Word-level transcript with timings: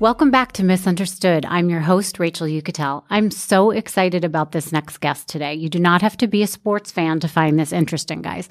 Welcome 0.00 0.30
back 0.30 0.52
to 0.52 0.64
Miss 0.64 0.86
Understood. 0.86 1.44
I'm 1.44 1.68
your 1.68 1.80
host, 1.80 2.18
Rachel 2.18 2.46
Uchitel. 2.46 3.04
I'm 3.10 3.30
so 3.30 3.70
excited 3.70 4.24
about 4.24 4.52
this 4.52 4.72
next 4.72 4.96
guest 4.96 5.28
today. 5.28 5.52
You 5.52 5.68
do 5.68 5.78
not 5.78 6.00
have 6.00 6.16
to 6.16 6.26
be 6.26 6.42
a 6.42 6.46
sports 6.46 6.90
fan 6.90 7.20
to 7.20 7.28
find 7.28 7.58
this 7.58 7.70
interesting, 7.70 8.22
guys. 8.22 8.48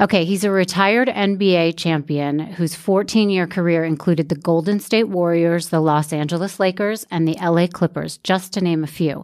Okay, 0.00 0.24
he's 0.24 0.42
a 0.42 0.50
retired 0.50 1.06
NBA 1.06 1.76
champion 1.76 2.40
whose 2.40 2.74
14 2.74 3.30
year 3.30 3.46
career 3.46 3.84
included 3.84 4.30
the 4.30 4.34
Golden 4.34 4.80
State 4.80 5.08
Warriors, 5.08 5.68
the 5.68 5.78
Los 5.78 6.12
Angeles 6.12 6.58
Lakers, 6.58 7.06
and 7.08 7.28
the 7.28 7.38
LA 7.40 7.68
Clippers, 7.68 8.18
just 8.18 8.52
to 8.54 8.60
name 8.60 8.82
a 8.82 8.88
few. 8.88 9.22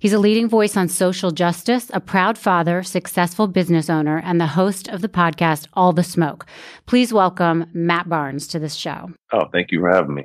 He's 0.00 0.14
a 0.14 0.18
leading 0.18 0.48
voice 0.48 0.78
on 0.78 0.88
social 0.88 1.30
justice, 1.30 1.90
a 1.92 2.00
proud 2.00 2.38
father, 2.38 2.82
successful 2.82 3.48
business 3.48 3.90
owner, 3.90 4.22
and 4.24 4.40
the 4.40 4.46
host 4.46 4.88
of 4.88 5.02
the 5.02 5.10
podcast 5.10 5.68
All 5.74 5.92
the 5.92 6.02
Smoke. 6.02 6.46
Please 6.86 7.12
welcome 7.12 7.66
Matt 7.74 8.08
Barnes 8.08 8.46
to 8.48 8.58
this 8.58 8.74
show. 8.74 9.10
Oh, 9.30 9.44
thank 9.52 9.72
you 9.72 9.80
for 9.80 9.90
having 9.90 10.14
me. 10.14 10.24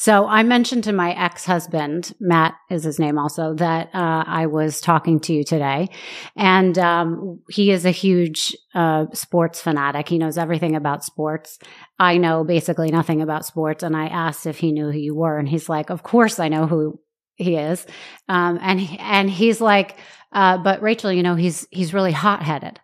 So 0.00 0.26
I 0.26 0.44
mentioned 0.44 0.84
to 0.84 0.94
my 0.94 1.12
ex 1.12 1.44
husband, 1.44 2.14
Matt 2.18 2.54
is 2.70 2.84
his 2.84 2.98
name 2.98 3.18
also, 3.18 3.52
that 3.56 3.88
uh, 3.94 4.24
I 4.26 4.46
was 4.46 4.80
talking 4.80 5.20
to 5.20 5.34
you 5.34 5.44
today. 5.44 5.90
And 6.34 6.78
um, 6.78 7.40
he 7.50 7.70
is 7.70 7.84
a 7.84 7.90
huge 7.90 8.56
uh, 8.74 9.08
sports 9.12 9.60
fanatic. 9.60 10.08
He 10.08 10.16
knows 10.16 10.38
everything 10.38 10.74
about 10.74 11.04
sports. 11.04 11.58
I 11.98 12.16
know 12.16 12.44
basically 12.44 12.90
nothing 12.90 13.20
about 13.20 13.44
sports. 13.44 13.82
And 13.82 13.94
I 13.94 14.06
asked 14.06 14.46
if 14.46 14.56
he 14.56 14.72
knew 14.72 14.90
who 14.90 14.98
you 14.98 15.14
were. 15.14 15.36
And 15.36 15.46
he's 15.46 15.68
like, 15.68 15.90
Of 15.90 16.02
course 16.02 16.38
I 16.38 16.48
know 16.48 16.66
who 16.66 16.98
he 17.34 17.56
is. 17.56 17.86
Um, 18.26 18.58
and, 18.62 18.80
and 18.98 19.28
he's 19.28 19.60
like, 19.60 19.98
uh, 20.32 20.56
But 20.56 20.80
Rachel, 20.80 21.12
you 21.12 21.22
know, 21.22 21.34
he's, 21.34 21.68
he's 21.70 21.92
really 21.92 22.12
hot 22.12 22.42
headed. 22.42 22.80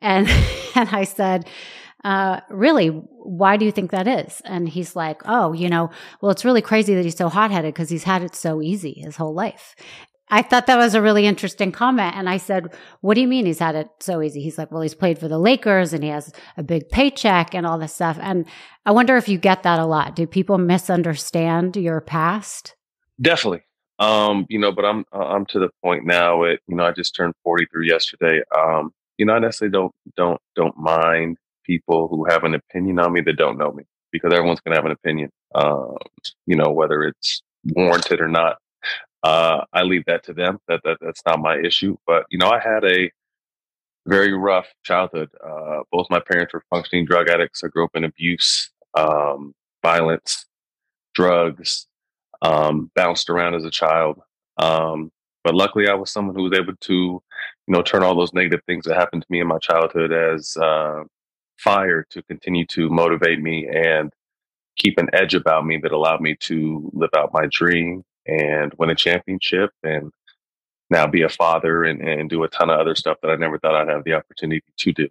And, 0.00 0.26
and 0.74 0.88
I 0.88 1.04
said, 1.04 1.46
uh, 2.04 2.40
really, 2.50 2.88
why 2.88 3.56
do 3.56 3.64
you 3.64 3.72
think 3.72 3.90
that 3.90 4.06
is? 4.06 4.42
And 4.44 4.68
he's 4.68 4.94
like, 4.94 5.22
oh, 5.24 5.52
you 5.52 5.68
know, 5.68 5.90
well, 6.20 6.30
it's 6.30 6.44
really 6.44 6.62
crazy 6.62 6.94
that 6.94 7.04
he's 7.04 7.16
so 7.16 7.28
hot 7.28 7.50
headed 7.50 7.72
because 7.74 7.88
he's 7.88 8.04
had 8.04 8.22
it 8.22 8.34
so 8.34 8.60
easy 8.60 8.92
his 8.92 9.16
whole 9.16 9.34
life. 9.34 9.74
I 10.28 10.42
thought 10.42 10.66
that 10.66 10.78
was 10.78 10.94
a 10.94 11.02
really 11.02 11.26
interesting 11.26 11.70
comment. 11.70 12.16
And 12.16 12.28
I 12.28 12.38
said, 12.38 12.72
What 13.02 13.14
do 13.14 13.20
you 13.20 13.28
mean 13.28 13.46
he's 13.46 13.58
had 13.58 13.74
it 13.74 13.88
so 14.00 14.22
easy? 14.22 14.42
He's 14.42 14.56
like, 14.56 14.70
Well, 14.70 14.80
he's 14.80 14.94
played 14.94 15.18
for 15.18 15.28
the 15.28 15.38
Lakers 15.38 15.92
and 15.92 16.02
he 16.02 16.10
has 16.10 16.32
a 16.56 16.62
big 16.62 16.88
paycheck 16.88 17.54
and 17.54 17.66
all 17.66 17.78
this 17.78 17.94
stuff. 17.94 18.18
And 18.20 18.46
I 18.86 18.92
wonder 18.92 19.16
if 19.16 19.28
you 19.28 19.38
get 19.38 19.62
that 19.64 19.78
a 19.78 19.86
lot. 19.86 20.16
Do 20.16 20.26
people 20.26 20.56
misunderstand 20.58 21.76
your 21.76 22.00
past? 22.00 22.74
Definitely. 23.20 23.62
Um, 23.98 24.46
you 24.48 24.58
know, 24.58 24.72
but 24.72 24.84
I'm 24.84 25.04
I'm 25.12 25.46
to 25.46 25.58
the 25.58 25.68
point 25.82 26.04
now 26.04 26.42
It 26.44 26.60
you 26.66 26.74
know, 26.74 26.84
I 26.84 26.92
just 26.92 27.14
turned 27.14 27.34
43 27.44 27.88
yesterday. 27.88 28.42
Um, 28.56 28.92
you 29.18 29.26
know, 29.26 29.34
I 29.34 29.38
necessarily 29.38 29.72
don't 29.72 29.92
don't 30.16 30.40
don't 30.56 30.76
mind 30.76 31.36
people 31.64 32.08
who 32.08 32.24
have 32.26 32.44
an 32.44 32.54
opinion 32.54 32.98
on 32.98 33.12
me 33.12 33.20
that 33.22 33.36
don't 33.36 33.58
know 33.58 33.72
me 33.72 33.84
because 34.12 34.32
everyone's 34.32 34.60
going 34.60 34.74
to 34.74 34.78
have 34.78 34.86
an 34.86 34.92
opinion, 34.92 35.30
um, 35.54 35.96
you 36.46 36.56
know, 36.56 36.70
whether 36.70 37.02
it's 37.02 37.42
warranted 37.64 38.20
or 38.20 38.28
not. 38.28 38.58
Uh, 39.22 39.64
I 39.72 39.82
leave 39.82 40.04
that 40.06 40.24
to 40.24 40.34
them. 40.34 40.58
That, 40.68 40.80
that 40.84 40.98
that's 41.00 41.22
not 41.26 41.40
my 41.40 41.58
issue. 41.58 41.96
But 42.06 42.24
you 42.30 42.38
know, 42.38 42.50
I 42.50 42.60
had 42.60 42.84
a 42.84 43.10
very 44.06 44.32
rough 44.34 44.68
childhood. 44.84 45.30
Uh, 45.44 45.80
both 45.90 46.06
my 46.10 46.20
parents 46.20 46.52
were 46.52 46.62
functioning 46.70 47.06
drug 47.06 47.28
addicts. 47.28 47.64
I 47.64 47.68
grew 47.68 47.84
up 47.84 47.96
in 47.96 48.04
abuse, 48.04 48.70
um, 48.94 49.54
violence, 49.82 50.46
drugs. 51.14 51.86
Um, 52.42 52.90
bounced 52.94 53.30
around 53.30 53.54
as 53.54 53.64
a 53.64 53.70
child. 53.70 54.20
Um, 54.58 55.10
but 55.44 55.54
luckily, 55.54 55.88
I 55.88 55.94
was 55.94 56.10
someone 56.10 56.34
who 56.34 56.42
was 56.42 56.58
able 56.58 56.74
to, 56.78 56.92
you 56.94 57.22
know, 57.68 57.80
turn 57.80 58.02
all 58.02 58.14
those 58.14 58.34
negative 58.34 58.60
things 58.66 58.84
that 58.84 58.96
happened 58.96 59.22
to 59.22 59.28
me 59.30 59.40
in 59.40 59.46
my 59.46 59.58
childhood 59.58 60.12
as 60.12 60.56
uh, 60.58 61.04
fire 61.58 62.04
to 62.10 62.22
continue 62.22 62.66
to 62.66 62.88
motivate 62.88 63.40
me 63.40 63.66
and 63.66 64.12
keep 64.76 64.98
an 64.98 65.08
edge 65.12 65.34
about 65.34 65.64
me 65.64 65.78
that 65.82 65.92
allowed 65.92 66.20
me 66.20 66.36
to 66.40 66.90
live 66.92 67.10
out 67.16 67.32
my 67.32 67.46
dream 67.50 68.02
and 68.26 68.72
win 68.78 68.90
a 68.90 68.94
championship 68.94 69.70
and 69.82 70.10
now 70.90 71.06
be 71.06 71.22
a 71.22 71.28
father 71.28 71.84
and, 71.84 72.00
and 72.00 72.28
do 72.28 72.42
a 72.42 72.48
ton 72.48 72.70
of 72.70 72.78
other 72.78 72.94
stuff 72.94 73.18
that 73.22 73.30
I 73.30 73.36
never 73.36 73.58
thought 73.58 73.74
I'd 73.74 73.88
have 73.88 74.04
the 74.04 74.14
opportunity 74.14 74.62
to 74.78 74.92
do. 74.92 75.08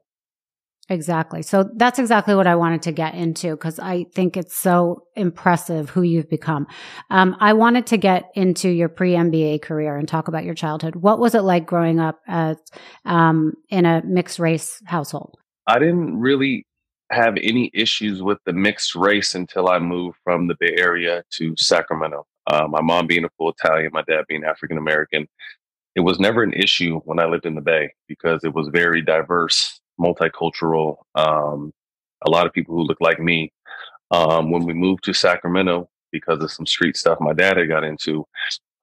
Exactly. 0.89 1.41
So 1.43 1.69
that's 1.75 1.97
exactly 1.97 2.35
what 2.35 2.45
I 2.45 2.55
wanted 2.55 2.81
to 2.83 2.91
get 2.91 3.15
into 3.15 3.51
because 3.51 3.79
I 3.79 4.03
think 4.13 4.35
it's 4.35 4.55
so 4.55 5.03
impressive 5.15 5.89
who 5.89 6.01
you've 6.01 6.29
become. 6.29 6.67
Um, 7.09 7.37
I 7.39 7.53
wanted 7.53 7.87
to 7.87 7.97
get 7.97 8.29
into 8.35 8.69
your 8.69 8.89
pre 8.89 9.13
NBA 9.13 9.61
career 9.61 9.95
and 9.95 10.07
talk 10.07 10.27
about 10.27 10.43
your 10.43 10.55
childhood. 10.55 10.97
What 10.97 11.19
was 11.19 11.35
it 11.35 11.41
like 11.41 11.65
growing 11.65 12.01
up 12.01 12.19
as, 12.27 12.57
um, 13.05 13.53
in 13.69 13.85
a 13.85 14.01
mixed 14.05 14.39
race 14.39 14.81
household? 14.85 15.37
I 15.67 15.79
didn't 15.79 16.19
really 16.19 16.65
have 17.11 17.35
any 17.41 17.69
issues 17.73 18.21
with 18.21 18.39
the 18.45 18.53
mixed 18.53 18.95
race 18.95 19.35
until 19.35 19.69
I 19.69 19.79
moved 19.79 20.17
from 20.23 20.47
the 20.47 20.55
Bay 20.59 20.75
Area 20.77 21.23
to 21.31 21.53
Sacramento. 21.57 22.25
Uh, 22.47 22.67
my 22.67 22.81
mom 22.81 23.07
being 23.07 23.23
a 23.23 23.29
full 23.37 23.51
Italian, 23.51 23.91
my 23.93 24.03
dad 24.03 24.25
being 24.27 24.43
African 24.43 24.77
American. 24.77 25.27
It 25.95 26.01
was 26.01 26.19
never 26.19 26.43
an 26.43 26.53
issue 26.53 26.99
when 27.05 27.19
I 27.19 27.25
lived 27.25 27.45
in 27.45 27.55
the 27.55 27.61
Bay 27.61 27.93
because 28.07 28.43
it 28.43 28.53
was 28.53 28.67
very 28.69 29.01
diverse, 29.01 29.79
multicultural. 29.99 30.97
Um, 31.15 31.71
a 32.25 32.29
lot 32.29 32.47
of 32.47 32.53
people 32.53 32.75
who 32.75 32.83
look 32.83 32.99
like 32.99 33.19
me. 33.19 33.51
Um, 34.11 34.51
when 34.51 34.65
we 34.65 34.73
moved 34.73 35.03
to 35.05 35.13
Sacramento, 35.13 35.89
because 36.11 36.43
of 36.43 36.51
some 36.51 36.67
street 36.67 36.95
stuff 36.95 37.17
my 37.19 37.33
dad 37.33 37.57
had 37.57 37.67
got 37.67 37.83
into, 37.83 38.25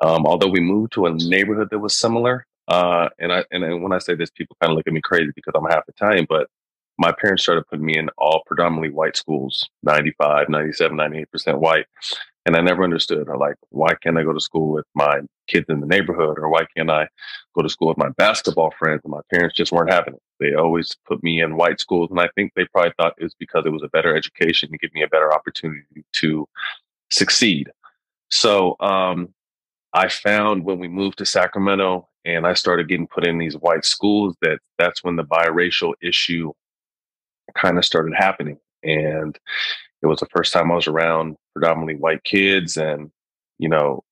um, 0.01 0.27
although 0.27 0.49
we 0.49 0.61
moved 0.61 0.93
to 0.93 1.07
a 1.07 1.13
neighborhood 1.13 1.69
that 1.71 1.79
was 1.79 1.97
similar, 1.97 2.47
uh, 2.69 3.09
and 3.19 3.33
I 3.33 3.45
and 3.51 3.83
when 3.83 3.93
I 3.93 3.99
say 3.99 4.15
this, 4.15 4.31
people 4.31 4.57
kind 4.61 4.73
of 4.73 4.77
look 4.77 4.87
at 4.87 4.93
me 4.93 5.01
crazy 5.01 5.31
because 5.35 5.53
I'm 5.55 5.71
half 5.71 5.85
Italian, 5.89 6.27
but 6.29 6.49
my 7.01 7.13
parents 7.13 7.43
started 7.43 7.67
putting 7.67 7.87
me 7.87 7.97
in 7.97 8.11
all 8.19 8.43
predominantly 8.47 8.91
white 8.91 9.17
schools 9.17 9.69
95 9.83 10.51
97 10.51 10.97
98% 10.97 11.59
white. 11.59 11.87
And 12.47 12.57
i 12.57 12.61
never 12.61 12.85
understood 12.85 13.29
or 13.29 13.37
like 13.39 13.57
why 13.71 13.95
can't 14.03 14.19
i 14.19 14.23
go 14.23 14.33
to 14.33 14.41
school 14.41 14.73
with 14.73 14.85
my 14.95 15.21
kids 15.49 15.67
in 15.69 15.81
the 15.81 15.87
neighborhood 15.87 16.39
or 16.39 16.49
why 16.51 16.65
can't 16.77 16.91
i 16.91 17.09
go 17.57 17.63
to 17.63 17.69
school 17.69 17.89
with 17.89 17.99
my 17.99 18.11
basketball 18.11 18.73
friends 18.79 19.01
and 19.05 19.13
my 19.13 19.21
parents 19.33 19.57
just 19.57 19.73
weren't 19.73 19.93
having 19.93 20.15
it? 20.15 20.23
They 20.39 20.55
always 20.55 20.95
put 21.07 21.23
me 21.23 21.41
in 21.41 21.57
white 21.57 21.81
schools 21.81 22.11
and 22.11 22.21
i 22.21 22.29
think 22.35 22.53
they 22.55 22.67
probably 22.67 22.93
thought 22.99 23.15
it 23.19 23.25
was 23.25 23.35
because 23.39 23.65
it 23.65 23.73
was 23.73 23.83
a 23.83 23.89
better 23.89 24.15
education 24.15 24.71
to 24.71 24.79
give 24.79 24.93
me 24.93 25.03
a 25.03 25.09
better 25.09 25.33
opportunity 25.33 26.05
to 26.15 26.47
succeed. 27.11 27.71
So 28.31 28.77
um, 28.81 29.33
i 29.95 30.09
found 30.09 30.65
when 30.65 30.79
we 30.79 30.89
moved 30.89 31.19
to 31.19 31.27
sacramento 31.27 32.09
and 32.25 32.47
i 32.47 32.55
started 32.55 32.89
getting 32.89 33.07
put 33.07 33.27
in 33.27 33.39
these 33.39 33.57
white 33.57 33.85
schools 33.85 34.37
that 34.43 34.59
that's 34.79 35.03
when 35.03 35.17
the 35.17 35.25
biracial 35.25 35.93
issue 36.03 36.53
kind 37.55 37.79
of 37.79 37.85
started 37.85 38.15
happening. 38.17 38.59
And 38.83 39.39
it 40.03 40.07
was 40.07 40.21
the 40.21 40.29
first 40.35 40.53
time 40.53 40.71
I 40.71 40.77
was 40.77 40.87
around 40.87 41.37
predominantly 41.55 41.97
white 41.97 42.25
kids. 42.25 42.77
And, 42.77 43.11
you 43.59 43.69
know, 43.69 44.03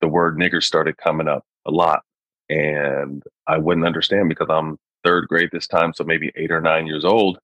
the 0.00 0.08
word 0.08 0.36
nigger 0.36 0.62
started 0.62 0.96
coming 0.98 1.28
up 1.28 1.44
a 1.66 1.70
lot. 1.70 2.02
And 2.50 3.22
I 3.46 3.58
wouldn't 3.58 3.86
understand 3.86 4.28
because 4.28 4.48
I'm 4.50 4.78
third 5.02 5.28
grade 5.28 5.50
this 5.52 5.66
time, 5.66 5.92
so 5.94 6.04
maybe 6.04 6.30
eight 6.36 6.50
or 6.50 6.60
nine 6.60 6.86
years 6.86 7.04
old, 7.04 7.38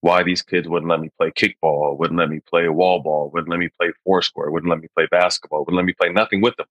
why 0.00 0.22
these 0.22 0.42
kids 0.42 0.68
wouldn't 0.68 0.90
let 0.90 1.00
me 1.00 1.10
play 1.18 1.30
kickball, 1.30 1.98
wouldn't 1.98 2.18
let 2.18 2.28
me 2.28 2.40
play 2.48 2.68
wall 2.68 3.00
ball, 3.00 3.30
wouldn't 3.32 3.50
let 3.50 3.58
me 3.58 3.68
play 3.80 3.92
foursquare, 4.04 4.50
wouldn't 4.50 4.70
let 4.70 4.80
me 4.80 4.88
play 4.96 5.06
basketball, 5.10 5.60
wouldn't 5.60 5.76
let 5.76 5.86
me 5.86 5.94
play 6.00 6.10
nothing 6.10 6.40
with 6.40 6.56
them 6.56 6.66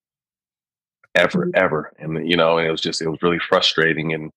ever, 1.16 1.46
mm-hmm. 1.46 1.64
ever. 1.64 1.94
And, 2.00 2.30
you 2.30 2.38
know, 2.38 2.58
and 2.58 2.68
it 2.68 2.72
was 2.72 2.82
just, 2.82 3.02
it 3.02 3.10
was 3.10 3.22
really 3.22 3.40
frustrating. 3.40 4.14
And 4.14 4.32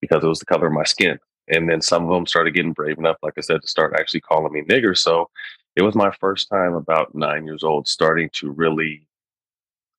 because 0.00 0.22
it 0.22 0.28
was 0.28 0.38
the 0.38 0.46
color 0.46 0.68
of 0.68 0.72
my 0.72 0.84
skin. 0.84 1.18
And 1.50 1.68
then 1.68 1.80
some 1.80 2.04
of 2.04 2.10
them 2.10 2.26
started 2.26 2.54
getting 2.54 2.72
brave 2.72 2.98
enough, 2.98 3.16
like 3.22 3.34
I 3.36 3.40
said, 3.40 3.62
to 3.62 3.68
start 3.68 3.94
actually 3.98 4.20
calling 4.20 4.52
me 4.52 4.62
nigger. 4.62 4.96
So 4.96 5.30
it 5.76 5.82
was 5.82 5.94
my 5.94 6.10
first 6.20 6.48
time 6.48 6.74
about 6.74 7.14
nine 7.14 7.44
years 7.44 7.62
old 7.62 7.88
starting 7.88 8.30
to 8.34 8.50
really 8.50 9.06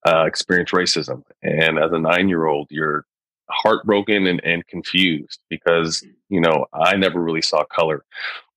uh, 0.08 0.26
experience 0.26 0.72
racism. 0.72 1.24
And 1.42 1.80
as 1.80 1.92
a 1.92 2.00
nine 2.00 2.30
year 2.30 2.46
old, 2.46 2.68
you're 2.70 3.06
heartbroken 3.50 4.28
and, 4.28 4.42
and 4.44 4.66
confused 4.68 5.40
because, 5.50 6.04
you 6.30 6.40
know, 6.40 6.66
I 6.74 6.96
never 6.96 7.22
really 7.22 7.42
saw 7.42 7.64
color 7.66 8.06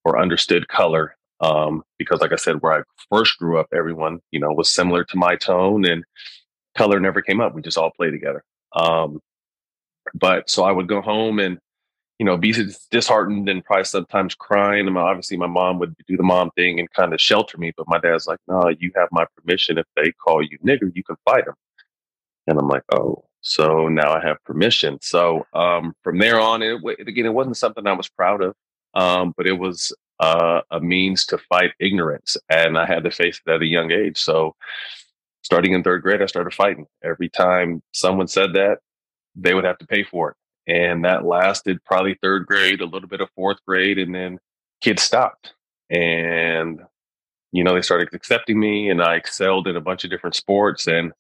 or 0.05 0.21
understood 0.21 0.69
color. 0.69 1.17
Um, 1.41 1.83
because 1.99 2.21
like 2.21 2.33
I 2.33 2.37
said, 2.37 2.63
where 2.63 2.81
I 2.81 2.83
first 3.11 3.39
grew 3.39 3.59
up, 3.59 3.67
everyone, 3.75 4.21
you 4.31 4.39
know, 4.39 4.53
was 4.53 4.71
similar 4.71 5.03
to 5.05 5.17
my 5.17 5.35
tone 5.35 5.85
and 5.85 6.05
color 6.77 7.01
never 7.01 7.21
came 7.21 7.41
up. 7.41 7.55
We 7.55 7.63
just 7.63 7.79
all 7.79 7.91
played 7.91 8.13
together. 8.13 8.45
Um, 8.77 9.21
but 10.15 10.49
so 10.51 10.65
I 10.65 10.73
would 10.73 10.89
go 10.89 11.01
home 11.01 11.39
and 11.39 11.59
you 12.23 12.27
know, 12.27 12.37
be 12.37 12.55
disheartened 12.93 13.49
and 13.49 13.65
probably 13.65 13.83
sometimes 13.83 14.37
crying. 14.37 14.87
And 14.87 14.97
obviously, 14.97 15.37
my 15.37 15.49
mom 15.49 15.81
would 15.81 15.97
do 16.07 16.17
the 16.17 16.23
mom 16.23 16.53
thing 16.53 16.79
and 16.79 16.89
kind 16.93 17.13
of 17.13 17.21
shelter 17.21 17.59
me. 17.59 17.73
But 17.77 17.89
my 17.89 17.99
dad's 17.99 18.29
like, 18.29 18.39
"No, 18.47 18.69
you 18.69 18.93
have 18.95 19.09
my 19.11 19.27
permission. 19.37 19.77
If 19.77 19.87
they 19.97 20.13
call 20.13 20.41
you 20.41 20.57
nigger, 20.65 20.93
you 20.95 21.03
can 21.03 21.17
fight 21.25 21.47
them." 21.47 21.57
And 22.47 22.61
I'm 22.61 22.69
like, 22.69 22.85
"Oh." 22.95 23.25
So 23.41 23.89
now 23.89 24.13
I 24.13 24.25
have 24.25 24.37
permission. 24.45 25.01
So 25.03 25.45
um, 25.53 25.95
from 26.05 26.19
there 26.19 26.39
on, 26.39 26.63
it, 26.63 26.81
again, 27.01 27.27
it 27.27 27.35
wasn't 27.35 27.57
something 27.57 27.89
I 27.89 27.93
was 27.93 28.09
proud 28.09 28.41
of, 28.41 28.55
um, 28.95 29.35
but 29.37 29.49
it 29.49 29.59
was 29.59 29.93
uh, 30.21 30.61
a 30.71 30.79
means 30.79 31.27
to 31.27 31.39
fight 31.39 31.73
ignorance, 31.81 32.37
and 32.49 32.79
I 32.79 32.87
had 32.87 33.03
to 33.03 33.11
face 33.11 33.41
it 33.45 33.51
at 33.51 33.63
a 33.63 33.67
young 33.67 33.91
age. 33.91 34.17
So 34.17 34.55
starting 35.43 35.73
in 35.73 35.83
third 35.83 36.03
grade, 36.03 36.23
I 36.23 36.27
started 36.27 36.55
fighting. 36.55 36.87
Every 37.03 37.29
time 37.29 37.83
someone 37.91 38.29
said 38.29 38.53
that, 38.53 38.79
they 39.35 39.55
would 39.55 39.65
have 39.65 39.79
to 39.79 39.89
pay 39.89 40.05
for 40.05 40.31
it 40.31 40.37
and 40.67 41.05
that 41.05 41.25
lasted 41.25 41.85
probably 41.85 42.17
third 42.23 42.47
grade, 42.47 42.81
a 42.81 42.87
little 42.87 43.09
bit 43.09 43.21
of 43.21 43.29
fourth 43.35 43.59
grade, 43.67 43.99
and 43.99 44.15
then 44.15 44.39
kids 44.81 45.03
stopped. 45.03 45.55
And 45.91 46.81
you 47.53 47.63
know, 47.63 47.75
they 47.75 47.83
started 47.83 48.09
accepting 48.13 48.59
me 48.59 48.89
and 48.89 49.03
I 49.03 49.15
excelled 49.15 49.69
in 49.69 49.77
a 49.77 49.81
bunch 49.81 50.05
of 50.05 50.11
different 50.11 50.35
sports. 50.35 50.87
And, 50.87 51.13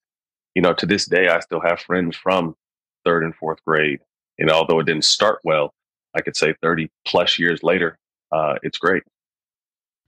you 0.54 0.62
know, 0.62 0.72
to 0.74 0.86
this 0.86 1.06
day, 1.06 1.28
I 1.28 1.40
still 1.40 1.60
have 1.60 1.80
friends 1.80 2.16
from 2.16 2.56
third 3.04 3.22
and 3.22 3.34
fourth 3.36 3.58
grade. 3.66 4.00
And 4.38 4.50
although 4.50 4.80
it 4.80 4.86
didn't 4.86 5.04
start 5.04 5.40
well, 5.44 5.74
I 6.14 6.22
could 6.22 6.36
say 6.36 6.54
30 6.62 6.90
plus 7.06 7.38
years 7.38 7.62
later, 7.62 7.98
uh, 8.32 8.54
it's 8.62 8.78
great. 8.78 9.02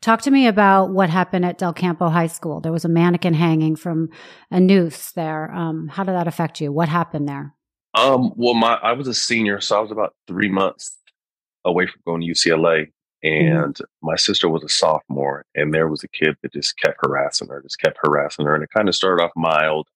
Talk 0.01 0.23
to 0.23 0.31
me 0.31 0.47
about 0.47 0.91
what 0.91 1.09
happened 1.09 1.47
at 1.47 1.57
Del 1.59 1.73
Campo 1.73 2.09
High 2.09 2.27
School. 2.27 2.61
There 2.61 2.73
was 2.73 2.85
a 2.85 2.91
mannequin 2.91 3.35
hanging 3.35 3.77
from 3.77 4.11
a 4.51 4.61
noose 4.61 5.13
there. 5.13 5.53
Um, 5.53 5.89
how 5.89 6.05
did 6.05 6.15
that 6.15 6.29
affect 6.29 6.61
you? 6.61 6.73
What 6.73 6.89
happened 6.89 7.29
there? 7.29 7.55
Um, 7.95 8.33
well, 8.37 8.55
my 8.55 8.75
I 8.75 8.93
was 8.93 9.09
a 9.09 9.15
senior, 9.15 9.61
so 9.61 9.77
I 9.77 9.81
was 9.81 9.91
about 9.91 10.15
three 10.27 10.49
months 10.49 10.97
away 11.65 11.87
from 11.87 12.03
going 12.05 12.21
to 12.21 12.27
UCLA, 12.27 12.91
mm-hmm. 13.25 13.29
and 13.29 13.75
mm-hmm. 13.75 14.07
my 14.07 14.17
sister 14.17 14.49
was 14.49 14.65
a 14.65 14.69
sophomore, 14.69 15.45
and 15.55 15.73
there 15.73 15.89
was 15.89 16.03
a 16.03 16.09
kid 16.09 16.37
that 16.43 16.53
just 16.53 16.77
kept 16.79 16.99
harassing 17.01 17.49
her, 17.49 17.63
just 17.63 17.81
kept 17.81 17.99
harassing 18.03 18.47
her, 18.47 18.55
and 18.55 18.65
it 18.65 18.71
kind 18.71 18.89
of 18.89 18.95
started 18.95 19.23
off 19.23 19.31
mild, 19.37 19.89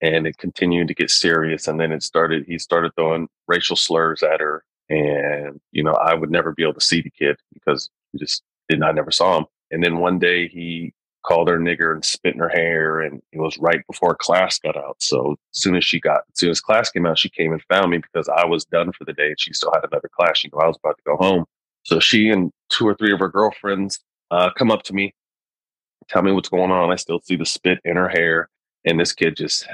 and 0.00 0.26
it 0.26 0.38
continued 0.38 0.88
to 0.88 0.94
get 0.94 1.10
serious, 1.10 1.68
and 1.68 1.78
then 1.78 1.92
it 1.92 2.02
started. 2.02 2.44
He 2.46 2.58
started 2.58 2.92
throwing 2.96 3.28
racial 3.48 3.76
slurs 3.76 4.22
at 4.22 4.40
her, 4.40 4.64
and 4.88 5.60
you 5.72 5.82
know, 5.82 5.94
I 5.94 6.14
would 6.14 6.30
never 6.30 6.52
be 6.52 6.62
able 6.62 6.74
to 6.74 6.80
see 6.80 7.02
the 7.02 7.10
kid 7.10 7.36
because 7.52 7.90
he 8.12 8.18
just 8.18 8.42
didn't 8.68 8.84
I 8.84 8.92
never 8.92 9.10
saw 9.10 9.38
him. 9.38 9.46
And 9.70 9.82
then 9.82 9.98
one 9.98 10.18
day 10.18 10.48
he 10.48 10.92
called 11.22 11.48
her 11.48 11.58
nigger 11.58 11.94
and 11.94 12.04
spit 12.04 12.34
in 12.34 12.40
her 12.40 12.48
hair, 12.48 13.00
and 13.00 13.22
it 13.32 13.38
was 13.38 13.58
right 13.58 13.86
before 13.86 14.14
class 14.14 14.58
got 14.58 14.76
out. 14.76 14.96
So 14.98 15.32
as 15.54 15.60
soon 15.60 15.76
as 15.76 15.84
she 15.84 16.00
got, 16.00 16.22
as 16.32 16.38
soon 16.38 16.50
as 16.50 16.60
class 16.60 16.90
came 16.90 17.06
out, 17.06 17.18
she 17.18 17.28
came 17.28 17.52
and 17.52 17.62
found 17.64 17.90
me 17.90 17.98
because 17.98 18.28
I 18.28 18.44
was 18.44 18.64
done 18.64 18.92
for 18.92 19.04
the 19.04 19.12
day, 19.12 19.28
and 19.28 19.40
she 19.40 19.52
still 19.52 19.72
had 19.72 19.84
another 19.90 20.08
class. 20.08 20.38
She 20.38 20.48
knew 20.48 20.60
I 20.60 20.66
was 20.66 20.78
about 20.82 20.96
to 20.98 21.02
go 21.04 21.16
home. 21.16 21.44
So 21.84 22.00
she 22.00 22.28
and 22.28 22.50
two 22.68 22.86
or 22.86 22.94
three 22.94 23.12
of 23.12 23.18
her 23.20 23.28
girlfriends 23.28 24.00
uh, 24.30 24.50
come 24.56 24.70
up 24.70 24.82
to 24.84 24.92
me, 24.92 25.14
tell 26.08 26.22
me 26.22 26.32
what's 26.32 26.48
going 26.48 26.70
on. 26.70 26.92
I 26.92 26.96
still 26.96 27.20
see 27.20 27.36
the 27.36 27.46
spit 27.46 27.78
in 27.84 27.96
her 27.96 28.08
hair, 28.08 28.48
and 28.84 28.98
this 28.98 29.12
kid 29.12 29.36
just, 29.36 29.66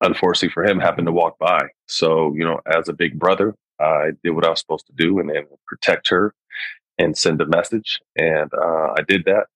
unfortunately 0.00 0.52
for 0.52 0.64
him, 0.64 0.80
happened 0.80 1.06
to 1.06 1.12
walk 1.12 1.38
by. 1.38 1.68
So 1.86 2.34
you 2.34 2.44
know, 2.44 2.60
as 2.66 2.88
a 2.88 2.94
big 2.94 3.18
brother, 3.18 3.54
I 3.80 4.12
did 4.22 4.30
what 4.30 4.46
I 4.46 4.50
was 4.50 4.60
supposed 4.60 4.86
to 4.86 4.92
do 4.94 5.18
and, 5.18 5.30
and 5.30 5.46
protect 5.66 6.08
her 6.08 6.34
and 6.98 7.16
send 7.16 7.40
a 7.40 7.46
message. 7.46 8.00
And 8.16 8.50
uh, 8.54 8.94
I 8.96 9.02
did 9.06 9.24
that. 9.24 9.46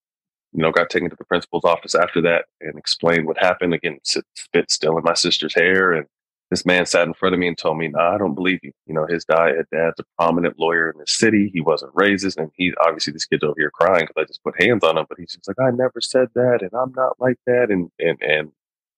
You 0.57 0.63
know, 0.63 0.73
got 0.73 0.91
taken 0.91 1.11
to 1.11 1.17
the 1.17 1.25
principal's 1.25 1.65
office 1.65 1.95
after 1.95 2.23
that 2.23 2.47
and 2.63 2.79
explained 2.79 3.27
what 3.27 3.39
happened. 3.39 3.75
Again, 3.75 3.99
spit 4.03 4.71
still 4.71 4.97
in 4.97 5.05
my 5.05 5.15
sister's 5.15 5.55
hair. 5.55 5.93
And 5.93 6.07
this 6.51 6.65
man 6.65 6.87
sat 6.87 7.07
in 7.07 7.15
front 7.15 7.35
of 7.35 7.39
me 7.39 7.49
and 7.49 7.59
told 7.59 7.79
me, 7.79 7.89
"No, 7.89 7.99
nah, 7.99 8.15
I 8.15 8.19
don't 8.19 8.35
believe 8.35 8.61
you. 8.63 8.73
You 8.87 8.95
know, 8.95 9.07
his 9.07 9.25
dad, 9.25 9.53
dad's 9.73 10.01
a 10.01 10.05
prominent 10.19 10.59
lawyer 10.59 10.91
in 10.91 10.99
the 10.99 11.07
city. 11.07 11.51
He 11.53 11.61
wasn't 11.61 11.95
racist, 11.95 12.39
and 12.39 12.51
he 12.57 12.73
obviously 12.81 13.13
this 13.13 13.27
kid's 13.27 13.45
over 13.45 13.55
here 13.59 13.71
crying 13.71 14.07
because 14.07 14.23
I 14.23 14.25
just 14.25 14.43
put 14.45 14.61
hands 14.63 14.83
on 14.85 14.97
him. 14.97 15.07
But 15.09 15.19
he's 15.19 15.35
just 15.35 15.49
like, 15.49 15.61
I 15.61 15.71
never 15.73 16.01
said 16.01 16.29
that, 16.35 16.63
and 16.63 16.71
I'm 16.73 16.93
not 16.97 17.21
like 17.21 17.39
that. 17.47 17.71
And 17.71 17.91
and 17.99 18.19
and 18.23 18.53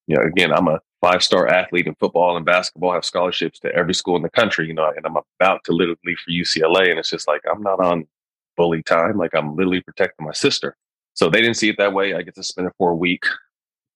you 0.06 0.16
know, 0.16 0.22
again, 0.22 0.52
I'm 0.52 0.68
a 0.68 0.80
five 1.00 1.22
star 1.22 1.48
athlete 1.48 1.86
in 1.86 1.94
football 1.96 2.36
and 2.36 2.46
basketball, 2.46 2.90
I 2.90 2.94
have 2.94 3.04
scholarships 3.04 3.58
to 3.60 3.74
every 3.74 3.94
school 3.94 4.16
in 4.16 4.22
the 4.22 4.30
country. 4.30 4.66
You 4.68 4.74
know, 4.74 4.92
and 4.96 5.06
I'm 5.06 5.16
about 5.40 5.64
to 5.64 5.72
literally 5.72 5.98
leave 6.04 6.18
for 6.18 6.30
UCLA, 6.30 6.90
and 6.90 6.98
it's 6.98 7.10
just 7.10 7.28
like 7.28 7.42
I'm 7.50 7.62
not 7.62 7.80
on 7.80 8.06
bully 8.56 8.82
time. 8.82 9.16
Like 9.18 9.34
I'm 9.34 9.56
literally 9.56 9.82
protecting 9.82 10.26
my 10.26 10.32
sister. 10.32 10.76
So 11.18 11.28
they 11.28 11.40
didn't 11.40 11.56
see 11.56 11.68
it 11.68 11.78
that 11.78 11.92
way. 11.92 12.14
I 12.14 12.22
get 12.22 12.36
to 12.36 12.44
suspended 12.44 12.72
for 12.78 12.90
a 12.90 12.94
week. 12.94 13.24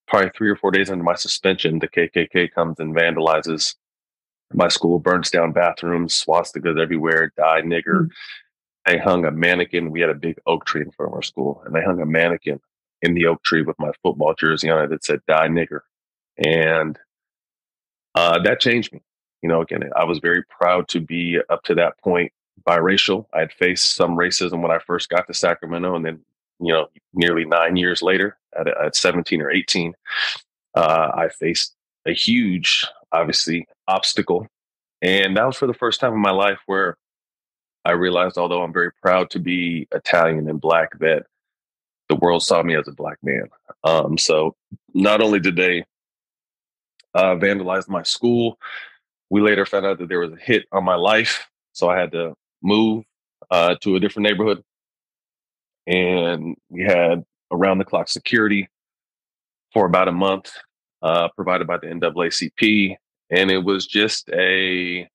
Probably 0.08 0.30
three 0.36 0.50
or 0.50 0.56
four 0.56 0.72
days 0.72 0.90
under 0.90 1.04
my 1.04 1.14
suspension, 1.14 1.78
the 1.78 1.86
KKK 1.86 2.50
comes 2.52 2.80
and 2.80 2.96
vandalizes 2.96 3.76
my 4.52 4.66
school, 4.66 4.98
burns 4.98 5.30
down 5.30 5.52
bathrooms, 5.52 6.20
swastikas 6.20 6.82
everywhere, 6.82 7.32
die 7.36 7.62
nigger. 7.62 8.06
Mm. 8.06 8.10
They 8.86 8.98
hung 8.98 9.24
a 9.24 9.30
mannequin. 9.30 9.92
We 9.92 10.00
had 10.00 10.10
a 10.10 10.14
big 10.14 10.40
oak 10.48 10.64
tree 10.64 10.80
in 10.80 10.90
front 10.90 11.12
of 11.12 11.14
our 11.14 11.22
school, 11.22 11.62
and 11.64 11.72
they 11.72 11.80
hung 11.80 12.00
a 12.00 12.06
mannequin 12.06 12.60
in 13.02 13.14
the 13.14 13.26
oak 13.26 13.40
tree 13.44 13.62
with 13.62 13.78
my 13.78 13.92
football 14.02 14.34
jersey 14.34 14.68
on 14.68 14.82
it 14.82 14.88
that 14.88 15.04
said 15.04 15.20
"Die 15.28 15.48
Nigger," 15.48 15.82
and 16.44 16.98
uh, 18.16 18.42
that 18.42 18.58
changed 18.58 18.92
me. 18.92 19.00
You 19.42 19.48
know, 19.48 19.60
again, 19.60 19.88
I 19.94 20.02
was 20.06 20.18
very 20.18 20.42
proud 20.42 20.88
to 20.88 21.00
be 21.00 21.38
up 21.48 21.62
to 21.64 21.76
that 21.76 21.98
point 21.98 22.32
biracial. 22.68 23.26
I 23.32 23.38
had 23.38 23.52
faced 23.52 23.94
some 23.94 24.16
racism 24.16 24.60
when 24.60 24.72
I 24.72 24.80
first 24.80 25.08
got 25.08 25.28
to 25.28 25.34
Sacramento, 25.34 25.94
and 25.94 26.04
then 26.04 26.24
you 26.62 26.72
know, 26.72 26.86
nearly 27.12 27.44
nine 27.44 27.76
years 27.76 28.02
later, 28.02 28.36
at, 28.58 28.68
at 28.68 28.96
17 28.96 29.40
or 29.42 29.50
18, 29.50 29.94
uh, 30.74 31.10
I 31.14 31.28
faced 31.28 31.74
a 32.06 32.12
huge, 32.12 32.86
obviously, 33.12 33.66
obstacle, 33.88 34.46
and 35.00 35.36
that 35.36 35.46
was 35.46 35.56
for 35.56 35.66
the 35.66 35.74
first 35.74 36.00
time 36.00 36.12
in 36.12 36.20
my 36.20 36.30
life 36.30 36.58
where 36.66 36.96
I 37.84 37.92
realized, 37.92 38.38
although 38.38 38.62
I'm 38.62 38.72
very 38.72 38.92
proud 39.02 39.30
to 39.30 39.40
be 39.40 39.88
Italian 39.92 40.48
and 40.48 40.60
black, 40.60 40.98
that 41.00 41.26
the 42.08 42.16
world 42.16 42.42
saw 42.42 42.62
me 42.62 42.76
as 42.76 42.86
a 42.86 42.92
black 42.92 43.18
man. 43.22 43.48
Um, 43.84 44.16
so 44.16 44.54
not 44.94 45.20
only 45.20 45.40
did 45.40 45.56
they 45.56 45.84
uh, 47.14 47.34
vandalize 47.36 47.88
my 47.88 48.02
school, 48.02 48.58
we 49.30 49.40
later 49.40 49.66
found 49.66 49.86
out 49.86 49.98
that 49.98 50.08
there 50.08 50.20
was 50.20 50.32
a 50.32 50.36
hit 50.36 50.66
on 50.72 50.84
my 50.84 50.94
life. 50.94 51.48
So 51.72 51.88
I 51.88 51.98
had 51.98 52.12
to 52.12 52.34
move 52.62 53.04
uh, 53.50 53.76
to 53.80 53.96
a 53.96 54.00
different 54.00 54.28
neighborhood. 54.28 54.62
And 55.86 56.56
we 56.68 56.82
had 56.82 57.24
around 57.50 57.78
the 57.78 57.84
clock 57.84 58.08
security 58.08 58.68
for 59.72 59.86
about 59.86 60.08
a 60.08 60.12
month, 60.12 60.52
uh, 61.02 61.28
provided 61.34 61.66
by 61.66 61.78
the 61.78 61.88
NAACP. 61.88 62.96
And 63.30 63.50
it 63.50 63.64
was 63.64 63.86
just 63.86 64.28
a 64.30 65.08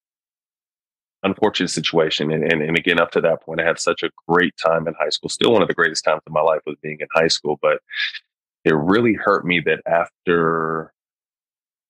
unfortunate 1.24 1.69
situation. 1.69 2.31
And, 2.31 2.44
and, 2.44 2.62
and 2.62 2.78
again, 2.78 3.00
up 3.00 3.12
to 3.12 3.22
that 3.22 3.42
point, 3.44 3.62
I 3.62 3.66
had 3.66 3.80
such 3.80 4.04
a 4.04 4.10
great 4.28 4.56
time 4.58 4.88
in 4.88 4.94
high 5.00 5.10
school. 5.10 5.30
Still 5.30 5.54
one 5.54 5.62
of 5.62 5.68
the 5.68 5.74
greatest 5.74 6.04
times 6.04 6.22
of 6.25 6.34
my 6.34 6.42
life 6.42 6.62
was 6.66 6.78
being 6.81 6.98
in 7.00 7.08
high 7.13 7.28
school. 7.28 7.60
But 7.62 7.80
it 8.66 8.75
really 8.75 9.13
hurt 9.13 9.46
me 9.46 9.62
that 9.62 9.81
after 9.88 10.94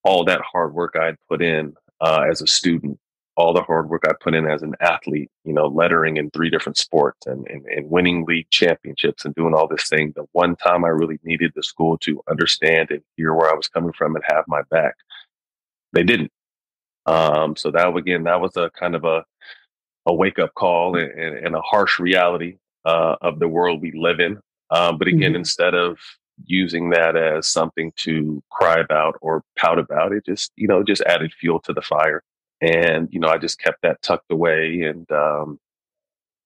all 0.04 0.24
that 0.24 0.40
hard 0.40 0.74
work 0.74 0.94
I 1.00 1.06
had 1.06 1.16
put 1.28 1.42
in 1.42 1.74
uh, 2.00 2.24
as 2.30 2.40
a 2.40 2.46
student, 2.46 2.98
all 3.38 3.52
the 3.52 3.62
hard 3.62 3.88
work 3.88 4.02
I 4.04 4.14
put 4.20 4.34
in 4.34 4.50
as 4.50 4.62
an 4.62 4.74
athlete, 4.80 5.30
you 5.44 5.52
know, 5.52 5.68
lettering 5.68 6.16
in 6.16 6.28
three 6.30 6.50
different 6.50 6.76
sports 6.76 7.24
and, 7.24 7.46
and, 7.46 7.64
and, 7.66 7.88
winning 7.88 8.24
league 8.24 8.50
championships 8.50 9.24
and 9.24 9.32
doing 9.36 9.54
all 9.54 9.68
this 9.68 9.88
thing. 9.88 10.12
The 10.16 10.24
one 10.32 10.56
time 10.56 10.84
I 10.84 10.88
really 10.88 11.20
needed 11.22 11.52
the 11.54 11.62
school 11.62 11.96
to 11.98 12.20
understand 12.28 12.90
and 12.90 13.00
hear 13.16 13.32
where 13.32 13.48
I 13.48 13.54
was 13.54 13.68
coming 13.68 13.92
from 13.92 14.16
and 14.16 14.24
have 14.26 14.42
my 14.48 14.62
back, 14.72 14.96
they 15.92 16.02
didn't. 16.02 16.32
Um, 17.06 17.54
so 17.54 17.70
that 17.70 17.96
again, 17.96 18.24
that 18.24 18.40
was 18.40 18.56
a 18.56 18.70
kind 18.70 18.96
of 18.96 19.04
a, 19.04 19.24
a 20.04 20.12
wake 20.12 20.40
up 20.40 20.52
call 20.54 20.96
and, 20.96 21.08
and, 21.12 21.54
a 21.54 21.60
harsh 21.60 22.00
reality 22.00 22.58
uh, 22.84 23.14
of 23.22 23.38
the 23.38 23.48
world 23.48 23.80
we 23.80 23.92
live 23.92 24.18
in. 24.18 24.40
Um, 24.70 24.98
but 24.98 25.06
again, 25.06 25.30
mm-hmm. 25.30 25.36
instead 25.36 25.76
of 25.76 25.96
using 26.44 26.90
that 26.90 27.14
as 27.14 27.46
something 27.46 27.92
to 27.98 28.42
cry 28.50 28.80
about 28.80 29.14
or 29.20 29.44
pout 29.56 29.78
about, 29.78 30.12
it 30.12 30.26
just, 30.26 30.50
you 30.56 30.66
know, 30.66 30.82
just 30.82 31.02
added 31.02 31.32
fuel 31.32 31.60
to 31.60 31.72
the 31.72 31.82
fire 31.82 32.24
and 32.60 33.08
you 33.12 33.20
know 33.20 33.28
i 33.28 33.38
just 33.38 33.58
kept 33.60 33.82
that 33.82 34.00
tucked 34.02 34.30
away 34.30 34.82
and 34.82 35.10
um, 35.12 35.58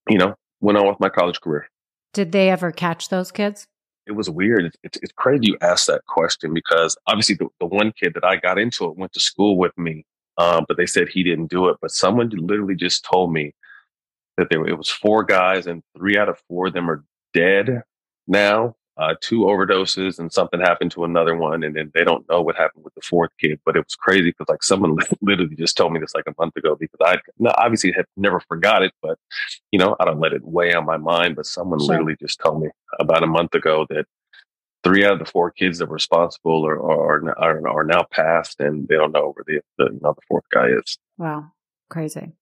you 0.09 0.19
know 0.19 0.35
went 0.61 0.79
on 0.79 0.87
with 0.87 1.01
my 1.01 1.09
college 1.09 1.41
career. 1.41 1.69
Did 2.15 2.33
they 2.33 2.49
ever 2.49 2.71
catch 2.71 3.09
those 3.09 3.33
kids? 3.33 3.67
It 4.07 4.13
was 4.13 4.31
weird. 4.31 4.77
It's, 4.83 4.99
it's 5.03 5.13
crazy 5.17 5.49
you 5.49 5.59
asked 5.61 5.87
that 5.89 6.05
question 6.07 6.55
because 6.55 6.97
obviously 7.07 7.35
the, 7.37 7.49
the 7.61 7.67
one 7.67 7.93
kid 7.93 8.15
that 8.15 8.25
i 8.25 8.37
got 8.37 8.59
into 8.59 8.87
it 8.87 8.97
went 8.97 9.13
to 9.13 9.21
school 9.21 9.57
with 9.57 9.77
me 9.77 10.05
um, 10.39 10.65
but 10.67 10.77
they 10.77 10.87
said 10.87 11.09
he 11.09 11.23
didn't 11.23 11.51
do 11.51 11.69
it 11.69 11.77
but 11.81 11.91
someone 11.91 12.31
literally 12.31 12.75
just 12.75 13.05
told 13.05 13.33
me 13.33 13.55
that 14.37 14.49
there 14.51 14.67
it 14.67 14.77
was 14.77 14.91
four 14.91 15.25
guys 15.25 15.67
and 15.67 15.83
three 15.97 16.17
out 16.17 16.29
of 16.29 16.41
four 16.49 16.69
of 16.69 16.73
them 16.73 16.91
are 16.91 17.05
dead 17.35 17.83
now 18.27 18.75
uh, 18.99 19.15
two 19.21 19.41
overdoses 19.41 20.19
and 20.19 20.33
something 20.33 20.61
happened 20.61 20.91
to 20.91 21.05
another 21.05 21.35
one 21.35 21.63
and 21.63 21.75
then 21.75 21.91
they 21.95 22.05
don't 22.05 22.29
know 22.29 22.43
what 22.43 22.57
happened 22.57 22.85
with 22.85 22.95
the 22.95 23.01
fourth 23.01 23.31
kid 23.41 23.59
but 23.65 23.75
it 23.75 23.85
was 23.85 23.95
crazy 23.95 24.31
because 24.31 24.49
like 24.49 24.63
someone 24.63 24.97
literally 25.23 25.57
just 25.57 25.77
told 25.77 25.93
me 25.93 25.99
this 25.99 26.15
like 26.15 26.27
a 26.27 26.35
month 26.39 26.55
ago 26.57 26.77
because 26.79 26.99
i 27.03 27.17
obviously 27.57 27.91
had 27.91 28.05
never 28.19 28.39
forgot 28.41 28.83
it 28.83 28.93
but 29.01 29.19
you 29.71 29.79
know 29.79 29.97
i 29.99 30.05
don't 30.05 30.21
let 30.21 30.35
it 30.35 30.43
weigh 30.45 30.75
on 30.75 30.85
my 30.85 30.99
mind 30.99 31.35
but 31.37 31.47
someone 31.47 31.81
sure. 31.81 31.89
literally 31.89 32.17
just 32.21 32.39
told 32.39 32.61
me 32.61 32.69
about 33.01 33.23
a 33.23 33.27
month 33.27 33.55
ago 33.55 33.87
that 33.89 34.05
three 34.83 35.05
out 35.05 35.13
of 35.13 35.19
the 35.19 35.25
four 35.25 35.51
kids 35.51 35.79
that 35.79 35.87
were 35.87 35.95
responsible 35.95 36.67
are 36.67 36.81
are, 36.81 37.39
are, 37.39 37.69
are 37.69 37.85
now 37.85 38.05
passed 38.11 38.61
and 38.61 38.89
they 38.89 38.97
don't 38.97 39.13
know 39.13 39.33
where 39.33 39.45
the, 39.47 39.61
the 39.79 39.93
you 39.93 40.01
know 40.03 40.13
the 40.13 40.23
fourth 40.29 40.45
guy 40.53 40.69
is. 40.69 40.99
Wow. 41.19 41.53
Crazy. 41.89 42.33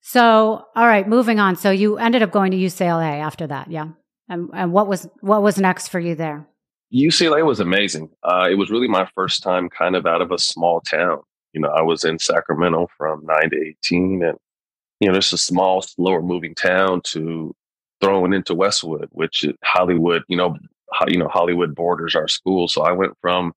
So 0.00 0.66
all 0.74 0.86
right 0.86 1.08
moving 1.08 1.40
on. 1.40 1.56
So 1.56 1.70
you 1.70 1.98
ended 1.98 2.22
up 2.22 2.30
going 2.30 2.50
to 2.52 2.56
ucla 2.56 3.20
after 3.20 3.46
that 3.46 3.70
yeah 3.70 3.88
and, 4.28 4.48
and 4.54 4.72
what 4.72 4.86
was 4.86 5.08
what 5.20 5.42
was 5.42 5.58
next 5.58 5.88
for 5.88 6.00
you 6.00 6.14
there? 6.14 6.46
UCLA 6.92 7.44
was 7.44 7.60
amazing. 7.60 8.10
Uh, 8.22 8.46
it 8.50 8.54
was 8.54 8.70
really 8.70 8.88
my 8.88 9.08
first 9.14 9.42
time 9.42 9.68
kind 9.68 9.96
of 9.96 10.06
out 10.06 10.22
of 10.22 10.30
a 10.30 10.38
small 10.38 10.80
town. 10.80 11.20
You 11.52 11.60
know, 11.60 11.68
I 11.68 11.82
was 11.82 12.04
in 12.04 12.18
Sacramento 12.18 12.88
from 12.96 13.24
nine 13.26 13.50
to 13.50 13.56
eighteen, 13.56 14.22
and 14.22 14.38
you 15.00 15.10
know, 15.10 15.16
it's 15.16 15.32
a 15.32 15.38
small, 15.38 15.82
slower 15.82 16.22
moving 16.22 16.54
town 16.54 17.00
to 17.06 17.54
throwing 18.00 18.32
into 18.32 18.54
Westwood, 18.54 19.08
which 19.12 19.44
Hollywood. 19.62 20.22
You 20.28 20.36
know, 20.36 20.56
ho- 20.90 21.06
you 21.08 21.18
know, 21.18 21.28
Hollywood 21.28 21.74
borders 21.74 22.14
our 22.14 22.28
school. 22.28 22.68
So 22.68 22.82
I 22.82 22.92
went 22.92 23.16
from, 23.20 23.52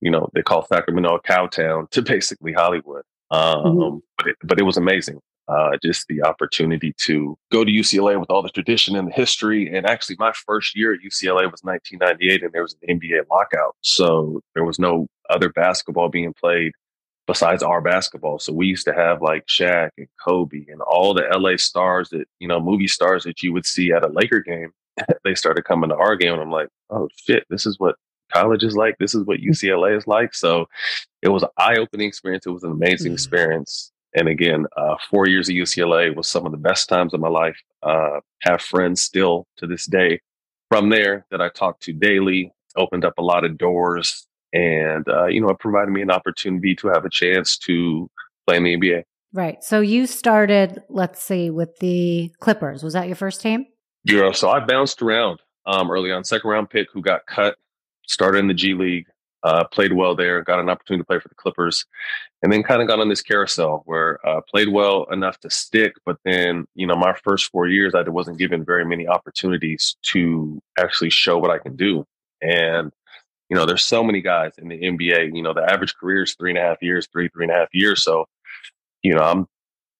you 0.00 0.10
know, 0.10 0.28
they 0.34 0.42
call 0.42 0.66
Sacramento 0.66 1.16
a 1.16 1.22
cow 1.22 1.46
town 1.46 1.88
to 1.92 2.02
basically 2.02 2.52
Hollywood. 2.52 3.02
Um, 3.30 3.56
mm-hmm. 3.64 3.98
but 4.18 4.26
it, 4.28 4.36
but 4.42 4.60
it 4.60 4.64
was 4.64 4.76
amazing. 4.76 5.20
Uh, 5.48 5.76
just 5.80 6.08
the 6.08 6.22
opportunity 6.22 6.92
to 6.98 7.38
go 7.52 7.64
to 7.64 7.70
UCLA 7.70 8.18
with 8.18 8.30
all 8.30 8.42
the 8.42 8.48
tradition 8.48 8.96
and 8.96 9.06
the 9.06 9.12
history. 9.12 9.72
And 9.72 9.86
actually, 9.86 10.16
my 10.18 10.32
first 10.44 10.76
year 10.76 10.92
at 10.92 11.00
UCLA 11.00 11.50
was 11.50 11.62
1998, 11.62 12.42
and 12.42 12.52
there 12.52 12.62
was 12.62 12.74
an 12.82 12.98
NBA 12.98 13.28
lockout. 13.30 13.76
So 13.80 14.40
there 14.54 14.64
was 14.64 14.80
no 14.80 15.06
other 15.30 15.48
basketball 15.50 16.08
being 16.08 16.34
played 16.34 16.72
besides 17.26 17.62
our 17.62 17.80
basketball. 17.80 18.38
So 18.38 18.52
we 18.52 18.66
used 18.66 18.86
to 18.86 18.94
have 18.94 19.20
like 19.20 19.46
Shaq 19.46 19.90
and 19.98 20.08
Kobe 20.24 20.64
and 20.68 20.80
all 20.80 21.14
the 21.14 21.26
LA 21.32 21.56
stars 21.56 22.08
that, 22.10 22.26
you 22.38 22.48
know, 22.48 22.60
movie 22.60 22.88
stars 22.88 23.24
that 23.24 23.42
you 23.42 23.52
would 23.52 23.66
see 23.66 23.92
at 23.92 24.04
a 24.04 24.08
Laker 24.08 24.40
game. 24.40 24.72
they 25.24 25.34
started 25.34 25.64
coming 25.64 25.90
to 25.90 25.96
our 25.96 26.16
game. 26.16 26.34
And 26.34 26.42
I'm 26.42 26.50
like, 26.50 26.68
oh 26.90 27.08
shit, 27.16 27.44
this 27.50 27.66
is 27.66 27.78
what 27.78 27.96
college 28.32 28.62
is 28.62 28.76
like. 28.76 28.96
This 28.98 29.14
is 29.14 29.24
what 29.24 29.40
UCLA 29.40 29.96
is 29.96 30.06
like. 30.06 30.34
So 30.34 30.66
it 31.22 31.28
was 31.28 31.42
an 31.42 31.50
eye 31.58 31.76
opening 31.76 32.08
experience. 32.08 32.46
It 32.46 32.50
was 32.50 32.64
an 32.64 32.72
amazing 32.72 33.08
mm-hmm. 33.08 33.14
experience. 33.14 33.92
And 34.16 34.28
again, 34.28 34.64
uh, 34.76 34.96
four 35.10 35.28
years 35.28 35.48
at 35.48 35.54
UCLA 35.54 36.14
was 36.14 36.26
some 36.26 36.46
of 36.46 36.52
the 36.52 36.58
best 36.58 36.88
times 36.88 37.12
of 37.12 37.20
my 37.20 37.28
life. 37.28 37.56
Uh, 37.82 38.20
have 38.42 38.62
friends 38.62 39.02
still 39.02 39.46
to 39.58 39.66
this 39.66 39.86
day 39.86 40.20
from 40.70 40.88
there 40.88 41.26
that 41.30 41.40
I 41.40 41.50
talk 41.50 41.80
to 41.80 41.92
daily, 41.92 42.50
opened 42.76 43.04
up 43.04 43.18
a 43.18 43.22
lot 43.22 43.44
of 43.44 43.58
doors. 43.58 44.26
And, 44.52 45.06
uh, 45.08 45.26
you 45.26 45.40
know, 45.40 45.48
it 45.50 45.58
provided 45.58 45.90
me 45.90 46.00
an 46.00 46.10
opportunity 46.10 46.74
to 46.76 46.88
have 46.88 47.04
a 47.04 47.10
chance 47.10 47.58
to 47.58 48.08
play 48.46 48.56
in 48.56 48.64
the 48.64 48.76
NBA. 48.76 49.02
Right. 49.34 49.62
So 49.62 49.80
you 49.80 50.06
started, 50.06 50.82
let's 50.88 51.22
see, 51.22 51.50
with 51.50 51.76
the 51.80 52.32
Clippers. 52.40 52.82
Was 52.82 52.94
that 52.94 53.06
your 53.06 53.16
first 53.16 53.42
team? 53.42 53.66
Yeah. 54.04 54.32
So 54.32 54.48
I 54.48 54.60
bounced 54.60 55.02
around 55.02 55.40
um, 55.66 55.90
early 55.90 56.10
on, 56.10 56.24
second 56.24 56.48
round 56.48 56.70
pick 56.70 56.88
who 56.92 57.02
got 57.02 57.26
cut 57.26 57.56
started 58.06 58.38
in 58.38 58.48
the 58.48 58.54
G 58.54 58.74
League, 58.74 59.06
uh, 59.46 59.62
played 59.64 59.92
well 59.92 60.16
there, 60.16 60.42
got 60.42 60.58
an 60.58 60.68
opportunity 60.68 61.02
to 61.02 61.06
play 61.06 61.20
for 61.20 61.28
the 61.28 61.34
Clippers, 61.36 61.86
and 62.42 62.52
then 62.52 62.64
kind 62.64 62.82
of 62.82 62.88
got 62.88 62.98
on 62.98 63.08
this 63.08 63.22
carousel 63.22 63.82
where 63.86 64.18
uh, 64.26 64.40
played 64.40 64.68
well 64.68 65.04
enough 65.12 65.38
to 65.38 65.50
stick. 65.50 65.94
But 66.04 66.18
then, 66.24 66.66
you 66.74 66.84
know, 66.84 66.96
my 66.96 67.14
first 67.22 67.52
four 67.52 67.68
years, 67.68 67.94
I 67.94 68.02
wasn't 68.02 68.38
given 68.38 68.64
very 68.64 68.84
many 68.84 69.06
opportunities 69.06 69.96
to 70.10 70.60
actually 70.78 71.10
show 71.10 71.38
what 71.38 71.52
I 71.52 71.58
can 71.58 71.76
do. 71.76 72.04
And, 72.42 72.92
you 73.48 73.56
know, 73.56 73.66
there's 73.66 73.84
so 73.84 74.02
many 74.02 74.20
guys 74.20 74.52
in 74.58 74.66
the 74.66 74.80
NBA, 74.80 75.36
you 75.36 75.42
know, 75.42 75.54
the 75.54 75.62
average 75.62 75.94
career 75.94 76.24
is 76.24 76.34
three 76.34 76.50
and 76.50 76.58
a 76.58 76.62
half 76.62 76.82
years, 76.82 77.06
three, 77.12 77.28
three 77.28 77.44
and 77.44 77.52
a 77.52 77.56
half 77.56 77.68
years. 77.72 78.02
So, 78.02 78.26
you 79.04 79.14
know, 79.14 79.22
I'm 79.22 79.46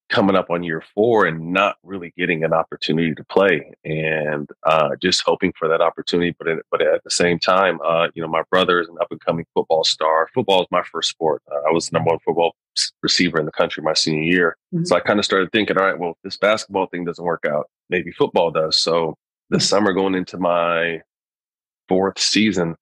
coming 0.08 0.36
up 0.36 0.50
on 0.50 0.62
year 0.62 0.82
four 0.94 1.26
and 1.26 1.52
not 1.52 1.76
really 1.82 2.12
getting 2.16 2.44
an 2.44 2.52
opportunity 2.52 3.14
to 3.14 3.24
play 3.24 3.72
and 3.84 4.48
uh, 4.64 4.90
just 5.02 5.22
hoping 5.26 5.52
for 5.58 5.68
that 5.68 5.80
opportunity. 5.80 6.34
But 6.38 6.48
it, 6.48 6.66
but 6.70 6.80
at 6.80 7.02
the 7.02 7.10
same 7.10 7.38
time, 7.38 7.80
uh, 7.84 8.08
you 8.14 8.22
know, 8.22 8.28
my 8.28 8.42
brother 8.50 8.80
is 8.80 8.88
an 8.88 8.96
up 9.00 9.08
and 9.10 9.20
coming 9.20 9.46
football 9.54 9.84
star. 9.84 10.28
Football 10.32 10.62
is 10.62 10.68
my 10.70 10.82
first 10.92 11.10
sport. 11.10 11.42
Uh, 11.50 11.68
I 11.68 11.72
was 11.72 11.86
the 11.86 11.94
number 11.94 12.10
one 12.10 12.20
football 12.20 12.54
receiver 13.02 13.38
in 13.38 13.46
the 13.46 13.52
country 13.52 13.82
my 13.82 13.94
senior 13.94 14.22
year. 14.22 14.56
Mm-hmm. 14.72 14.84
So 14.84 14.96
I 14.96 15.00
kind 15.00 15.18
of 15.18 15.24
started 15.24 15.50
thinking, 15.50 15.76
all 15.76 15.84
right, 15.84 15.98
well, 15.98 16.16
this 16.22 16.36
basketball 16.36 16.86
thing 16.86 17.04
doesn't 17.04 17.24
work 17.24 17.44
out. 17.48 17.68
Maybe 17.90 18.12
football 18.12 18.50
does. 18.50 18.78
So 18.78 19.16
this 19.50 19.64
mm-hmm. 19.64 19.68
summer, 19.68 19.92
going 19.92 20.14
into 20.14 20.38
my 20.38 21.00
fourth 21.88 22.18
season, 22.18 22.76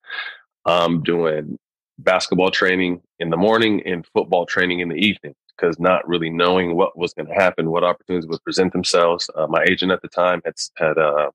I'm 0.67 1.03
doing 1.03 1.59
basketball 1.99 2.51
training 2.51 3.01
in 3.19 3.31
the 3.31 3.37
morning 3.37 3.83
and 3.87 4.07
football 4.13 4.47
training 4.47 4.81
in 4.81 4.89
the 4.89 4.97
evening 4.97 5.35
because 5.57 5.79
not 5.79 6.07
really 6.07 6.31
knowing 6.31 6.75
what 6.75 6.97
was 6.99 7.15
going 7.15 7.27
to 7.27 7.35
happen, 7.35 7.71
what 7.71 7.85
opportunities 7.85 8.29
would 8.29 8.43
present 8.43 8.73
themselves. 8.73 9.31
Uh, 9.35 9.47
my 9.47 9.65
agent 9.69 9.93
at 9.93 10.03
the 10.03 10.09
time 10.09 10.41
had 10.45 10.55
had 10.77 10.99
uh, 10.99 11.31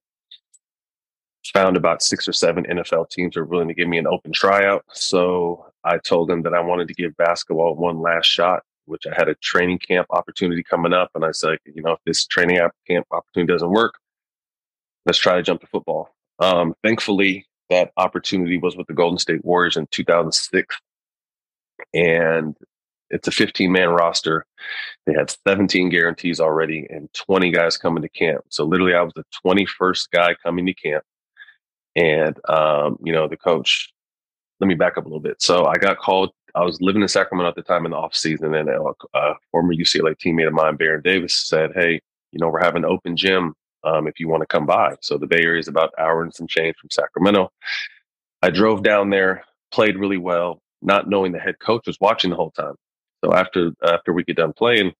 found 1.53 1.77
about 1.77 2.01
six 2.01 2.27
or 2.27 2.33
seven 2.33 2.65
NFL 2.65 3.09
teams 3.09 3.35
were 3.35 3.45
willing 3.45 3.67
to 3.67 3.73
give 3.73 3.87
me 3.87 3.97
an 3.97 4.07
open 4.07 4.31
tryout. 4.31 4.83
So 4.93 5.65
I 5.83 5.97
told 5.97 6.29
them 6.29 6.43
that 6.43 6.53
I 6.53 6.59
wanted 6.59 6.87
to 6.89 6.93
give 6.93 7.15
basketball 7.17 7.75
one 7.75 8.01
last 8.01 8.25
shot, 8.25 8.63
which 8.85 9.05
I 9.07 9.13
had 9.15 9.29
a 9.29 9.35
training 9.35 9.79
camp 9.79 10.07
opportunity 10.11 10.63
coming 10.63 10.93
up, 10.93 11.11
and 11.15 11.25
I 11.25 11.31
said, 11.31 11.57
you 11.65 11.81
know, 11.81 11.93
if 11.93 11.99
this 12.05 12.25
training 12.25 12.59
camp 12.87 13.07
opportunity 13.11 13.51
doesn't 13.51 13.71
work, 13.71 13.95
let's 15.05 15.19
try 15.19 15.35
to 15.35 15.43
jump 15.43 15.61
to 15.61 15.67
football. 15.67 16.09
Um, 16.39 16.75
thankfully, 16.83 17.45
that 17.69 17.91
opportunity 17.97 18.57
was 18.57 18.75
with 18.75 18.87
the 18.87 18.93
Golden 18.93 19.19
State 19.19 19.43
Warriors 19.45 19.77
in 19.77 19.87
2006. 19.91 20.75
And 21.93 22.55
it's 23.09 23.27
a 23.27 23.31
15 23.31 23.71
man 23.71 23.89
roster. 23.89 24.45
They 25.05 25.13
had 25.13 25.33
17 25.47 25.89
guarantees 25.89 26.39
already 26.39 26.87
and 26.89 27.11
20 27.13 27.51
guys 27.51 27.77
coming 27.77 28.03
to 28.03 28.09
camp. 28.09 28.41
So 28.49 28.65
literally, 28.65 28.93
I 28.93 29.01
was 29.01 29.13
the 29.15 29.25
21st 29.45 30.09
guy 30.11 30.35
coming 30.43 30.65
to 30.65 30.73
camp. 30.73 31.03
And, 31.95 32.37
um, 32.47 32.97
you 33.03 33.11
know, 33.11 33.27
the 33.27 33.37
coach, 33.37 33.91
let 34.59 34.67
me 34.67 34.75
back 34.75 34.97
up 34.97 35.05
a 35.05 35.07
little 35.07 35.19
bit. 35.19 35.41
So 35.41 35.65
I 35.65 35.75
got 35.75 35.97
called. 35.97 36.31
I 36.55 36.63
was 36.63 36.81
living 36.81 37.03
in 37.03 37.07
Sacramento 37.07 37.49
at 37.49 37.55
the 37.55 37.61
time 37.61 37.85
in 37.85 37.91
the 37.91 37.97
off 37.97 38.15
season, 38.15 38.55
and 38.55 38.69
a, 38.69 38.81
a 39.13 39.33
former 39.51 39.73
UCLA 39.73 40.15
teammate 40.15 40.47
of 40.47 40.53
mine, 40.53 40.77
Baron 40.77 41.01
Davis, 41.03 41.35
said, 41.35 41.71
"Hey, 41.75 42.01
you 42.31 42.39
know, 42.39 42.49
we're 42.49 42.63
having 42.63 42.83
an 42.83 42.89
open 42.89 43.15
gym 43.15 43.53
um, 43.83 44.07
if 44.07 44.19
you 44.19 44.27
want 44.27 44.41
to 44.41 44.47
come 44.47 44.65
by." 44.65 44.95
So 45.01 45.17
the 45.17 45.27
Bay 45.27 45.41
Area 45.43 45.59
is 45.59 45.67
about 45.67 45.91
an 45.97 46.03
hour 46.03 46.23
and 46.23 46.33
some 46.33 46.47
change 46.47 46.75
from 46.77 46.89
Sacramento. 46.89 47.51
I 48.41 48.49
drove 48.49 48.83
down 48.83 49.09
there, 49.11 49.43
played 49.71 49.97
really 49.97 50.17
well, 50.17 50.61
not 50.81 51.09
knowing 51.09 51.31
the 51.31 51.39
head 51.39 51.59
coach 51.59 51.85
was 51.85 51.97
watching 52.01 52.31
the 52.31 52.35
whole 52.35 52.51
time. 52.51 52.75
So 53.23 53.33
after 53.33 53.71
after 53.83 54.13
we 54.13 54.23
get 54.23 54.37
done 54.37 54.53
playing, 54.53 54.93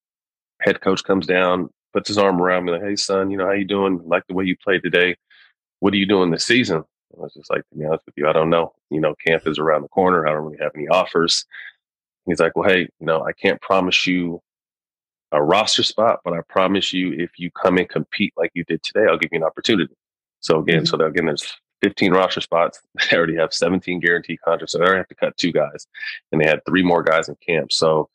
head 0.61 0.81
coach 0.81 1.03
comes 1.03 1.25
down, 1.25 1.69
puts 1.93 2.07
his 2.07 2.17
arm 2.17 2.41
around 2.41 2.65
me, 2.65 2.73
like, 2.73 2.83
"Hey, 2.83 2.95
son, 2.95 3.31
you 3.31 3.37
know 3.37 3.45
how 3.45 3.53
you 3.53 3.65
doing? 3.65 4.01
Like 4.05 4.23
the 4.27 4.33
way 4.33 4.45
you 4.45 4.55
played 4.57 4.83
today. 4.83 5.15
What 5.79 5.93
are 5.93 5.97
you 5.97 6.05
doing 6.05 6.31
this 6.31 6.45
season?" 6.45 6.83
I 7.17 7.21
was 7.21 7.33
just 7.33 7.49
like, 7.49 7.61
"To 7.69 7.77
be 7.77 7.85
honest 7.85 8.05
with 8.05 8.15
you, 8.17 8.27
I 8.27 8.33
don't 8.33 8.49
know. 8.49 8.73
You 8.89 9.01
know, 9.01 9.15
camp 9.25 9.47
is 9.47 9.59
around 9.59 9.83
the 9.83 9.87
corner. 9.89 10.27
I 10.27 10.31
don't 10.31 10.43
really 10.45 10.59
have 10.61 10.73
any 10.75 10.87
offers." 10.87 11.45
He's 12.25 12.39
like, 12.39 12.55
"Well, 12.55 12.69
hey, 12.69 12.81
you 12.81 13.05
know, 13.05 13.23
I 13.25 13.33
can't 13.33 13.61
promise 13.61 14.05
you 14.05 14.41
a 15.31 15.41
roster 15.41 15.83
spot, 15.83 16.19
but 16.23 16.33
I 16.33 16.41
promise 16.49 16.93
you, 16.93 17.13
if 17.13 17.31
you 17.37 17.51
come 17.51 17.77
and 17.77 17.87
compete 17.89 18.33
like 18.37 18.51
you 18.55 18.63
did 18.65 18.83
today, 18.83 19.05
I'll 19.09 19.17
give 19.17 19.31
you 19.31 19.39
an 19.39 19.43
opportunity." 19.45 19.93
So 20.41 20.59
again, 20.59 20.83
mm-hmm. 20.83 20.97
so 20.97 21.05
again, 21.05 21.25
there's 21.27 21.53
15 21.81 22.11
roster 22.11 22.41
spots. 22.41 22.81
They 23.09 23.17
already 23.17 23.35
have 23.35 23.53
17 23.53 23.99
guaranteed 23.99 24.41
contracts. 24.41 24.73
So 24.73 24.79
they 24.79 24.85
already 24.85 24.99
have 24.99 25.07
to 25.07 25.15
cut 25.15 25.37
two 25.37 25.51
guys. 25.51 25.87
And 26.31 26.41
they 26.41 26.47
had 26.47 26.63
three 26.65 26.83
more 26.83 27.03
guys 27.03 27.29
in 27.29 27.35
camp. 27.45 27.71
So 27.71 28.09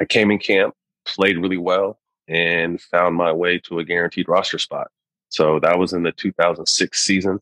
I 0.00 0.04
came 0.04 0.30
in 0.30 0.38
camp, 0.38 0.74
played 1.04 1.38
really 1.38 1.58
well, 1.58 1.98
and 2.28 2.80
found 2.80 3.14
my 3.16 3.32
way 3.32 3.58
to 3.60 3.78
a 3.78 3.84
guaranteed 3.84 4.28
roster 4.28 4.58
spot. 4.58 4.88
So 5.28 5.60
that 5.60 5.78
was 5.78 5.92
in 5.92 6.02
the 6.02 6.12
2006 6.12 7.00
season. 7.00 7.40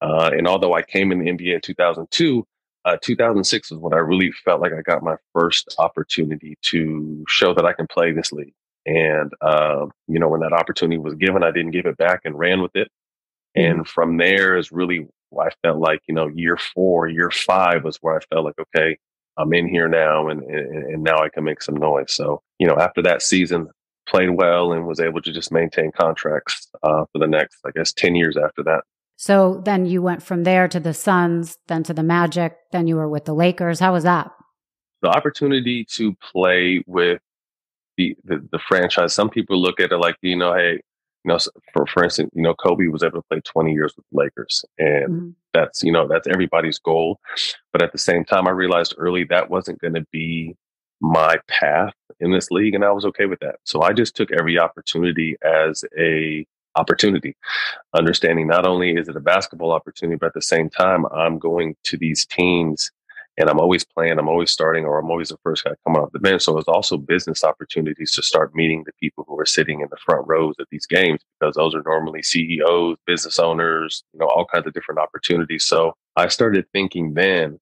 Uh, 0.00 0.30
and 0.32 0.46
although 0.46 0.74
I 0.74 0.82
came 0.82 1.12
in 1.12 1.18
the 1.18 1.30
NBA 1.30 1.54
in 1.54 1.60
2002, 1.60 2.46
uh, 2.84 2.96
2006 3.00 3.70
was 3.70 3.80
when 3.80 3.94
I 3.94 3.98
really 3.98 4.30
felt 4.44 4.60
like 4.60 4.72
I 4.72 4.82
got 4.82 5.02
my 5.02 5.16
first 5.32 5.74
opportunity 5.78 6.58
to 6.70 7.24
show 7.28 7.54
that 7.54 7.64
I 7.64 7.72
can 7.72 7.86
play 7.86 8.12
this 8.12 8.32
league. 8.32 8.52
And, 8.86 9.32
uh, 9.40 9.86
you 10.06 10.18
know, 10.18 10.28
when 10.28 10.40
that 10.40 10.52
opportunity 10.52 10.98
was 10.98 11.14
given, 11.14 11.42
I 11.42 11.50
didn't 11.50 11.70
give 11.70 11.86
it 11.86 11.96
back 11.96 12.20
and 12.24 12.38
ran 12.38 12.60
with 12.60 12.76
it. 12.76 12.88
Mm-hmm. 13.56 13.78
And 13.78 13.88
from 13.88 14.16
there 14.16 14.56
is 14.56 14.72
really 14.72 15.08
I 15.40 15.50
felt 15.62 15.78
like, 15.78 16.00
you 16.06 16.14
know, 16.14 16.28
year 16.28 16.56
four, 16.56 17.08
year 17.08 17.30
five 17.30 17.84
was 17.84 17.98
where 18.00 18.16
I 18.16 18.20
felt 18.32 18.44
like, 18.44 18.58
okay, 18.58 18.96
I'm 19.36 19.52
in 19.52 19.68
here 19.68 19.88
now 19.88 20.28
and, 20.28 20.42
and, 20.42 20.84
and 20.92 21.02
now 21.02 21.18
I 21.18 21.28
can 21.28 21.44
make 21.44 21.62
some 21.62 21.76
noise. 21.76 22.14
So, 22.14 22.42
you 22.58 22.66
know, 22.66 22.76
after 22.76 23.02
that 23.02 23.22
season, 23.22 23.68
played 24.06 24.30
well 24.30 24.72
and 24.72 24.86
was 24.86 25.00
able 25.00 25.20
to 25.22 25.32
just 25.32 25.50
maintain 25.50 25.90
contracts 25.92 26.68
uh, 26.82 27.04
for 27.12 27.18
the 27.18 27.26
next, 27.26 27.58
I 27.66 27.70
guess, 27.74 27.92
10 27.92 28.14
years 28.14 28.36
after 28.36 28.62
that. 28.64 28.82
So 29.16 29.62
then 29.64 29.86
you 29.86 30.02
went 30.02 30.22
from 30.22 30.44
there 30.44 30.68
to 30.68 30.80
the 30.80 30.92
Suns, 30.92 31.56
then 31.68 31.82
to 31.84 31.94
the 31.94 32.02
Magic, 32.02 32.56
then 32.72 32.86
you 32.86 32.96
were 32.96 33.08
with 33.08 33.24
the 33.24 33.34
Lakers. 33.34 33.80
How 33.80 33.92
was 33.92 34.04
that? 34.04 34.30
The 35.02 35.08
opportunity 35.08 35.86
to 35.92 36.14
play 36.32 36.82
with 36.86 37.20
the, 37.96 38.16
the, 38.24 38.46
the 38.50 38.58
franchise, 38.58 39.14
some 39.14 39.30
people 39.30 39.60
look 39.60 39.78
at 39.78 39.92
it 39.92 39.96
like, 39.96 40.16
you 40.20 40.36
know, 40.36 40.54
hey, 40.54 40.80
you 41.24 41.32
know, 41.32 41.38
for 41.72 41.86
for 41.86 42.04
instance, 42.04 42.30
you 42.34 42.42
know, 42.42 42.54
Kobe 42.54 42.86
was 42.86 43.02
able 43.02 43.22
to 43.22 43.28
play 43.28 43.40
20 43.40 43.72
years 43.72 43.94
with 43.96 44.04
the 44.10 44.18
Lakers, 44.18 44.64
and 44.78 45.08
mm-hmm. 45.08 45.30
that's 45.52 45.82
you 45.82 45.92
know 45.92 46.06
that's 46.06 46.26
everybody's 46.26 46.78
goal. 46.78 47.18
But 47.72 47.82
at 47.82 47.92
the 47.92 47.98
same 47.98 48.24
time, 48.24 48.46
I 48.46 48.50
realized 48.50 48.94
early 48.98 49.24
that 49.24 49.50
wasn't 49.50 49.80
going 49.80 49.94
to 49.94 50.06
be 50.12 50.54
my 51.00 51.36
path 51.48 51.94
in 52.20 52.32
this 52.32 52.50
league, 52.50 52.74
and 52.74 52.84
I 52.84 52.92
was 52.92 53.04
okay 53.06 53.26
with 53.26 53.40
that. 53.40 53.56
So 53.64 53.82
I 53.82 53.92
just 53.92 54.14
took 54.14 54.30
every 54.32 54.58
opportunity 54.58 55.36
as 55.42 55.84
a 55.98 56.46
opportunity, 56.76 57.36
understanding 57.94 58.48
not 58.48 58.66
only 58.66 58.96
is 58.96 59.08
it 59.08 59.16
a 59.16 59.20
basketball 59.20 59.72
opportunity, 59.72 60.16
but 60.16 60.26
at 60.26 60.34
the 60.34 60.42
same 60.42 60.68
time, 60.68 61.06
I'm 61.06 61.38
going 61.38 61.76
to 61.84 61.96
these 61.96 62.26
teams 62.26 62.90
and 63.36 63.50
I'm 63.50 63.58
always 63.58 63.84
playing, 63.84 64.18
I'm 64.18 64.28
always 64.28 64.52
starting, 64.52 64.84
or 64.84 64.98
I'm 64.98 65.10
always 65.10 65.30
the 65.30 65.38
first 65.42 65.64
guy 65.64 65.72
coming 65.84 66.00
off 66.00 66.12
the 66.12 66.20
bench. 66.20 66.42
So 66.42 66.56
it's 66.58 66.68
also 66.68 66.96
business 66.96 67.42
opportunities 67.42 68.14
to 68.14 68.22
start 68.22 68.54
meeting 68.54 68.84
the 68.84 68.92
people 69.00 69.24
who 69.26 69.38
are 69.40 69.46
sitting 69.46 69.80
in 69.80 69.88
the 69.90 69.96
front 69.96 70.26
rows 70.28 70.54
at 70.60 70.68
these 70.70 70.86
games 70.86 71.20
because 71.40 71.56
those 71.56 71.74
are 71.74 71.82
normally 71.84 72.22
CEOs, 72.22 72.96
business 73.06 73.38
owners, 73.38 74.04
you 74.12 74.20
know, 74.20 74.26
all 74.26 74.46
kinds 74.46 74.66
of 74.66 74.72
different 74.72 75.00
opportunities. 75.00 75.64
So 75.64 75.94
I 76.16 76.28
started 76.28 76.66
thinking 76.72 77.14
then, 77.14 77.58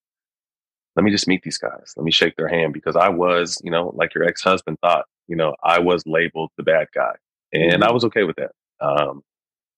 let 0.95 1.05
me 1.05 1.11
just 1.11 1.26
meet 1.26 1.43
these 1.43 1.59
guys. 1.59 1.95
Let 1.97 2.05
me 2.05 2.12
shake 2.12 2.37
their 2.37 2.49
hand 2.49 2.75
because 2.75 2.97
I 2.97 3.09
was, 3.09 3.59
you 3.64 3.71
know, 3.71 3.93
like 3.95 4.14
your 4.14 4.25
ex 4.25 4.43
husband 4.43 4.76
thought, 4.83 5.07
you 5.26 5.37
know, 5.37 5.55
I 5.64 5.79
was 5.79 6.02
labeled 6.07 6.50
the 6.59 6.62
bad 6.62 6.88
guy. 6.95 7.14
And 7.52 7.73
mm-hmm. 7.73 7.85
I 7.85 7.93
was 7.93 8.05
okay 8.05 8.25
with 8.25 8.37
that. 8.37 8.50
Um, 8.81 9.23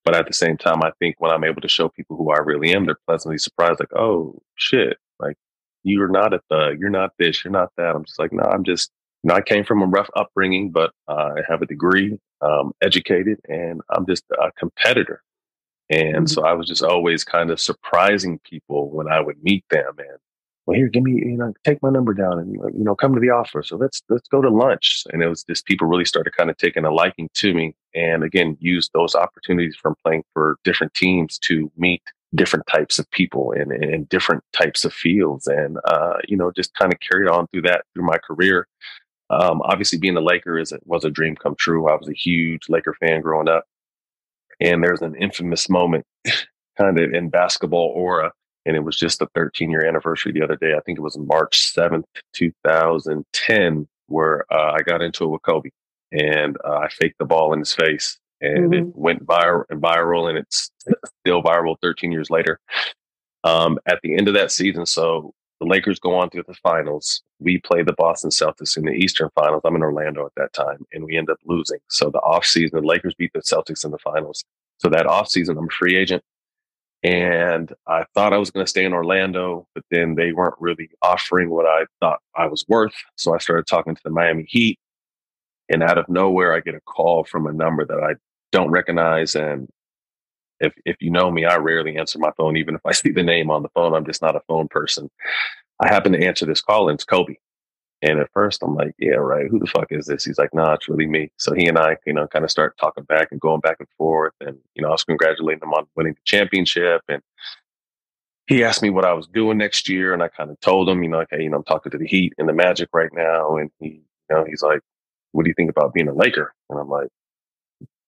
but 0.04 0.14
at 0.14 0.26
the 0.26 0.32
same 0.32 0.56
time, 0.56 0.82
I 0.82 0.90
think 0.98 1.16
when 1.18 1.30
I'm 1.30 1.44
able 1.44 1.62
to 1.62 1.68
show 1.68 1.88
people 1.88 2.16
who 2.16 2.30
I 2.30 2.38
really 2.38 2.74
am, 2.74 2.84
they're 2.84 2.98
pleasantly 3.06 3.38
surprised, 3.38 3.80
like, 3.80 3.94
oh 3.94 4.42
shit, 4.56 4.98
like 5.18 5.36
you're 5.84 6.08
not 6.08 6.34
a 6.34 6.40
thug, 6.50 6.80
you're 6.80 6.90
not 6.90 7.12
this, 7.18 7.44
you're 7.44 7.52
not 7.52 7.70
that. 7.76 7.94
I'm 7.94 8.04
just 8.04 8.18
like, 8.18 8.32
no, 8.32 8.42
I'm 8.42 8.64
just 8.64 8.90
you 9.24 9.28
know, 9.28 9.36
I 9.36 9.40
came 9.40 9.64
from 9.64 9.80
a 9.80 9.86
rough 9.86 10.10
upbringing, 10.16 10.70
but 10.70 10.90
uh, 11.08 11.30
I 11.36 11.40
have 11.48 11.62
a 11.62 11.66
degree, 11.66 12.18
um, 12.42 12.72
educated, 12.82 13.38
and 13.48 13.80
I'm 13.88 14.04
just 14.06 14.24
a 14.32 14.52
competitor. 14.52 15.22
And 15.88 16.14
mm-hmm. 16.14 16.26
so 16.26 16.44
I 16.44 16.52
was 16.52 16.68
just 16.68 16.82
always 16.82 17.24
kind 17.24 17.50
of 17.50 17.58
surprising 17.58 18.38
people 18.44 18.90
when 18.90 19.10
I 19.10 19.20
would 19.20 19.42
meet 19.42 19.64
them 19.70 19.94
and 19.98 20.18
well, 20.66 20.76
here, 20.76 20.88
give 20.88 21.02
me, 21.02 21.12
you 21.12 21.36
know, 21.36 21.52
take 21.64 21.82
my 21.82 21.90
number 21.90 22.14
down 22.14 22.38
and, 22.38 22.54
you 22.54 22.84
know, 22.84 22.94
come 22.94 23.14
to 23.14 23.20
the 23.20 23.28
office. 23.28 23.68
So 23.68 23.76
let's, 23.76 24.02
let's 24.08 24.28
go 24.28 24.40
to 24.40 24.48
lunch. 24.48 25.04
And 25.12 25.22
it 25.22 25.28
was 25.28 25.44
just 25.44 25.66
people 25.66 25.86
really 25.86 26.06
started 26.06 26.34
kind 26.34 26.48
of 26.48 26.56
taking 26.56 26.86
a 26.86 26.90
liking 26.90 27.28
to 27.34 27.52
me. 27.52 27.76
And 27.94 28.24
again, 28.24 28.56
use 28.60 28.88
those 28.94 29.14
opportunities 29.14 29.76
from 29.76 29.94
playing 30.02 30.24
for 30.32 30.56
different 30.64 30.94
teams 30.94 31.38
to 31.40 31.70
meet 31.76 32.02
different 32.34 32.66
types 32.66 32.98
of 32.98 33.10
people 33.10 33.52
and, 33.52 33.72
and 33.72 34.08
different 34.08 34.42
types 34.52 34.84
of 34.84 34.92
fields. 34.92 35.46
And, 35.46 35.78
uh, 35.84 36.14
you 36.26 36.36
know, 36.36 36.50
just 36.50 36.74
kind 36.74 36.92
of 36.92 37.00
carried 37.00 37.28
on 37.28 37.46
through 37.48 37.62
that 37.62 37.84
through 37.94 38.04
my 38.04 38.18
career. 38.18 38.66
Um, 39.30 39.62
obviously 39.62 39.98
being 39.98 40.16
a 40.16 40.20
Laker 40.20 40.58
is, 40.58 40.72
was 40.84 41.04
a 41.04 41.10
dream 41.10 41.36
come 41.36 41.54
true. 41.58 41.88
I 41.88 41.96
was 41.96 42.08
a 42.08 42.14
huge 42.14 42.68
Laker 42.68 42.94
fan 42.94 43.20
growing 43.20 43.48
up. 43.48 43.64
And 44.60 44.82
there's 44.82 45.02
an 45.02 45.16
infamous 45.16 45.68
moment 45.68 46.04
kind 46.78 46.98
of 46.98 47.12
in 47.12 47.30
basketball 47.30 47.92
aura. 47.94 48.32
And 48.66 48.76
it 48.76 48.84
was 48.84 48.96
just 48.96 49.18
the 49.18 49.28
13 49.34 49.70
year 49.70 49.84
anniversary 49.84 50.32
the 50.32 50.42
other 50.42 50.56
day. 50.56 50.74
I 50.74 50.80
think 50.80 50.98
it 50.98 51.02
was 51.02 51.18
March 51.18 51.74
7th, 51.74 52.04
2010, 52.34 53.88
where 54.06 54.44
uh, 54.52 54.72
I 54.72 54.82
got 54.82 55.02
into 55.02 55.24
it 55.24 55.28
with 55.28 55.42
Kobe 55.42 55.70
and 56.12 56.56
uh, 56.64 56.78
I 56.78 56.88
faked 56.88 57.18
the 57.18 57.24
ball 57.24 57.52
in 57.52 57.58
his 57.58 57.74
face 57.74 58.18
and 58.40 58.72
mm-hmm. 58.72 58.88
it 58.88 58.96
went 58.96 59.26
viral, 59.26 59.64
and 59.70 59.80
viral 59.80 60.28
and 60.28 60.38
it's 60.38 60.70
still 61.20 61.42
viral 61.42 61.76
13 61.82 62.12
years 62.12 62.30
later. 62.30 62.60
Um, 63.44 63.78
at 63.86 64.00
the 64.02 64.16
end 64.16 64.28
of 64.28 64.34
that 64.34 64.52
season, 64.52 64.86
so 64.86 65.34
the 65.60 65.66
Lakers 65.66 65.98
go 65.98 66.14
on 66.14 66.30
to 66.30 66.42
the 66.46 66.54
finals. 66.54 67.22
We 67.40 67.58
play 67.58 67.82
the 67.82 67.92
Boston 67.92 68.30
Celtics 68.30 68.76
in 68.76 68.84
the 68.84 68.92
Eastern 68.92 69.28
Finals. 69.34 69.62
I'm 69.64 69.76
in 69.76 69.82
Orlando 69.82 70.26
at 70.26 70.32
that 70.36 70.52
time, 70.52 70.84
and 70.92 71.04
we 71.04 71.16
end 71.16 71.30
up 71.30 71.38
losing. 71.44 71.78
So 71.88 72.10
the 72.10 72.20
offseason, 72.20 72.72
the 72.72 72.80
Lakers 72.80 73.14
beat 73.14 73.32
the 73.34 73.40
Celtics 73.40 73.84
in 73.84 73.90
the 73.90 73.98
finals. 73.98 74.44
So 74.78 74.88
that 74.88 75.06
offseason, 75.06 75.58
I'm 75.58 75.68
a 75.68 75.70
free 75.70 75.96
agent. 75.96 76.22
And 77.02 77.70
I 77.86 78.04
thought 78.14 78.32
I 78.32 78.38
was 78.38 78.50
going 78.50 78.64
to 78.64 78.70
stay 78.70 78.84
in 78.84 78.94
Orlando, 78.94 79.66
but 79.74 79.84
then 79.90 80.14
they 80.14 80.32
weren't 80.32 80.54
really 80.58 80.88
offering 81.02 81.50
what 81.50 81.66
I 81.66 81.84
thought 82.00 82.20
I 82.34 82.46
was 82.46 82.64
worth. 82.66 82.94
So 83.16 83.34
I 83.34 83.38
started 83.38 83.66
talking 83.66 83.94
to 83.94 84.00
the 84.02 84.10
Miami 84.10 84.46
Heat. 84.48 84.78
And 85.68 85.82
out 85.82 85.98
of 85.98 86.08
nowhere, 86.08 86.54
I 86.54 86.60
get 86.60 86.74
a 86.74 86.80
call 86.80 87.24
from 87.24 87.46
a 87.46 87.52
number 87.52 87.84
that 87.86 88.00
I 88.00 88.14
don't 88.52 88.70
recognize. 88.70 89.34
And 89.34 89.68
if, 90.60 90.74
if 90.84 90.96
you 91.00 91.10
know 91.10 91.30
me, 91.30 91.44
I 91.44 91.56
rarely 91.56 91.96
answer 91.96 92.18
my 92.18 92.30
phone, 92.36 92.56
even 92.56 92.74
if 92.74 92.80
I 92.84 92.92
see 92.92 93.10
the 93.10 93.22
name 93.22 93.50
on 93.50 93.62
the 93.62 93.70
phone. 93.70 93.94
I'm 93.94 94.06
just 94.06 94.22
not 94.22 94.36
a 94.36 94.42
phone 94.48 94.68
person. 94.68 95.10
I 95.80 95.88
happen 95.88 96.12
to 96.12 96.24
answer 96.24 96.46
this 96.46 96.60
call 96.60 96.88
and 96.88 96.96
it's 96.96 97.04
Kobe. 97.04 97.36
And 98.02 98.20
at 98.20 98.30
first 98.34 98.62
I'm 98.62 98.74
like, 98.74 98.94
yeah, 98.98 99.14
right. 99.14 99.46
Who 99.50 99.58
the 99.58 99.66
fuck 99.66 99.86
is 99.90 100.06
this? 100.06 100.24
He's 100.24 100.38
like, 100.38 100.52
nah, 100.52 100.74
it's 100.74 100.88
really 100.88 101.06
me. 101.06 101.30
So 101.38 101.54
he 101.54 101.66
and 101.66 101.78
I, 101.78 101.96
you 102.04 102.12
know, 102.12 102.26
kind 102.26 102.44
of 102.44 102.50
start 102.50 102.76
talking 102.76 103.04
back 103.04 103.28
and 103.30 103.40
going 103.40 103.60
back 103.60 103.76
and 103.78 103.88
forth. 103.96 104.34
And, 104.40 104.58
you 104.74 104.82
know, 104.82 104.88
I 104.88 104.92
was 104.92 105.04
congratulating 105.04 105.62
him 105.62 105.72
on 105.72 105.86
winning 105.96 106.12
the 106.12 106.20
championship. 106.24 107.00
And 107.08 107.22
he 108.46 108.62
asked 108.62 108.82
me 108.82 108.90
what 108.90 109.06
I 109.06 109.14
was 109.14 109.26
doing 109.26 109.56
next 109.56 109.88
year. 109.88 110.12
And 110.12 110.22
I 110.22 110.28
kind 110.28 110.50
of 110.50 110.60
told 110.60 110.86
him, 110.86 111.02
you 111.02 111.08
know, 111.08 111.24
hey, 111.30 111.44
you 111.44 111.48
know, 111.48 111.56
I'm 111.56 111.64
talking 111.64 111.90
to 111.92 111.98
the 111.98 112.06
Heat 112.06 112.34
and 112.36 112.46
the 112.46 112.52
Magic 112.52 112.90
right 112.92 113.12
now. 113.12 113.56
And 113.56 113.70
he, 113.80 113.86
you 113.88 114.02
know, 114.36 114.44
he's 114.44 114.62
like, 114.62 114.80
what 115.34 115.44
do 115.44 115.48
you 115.48 115.54
think 115.54 115.70
about 115.70 115.92
being 115.92 116.08
a 116.08 116.14
Laker? 116.14 116.54
And 116.70 116.78
I'm 116.78 116.88
like, 116.88 117.08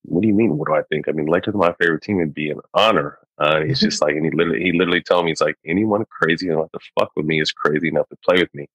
what 0.05 0.23
do 0.23 0.29
you 0.29 0.35
mean? 0.35 0.57
What 0.57 0.69
do 0.69 0.75
I 0.75 0.83
think? 0.83 1.09
I 1.09 1.13
mean, 1.13 1.27
Lakers 1.27 1.55
are 1.55 1.59
my 1.59 1.75
favorite 1.81 2.03
team. 2.03 2.21
It'd 2.21 2.33
be 2.33 2.51
an 2.51 2.61
honor. 2.73 3.19
Uh, 3.39 3.63
he's 3.63 3.81
just 3.81 4.01
like, 4.01 4.15
and 4.15 4.25
he 4.25 4.31
literally, 4.31 4.63
he 4.63 4.73
literally 4.73 5.03
told 5.03 5.25
me, 5.25 5.33
he's 5.33 5.41
like, 5.41 5.57
anyone 5.67 6.05
crazy 6.09 6.49
enough 6.49 6.71
to 6.73 6.79
fuck 6.99 7.11
with 7.17 7.27
me 7.27 7.41
is 7.41 7.51
crazy 7.51 7.89
enough 7.89 8.09
to 8.11 8.17
play 8.25 8.41
with 8.41 8.55
me. 8.55 8.69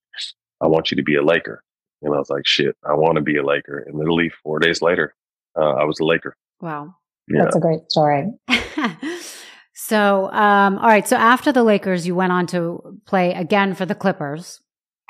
I 0.60 0.66
want 0.66 0.90
you 0.90 0.96
to 0.98 1.02
be 1.02 1.16
a 1.16 1.22
Laker. 1.22 1.62
And 2.02 2.14
I 2.14 2.18
was 2.18 2.30
like, 2.30 2.46
shit, 2.46 2.76
I 2.84 2.94
want 2.94 3.16
to 3.16 3.22
be 3.22 3.38
a 3.38 3.44
Laker. 3.44 3.78
And 3.78 3.96
literally 3.96 4.30
four 4.42 4.58
days 4.58 4.82
later, 4.82 5.14
uh, 5.58 5.72
I 5.72 5.84
was 5.84 5.98
a 6.00 6.04
Laker. 6.04 6.36
Wow. 6.60 6.94
Yeah. 7.28 7.44
That's 7.44 7.56
a 7.56 7.60
great 7.60 7.90
story. 7.90 8.30
so, 9.74 10.30
um, 10.32 10.78
all 10.78 10.88
right. 10.88 11.08
So 11.08 11.16
after 11.16 11.52
the 11.52 11.62
Lakers, 11.62 12.06
you 12.06 12.14
went 12.14 12.32
on 12.32 12.46
to 12.48 13.00
play 13.06 13.32
again 13.32 13.74
for 13.74 13.86
the 13.86 13.94
Clippers. 13.94 14.60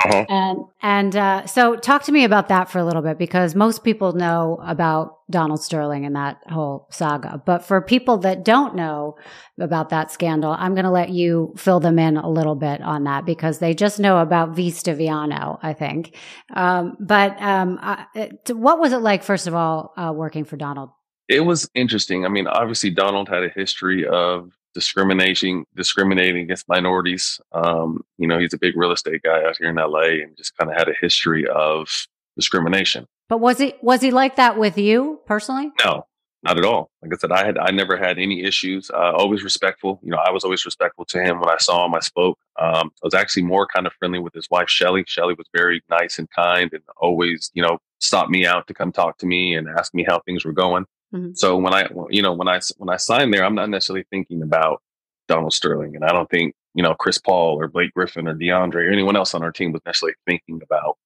Uh-huh. 0.04 0.26
And 0.28 0.58
and 0.82 1.16
uh, 1.16 1.46
so, 1.46 1.76
talk 1.76 2.02
to 2.04 2.12
me 2.12 2.24
about 2.24 2.48
that 2.48 2.70
for 2.70 2.78
a 2.78 2.84
little 2.84 3.02
bit 3.02 3.18
because 3.18 3.54
most 3.54 3.84
people 3.84 4.12
know 4.12 4.58
about 4.62 5.18
Donald 5.30 5.62
Sterling 5.62 6.04
and 6.04 6.16
that 6.16 6.38
whole 6.48 6.88
saga. 6.90 7.40
But 7.44 7.64
for 7.64 7.80
people 7.80 8.18
that 8.18 8.44
don't 8.44 8.74
know 8.74 9.16
about 9.60 9.90
that 9.90 10.10
scandal, 10.10 10.54
I'm 10.58 10.74
going 10.74 10.84
to 10.84 10.90
let 10.90 11.10
you 11.10 11.54
fill 11.56 11.80
them 11.80 11.98
in 11.98 12.16
a 12.16 12.28
little 12.28 12.56
bit 12.56 12.80
on 12.80 13.04
that 13.04 13.24
because 13.24 13.58
they 13.58 13.74
just 13.74 14.00
know 14.00 14.18
about 14.18 14.56
V. 14.56 14.70
Stiviano, 14.70 15.58
I 15.62 15.72
think. 15.72 16.16
Um, 16.54 16.96
but 16.98 17.40
um, 17.40 17.78
uh, 17.80 18.04
what 18.48 18.80
was 18.80 18.92
it 18.92 18.98
like, 18.98 19.22
first 19.22 19.46
of 19.46 19.54
all, 19.54 19.92
uh, 19.96 20.12
working 20.14 20.44
for 20.44 20.56
Donald? 20.56 20.90
It 21.28 21.40
was 21.40 21.70
interesting. 21.74 22.24
I 22.26 22.28
mean, 22.28 22.46
obviously, 22.46 22.90
Donald 22.90 23.28
had 23.28 23.44
a 23.44 23.48
history 23.48 24.06
of 24.06 24.50
discriminating 24.74 25.66
discriminating 25.74 26.42
against 26.42 26.68
minorities. 26.68 27.40
Um, 27.52 28.04
you 28.18 28.26
know, 28.26 28.38
he's 28.38 28.54
a 28.54 28.58
big 28.58 28.76
real 28.76 28.92
estate 28.92 29.22
guy 29.22 29.44
out 29.44 29.56
here 29.58 29.68
in 29.68 29.76
LA 29.76 30.22
and 30.22 30.36
just 30.36 30.56
kind 30.56 30.70
of 30.70 30.76
had 30.76 30.88
a 30.88 30.94
history 31.00 31.46
of 31.48 31.88
discrimination. 32.36 33.06
But 33.28 33.38
was 33.38 33.58
he 33.58 33.74
was 33.82 34.00
he 34.00 34.10
like 34.10 34.36
that 34.36 34.58
with 34.58 34.78
you 34.78 35.20
personally? 35.26 35.70
No, 35.84 36.06
not 36.42 36.58
at 36.58 36.64
all. 36.64 36.90
Like 37.02 37.12
I 37.14 37.16
said, 37.16 37.32
I 37.32 37.44
had 37.44 37.58
I 37.58 37.70
never 37.70 37.96
had 37.96 38.18
any 38.18 38.42
issues. 38.42 38.90
Uh, 38.90 39.12
always 39.12 39.44
respectful. 39.44 40.00
You 40.02 40.10
know, 40.10 40.18
I 40.18 40.30
was 40.30 40.44
always 40.44 40.64
respectful 40.64 41.04
to 41.06 41.22
him 41.22 41.40
when 41.40 41.48
I 41.48 41.56
saw 41.58 41.86
him. 41.86 41.94
I 41.94 42.00
spoke. 42.00 42.38
Um, 42.58 42.90
I 43.02 43.04
was 43.04 43.14
actually 43.14 43.44
more 43.44 43.66
kind 43.66 43.86
of 43.86 43.92
friendly 43.94 44.18
with 44.18 44.34
his 44.34 44.48
wife 44.50 44.68
Shelly. 44.68 45.04
Shelly 45.06 45.34
was 45.34 45.46
very 45.54 45.82
nice 45.88 46.18
and 46.18 46.28
kind, 46.30 46.72
and 46.72 46.82
always 46.96 47.50
you 47.54 47.62
know 47.62 47.78
stopped 48.00 48.30
me 48.30 48.44
out 48.44 48.66
to 48.66 48.74
come 48.74 48.92
talk 48.92 49.18
to 49.18 49.26
me 49.26 49.54
and 49.54 49.68
ask 49.68 49.94
me 49.94 50.04
how 50.06 50.20
things 50.20 50.44
were 50.44 50.52
going. 50.52 50.84
Mm-hmm. 51.14 51.32
So 51.34 51.56
when 51.56 51.74
I, 51.74 51.88
you 52.10 52.22
know, 52.22 52.32
when 52.32 52.48
I 52.48 52.60
when 52.78 52.88
I 52.88 52.96
signed 52.96 53.32
there, 53.32 53.44
I'm 53.44 53.54
not 53.54 53.68
necessarily 53.68 54.04
thinking 54.10 54.42
about 54.42 54.82
Donald 55.28 55.52
Sterling, 55.52 55.94
and 55.94 56.04
I 56.04 56.12
don't 56.12 56.30
think 56.30 56.54
you 56.74 56.82
know 56.82 56.94
Chris 56.94 57.18
Paul 57.18 57.60
or 57.60 57.68
Blake 57.68 57.94
Griffin 57.94 58.26
or 58.26 58.34
DeAndre 58.34 58.86
or 58.86 58.90
anyone 58.90 59.16
else 59.16 59.34
on 59.34 59.42
our 59.42 59.52
team 59.52 59.72
was 59.72 59.82
necessarily 59.84 60.14
thinking 60.26 60.60
about 60.62 60.96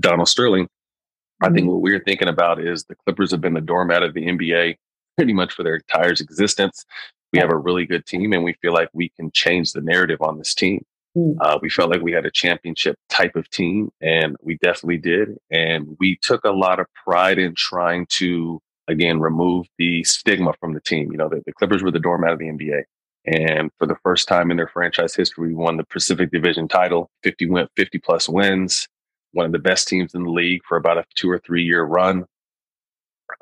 Donald 0.00 0.28
Sterling. 0.28 0.64
Mm-hmm. 0.64 1.46
I 1.46 1.48
think 1.48 1.64
mm-hmm. 1.64 1.72
what 1.72 1.82
we 1.82 1.92
are 1.92 2.02
thinking 2.02 2.28
about 2.28 2.60
is 2.60 2.84
the 2.84 2.96
Clippers 3.04 3.30
have 3.32 3.40
been 3.40 3.54
the 3.54 3.60
doormat 3.60 4.02
of 4.02 4.14
the 4.14 4.26
NBA 4.26 4.76
pretty 5.16 5.32
much 5.32 5.52
for 5.52 5.64
their 5.64 5.76
entire 5.76 6.10
existence. 6.10 6.84
We 7.32 7.40
have 7.40 7.50
a 7.50 7.56
really 7.56 7.84
good 7.84 8.06
team, 8.06 8.32
and 8.32 8.44
we 8.44 8.54
feel 8.62 8.72
like 8.72 8.88
we 8.92 9.10
can 9.10 9.30
change 9.32 9.72
the 9.72 9.80
narrative 9.80 10.22
on 10.22 10.38
this 10.38 10.54
team. 10.54 10.84
Mm. 11.16 11.36
Uh, 11.40 11.58
we 11.60 11.68
felt 11.68 11.90
like 11.90 12.00
we 12.00 12.12
had 12.12 12.24
a 12.24 12.30
championship 12.30 12.96
type 13.08 13.36
of 13.36 13.50
team, 13.50 13.90
and 14.00 14.36
we 14.40 14.56
definitely 14.62 14.98
did. 14.98 15.36
And 15.50 15.96
we 15.98 16.18
took 16.22 16.44
a 16.44 16.50
lot 16.50 16.80
of 16.80 16.86
pride 17.04 17.38
in 17.38 17.54
trying 17.54 18.06
to 18.10 18.60
again, 18.88 19.20
remove 19.20 19.66
the 19.78 20.02
stigma 20.04 20.54
from 20.58 20.72
the 20.72 20.80
team. 20.80 21.12
You 21.12 21.18
know, 21.18 21.28
the, 21.28 21.42
the 21.46 21.52
Clippers 21.52 21.82
were 21.82 21.90
the 21.90 22.00
doormat 22.00 22.32
of 22.32 22.38
the 22.38 22.46
NBA. 22.46 22.82
And 23.26 23.70
for 23.78 23.86
the 23.86 23.96
first 24.02 24.26
time 24.26 24.50
in 24.50 24.56
their 24.56 24.68
franchise 24.68 25.14
history, 25.14 25.54
won 25.54 25.76
the 25.76 25.84
Pacific 25.84 26.30
Division 26.30 26.66
title, 26.66 27.10
50 27.22 27.50
win, 27.50 27.68
50 27.76 27.98
plus 27.98 28.28
wins, 28.28 28.88
one 29.32 29.44
of 29.44 29.52
the 29.52 29.58
best 29.58 29.86
teams 29.86 30.14
in 30.14 30.24
the 30.24 30.30
league 30.30 30.62
for 30.66 30.78
about 30.78 30.98
a 30.98 31.04
two 31.14 31.30
or 31.30 31.38
three 31.38 31.62
year 31.62 31.84
run. 31.84 32.24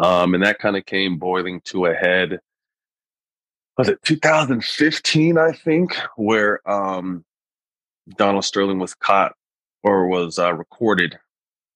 Um, 0.00 0.34
and 0.34 0.42
that 0.42 0.58
kind 0.58 0.76
of 0.76 0.84
came 0.84 1.18
boiling 1.18 1.60
to 1.66 1.86
a 1.86 1.94
head. 1.94 2.40
Was 3.78 3.88
it 3.88 4.02
2015, 4.02 5.38
I 5.38 5.52
think, 5.52 5.96
where 6.16 6.68
um, 6.68 7.24
Donald 8.16 8.44
Sterling 8.44 8.80
was 8.80 8.94
caught 8.94 9.32
or 9.84 10.08
was 10.08 10.38
uh, 10.38 10.52
recorded 10.52 11.18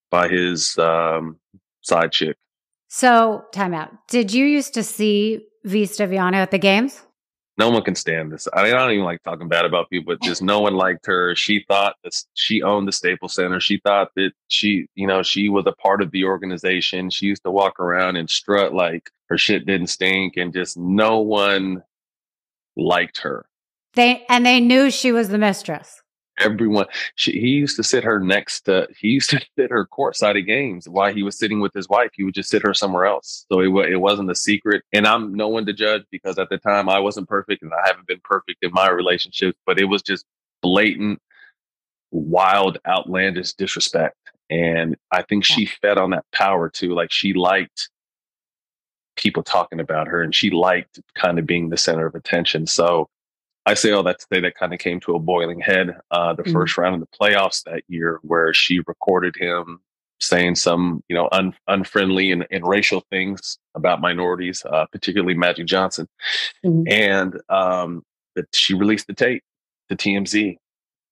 by 0.09 0.27
his 0.27 0.77
um, 0.77 1.39
side 1.81 2.11
chick 2.11 2.35
so, 2.93 3.45
timeout. 3.53 3.97
Did 4.09 4.33
you 4.33 4.45
used 4.45 4.73
to 4.73 4.83
see 4.83 5.47
V. 5.63 5.83
Stiviano 5.83 6.33
at 6.33 6.51
the 6.51 6.57
games? 6.57 7.01
No 7.57 7.69
one 7.69 7.83
can 7.83 7.95
stand 7.95 8.33
this. 8.33 8.49
I, 8.53 8.63
mean, 8.63 8.73
I 8.73 8.79
don't 8.79 8.91
even 8.91 9.05
like 9.05 9.23
talking 9.23 9.47
bad 9.47 9.63
about 9.63 9.89
people, 9.89 10.13
but 10.13 10.21
just 10.21 10.41
no 10.41 10.59
one 10.59 10.73
liked 10.73 11.05
her. 11.05 11.33
She 11.33 11.63
thought 11.69 11.95
that 12.03 12.11
she 12.33 12.61
owned 12.61 12.89
the 12.89 12.91
Staples 12.91 13.35
Center. 13.35 13.61
She 13.61 13.79
thought 13.81 14.09
that 14.17 14.31
she, 14.49 14.87
you 14.95 15.07
know, 15.07 15.23
she 15.23 15.47
was 15.47 15.63
a 15.67 15.71
part 15.71 16.01
of 16.01 16.11
the 16.11 16.25
organization. 16.25 17.09
She 17.09 17.27
used 17.27 17.43
to 17.45 17.51
walk 17.51 17.79
around 17.79 18.17
and 18.17 18.29
strut 18.29 18.73
like 18.73 19.09
her 19.29 19.37
shit 19.37 19.65
didn't 19.65 19.87
stink, 19.87 20.35
and 20.35 20.51
just 20.51 20.77
no 20.77 21.21
one 21.21 21.83
liked 22.75 23.21
her. 23.21 23.45
They 23.93 24.25
and 24.27 24.45
they 24.45 24.59
knew 24.59 24.91
she 24.91 25.13
was 25.13 25.29
the 25.29 25.37
mistress 25.37 26.00
everyone. 26.43 26.85
She, 27.15 27.31
he 27.31 27.49
used 27.49 27.75
to 27.77 27.83
sit 27.83 28.03
her 28.03 28.19
next 28.19 28.61
to. 28.61 28.87
He 28.97 29.09
used 29.09 29.29
to 29.31 29.41
sit 29.57 29.71
her 29.71 29.87
courtside 29.87 30.37
at 30.37 30.45
games. 30.45 30.87
While 30.87 31.13
he 31.13 31.23
was 31.23 31.37
sitting 31.37 31.59
with 31.59 31.73
his 31.73 31.87
wife, 31.89 32.11
he 32.13 32.23
would 32.23 32.33
just 32.33 32.49
sit 32.49 32.63
her 32.63 32.73
somewhere 32.73 33.05
else. 33.05 33.45
So 33.51 33.59
it 33.59 33.91
it 33.91 33.97
wasn't 33.97 34.31
a 34.31 34.35
secret. 34.35 34.83
And 34.93 35.07
I'm 35.07 35.33
no 35.33 35.47
one 35.47 35.65
to 35.65 35.73
judge 35.73 36.03
because 36.11 36.37
at 36.37 36.49
the 36.49 36.57
time 36.57 36.89
I 36.89 36.99
wasn't 36.99 37.29
perfect 37.29 37.63
and 37.63 37.71
I 37.73 37.87
haven't 37.87 38.07
been 38.07 38.21
perfect 38.23 38.63
in 38.63 38.71
my 38.71 38.89
relationships. 38.89 39.57
But 39.65 39.79
it 39.79 39.85
was 39.85 40.01
just 40.01 40.25
blatant, 40.61 41.19
wild, 42.11 42.77
outlandish 42.87 43.53
disrespect. 43.53 44.17
And 44.49 44.97
I 45.11 45.21
think 45.23 45.45
she 45.45 45.65
fed 45.65 45.97
on 45.97 46.09
that 46.09 46.25
power 46.33 46.69
too. 46.69 46.93
Like 46.93 47.11
she 47.11 47.33
liked 47.33 47.89
people 49.15 49.43
talking 49.43 49.79
about 49.79 50.07
her 50.07 50.21
and 50.21 50.33
she 50.35 50.49
liked 50.49 50.99
kind 51.15 51.39
of 51.39 51.45
being 51.45 51.69
the 51.69 51.77
center 51.77 52.05
of 52.05 52.15
attention. 52.15 52.67
So 52.67 53.09
I 53.65 53.75
say 53.75 53.91
all 53.91 54.03
that 54.03 54.19
to 54.19 54.25
say 54.31 54.39
that 54.41 54.55
kind 54.55 54.73
of 54.73 54.79
came 54.79 54.99
to 55.01 55.15
a 55.15 55.19
boiling 55.19 55.59
head 55.59 55.95
uh, 56.09 56.33
the 56.33 56.43
mm-hmm. 56.43 56.53
first 56.53 56.77
round 56.77 56.95
of 56.95 57.01
the 57.01 57.17
playoffs 57.17 57.63
that 57.63 57.83
year, 57.87 58.19
where 58.23 58.53
she 58.53 58.79
recorded 58.79 59.35
him 59.37 59.79
saying 60.19 60.55
some, 60.55 61.03
you 61.07 61.15
know, 61.15 61.27
un, 61.31 61.53
unfriendly 61.67 62.31
and, 62.31 62.45
and, 62.51 62.67
racial 62.67 63.03
things 63.09 63.57
about 63.73 64.01
minorities, 64.01 64.63
uh, 64.71 64.85
particularly 64.91 65.33
Magic 65.33 65.65
Johnson. 65.65 66.07
Mm-hmm. 66.63 66.91
And 66.91 67.41
um, 67.49 68.03
that 68.35 68.45
she 68.53 68.73
released 68.73 69.07
the 69.07 69.13
tape 69.13 69.43
to 69.89 69.95
TMZ. 69.95 70.57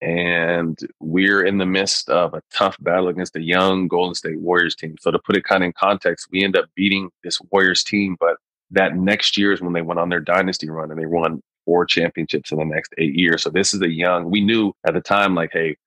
And 0.02 0.80
we're 1.00 1.44
in 1.44 1.58
the 1.58 1.66
midst 1.66 2.10
of 2.10 2.34
a 2.34 2.42
tough 2.54 2.78
battle 2.80 3.10
against 3.10 3.36
a 3.36 3.42
young 3.42 3.88
Golden 3.88 4.16
State 4.16 4.40
Warriors 4.40 4.76
team. 4.76 4.96
So 5.02 5.12
to 5.12 5.20
put 5.20 5.36
it 5.36 5.44
kind 5.44 5.64
of 5.64 5.68
in 5.68 5.74
context, 5.74 6.28
we 6.32 6.44
end 6.44 6.56
up 6.56 6.66
beating 6.76 7.10
this 7.24 7.40
Warriors 7.52 7.84
team, 7.84 8.16
but 8.20 8.38
that 8.72 8.96
next 8.96 9.38
year 9.38 9.52
is 9.52 9.62
when 9.62 9.74
they 9.74 9.82
went 9.82 10.00
on 10.00 10.10
their 10.10 10.22
dynasty 10.22 10.70
run 10.70 10.92
and 10.92 11.00
they 11.00 11.06
won 11.06 11.42
four 11.70 11.86
championships 11.86 12.52
in 12.52 12.58
the 12.58 12.66
next 12.66 12.96
eight 12.98 13.14
years. 13.14 13.44
So 13.44 13.52
this 13.52 13.76
is 13.76 13.82
a 13.84 13.88
young, 13.88 14.32
we 14.32 14.42
knew 14.42 14.74
at 14.88 14.96
the 14.96 15.02
time, 15.02 15.36
like, 15.36 15.52
hey, 15.54 15.78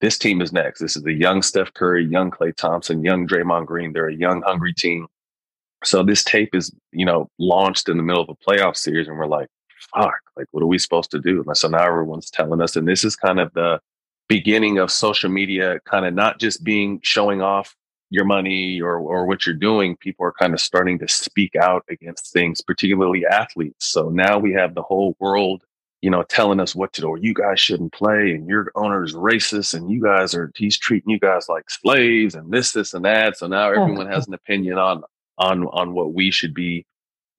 this 0.00 0.16
team 0.16 0.40
is 0.40 0.52
next. 0.52 0.78
This 0.78 0.94
is 0.94 1.02
the 1.02 1.12
young 1.12 1.42
Steph 1.42 1.74
Curry, 1.74 2.06
young 2.06 2.30
Klay 2.30 2.54
Thompson, 2.54 3.02
young 3.02 3.26
Draymond 3.26 3.66
Green. 3.66 3.92
They're 3.92 4.06
a 4.06 4.14
young, 4.14 4.42
hungry 4.42 4.72
team. 4.72 5.08
So 5.82 6.04
this 6.04 6.22
tape 6.22 6.54
is, 6.54 6.72
you 6.92 7.04
know, 7.04 7.28
launched 7.40 7.88
in 7.88 7.96
the 7.96 8.04
middle 8.04 8.22
of 8.22 8.28
a 8.28 8.36
playoff 8.48 8.76
series, 8.76 9.08
and 9.08 9.18
we're 9.18 9.26
like, 9.26 9.48
fuck, 9.92 10.20
like, 10.36 10.46
what 10.52 10.62
are 10.62 10.68
we 10.68 10.78
supposed 10.78 11.10
to 11.10 11.18
do? 11.18 11.42
And 11.44 11.56
so 11.56 11.66
now 11.66 11.84
everyone's 11.84 12.30
telling 12.30 12.62
us, 12.62 12.76
and 12.76 12.86
this 12.86 13.02
is 13.02 13.16
kind 13.16 13.40
of 13.40 13.52
the 13.54 13.80
beginning 14.28 14.78
of 14.78 14.92
social 14.92 15.30
media, 15.30 15.80
kind 15.84 16.06
of 16.06 16.14
not 16.14 16.38
just 16.38 16.62
being 16.62 17.00
showing 17.02 17.42
off 17.42 17.74
your 18.10 18.24
money 18.24 18.80
or 18.80 18.98
or 18.98 19.26
what 19.26 19.46
you're 19.46 19.54
doing. 19.54 19.96
People 19.96 20.26
are 20.26 20.34
kind 20.38 20.54
of 20.54 20.60
starting 20.60 20.98
to 21.00 21.08
speak 21.08 21.56
out 21.56 21.84
against 21.88 22.32
things, 22.32 22.60
particularly 22.60 23.24
athletes. 23.26 23.86
So 23.86 24.08
now 24.08 24.38
we 24.38 24.52
have 24.52 24.74
the 24.74 24.82
whole 24.82 25.16
world 25.20 25.62
you 26.04 26.10
know, 26.10 26.22
telling 26.22 26.60
us 26.60 26.74
what 26.74 26.92
to 26.92 27.00
do, 27.00 27.06
or 27.06 27.16
you 27.16 27.32
guys 27.32 27.58
shouldn't 27.58 27.94
play, 27.94 28.32
and 28.32 28.46
your 28.46 28.70
owner 28.74 29.02
is 29.04 29.14
racist, 29.14 29.72
and 29.72 29.90
you 29.90 30.02
guys 30.02 30.34
are 30.34 30.52
he's 30.54 30.76
treating 30.76 31.08
you 31.08 31.18
guys 31.18 31.48
like 31.48 31.64
slaves, 31.70 32.34
and 32.34 32.52
this, 32.52 32.72
this, 32.72 32.92
and 32.92 33.06
that. 33.06 33.38
So 33.38 33.46
now 33.46 33.70
everyone 33.70 34.08
has 34.08 34.26
an 34.28 34.34
opinion 34.34 34.76
on 34.76 35.02
on 35.38 35.64
on 35.68 35.94
what 35.94 36.12
we 36.12 36.30
should 36.30 36.52
be 36.52 36.84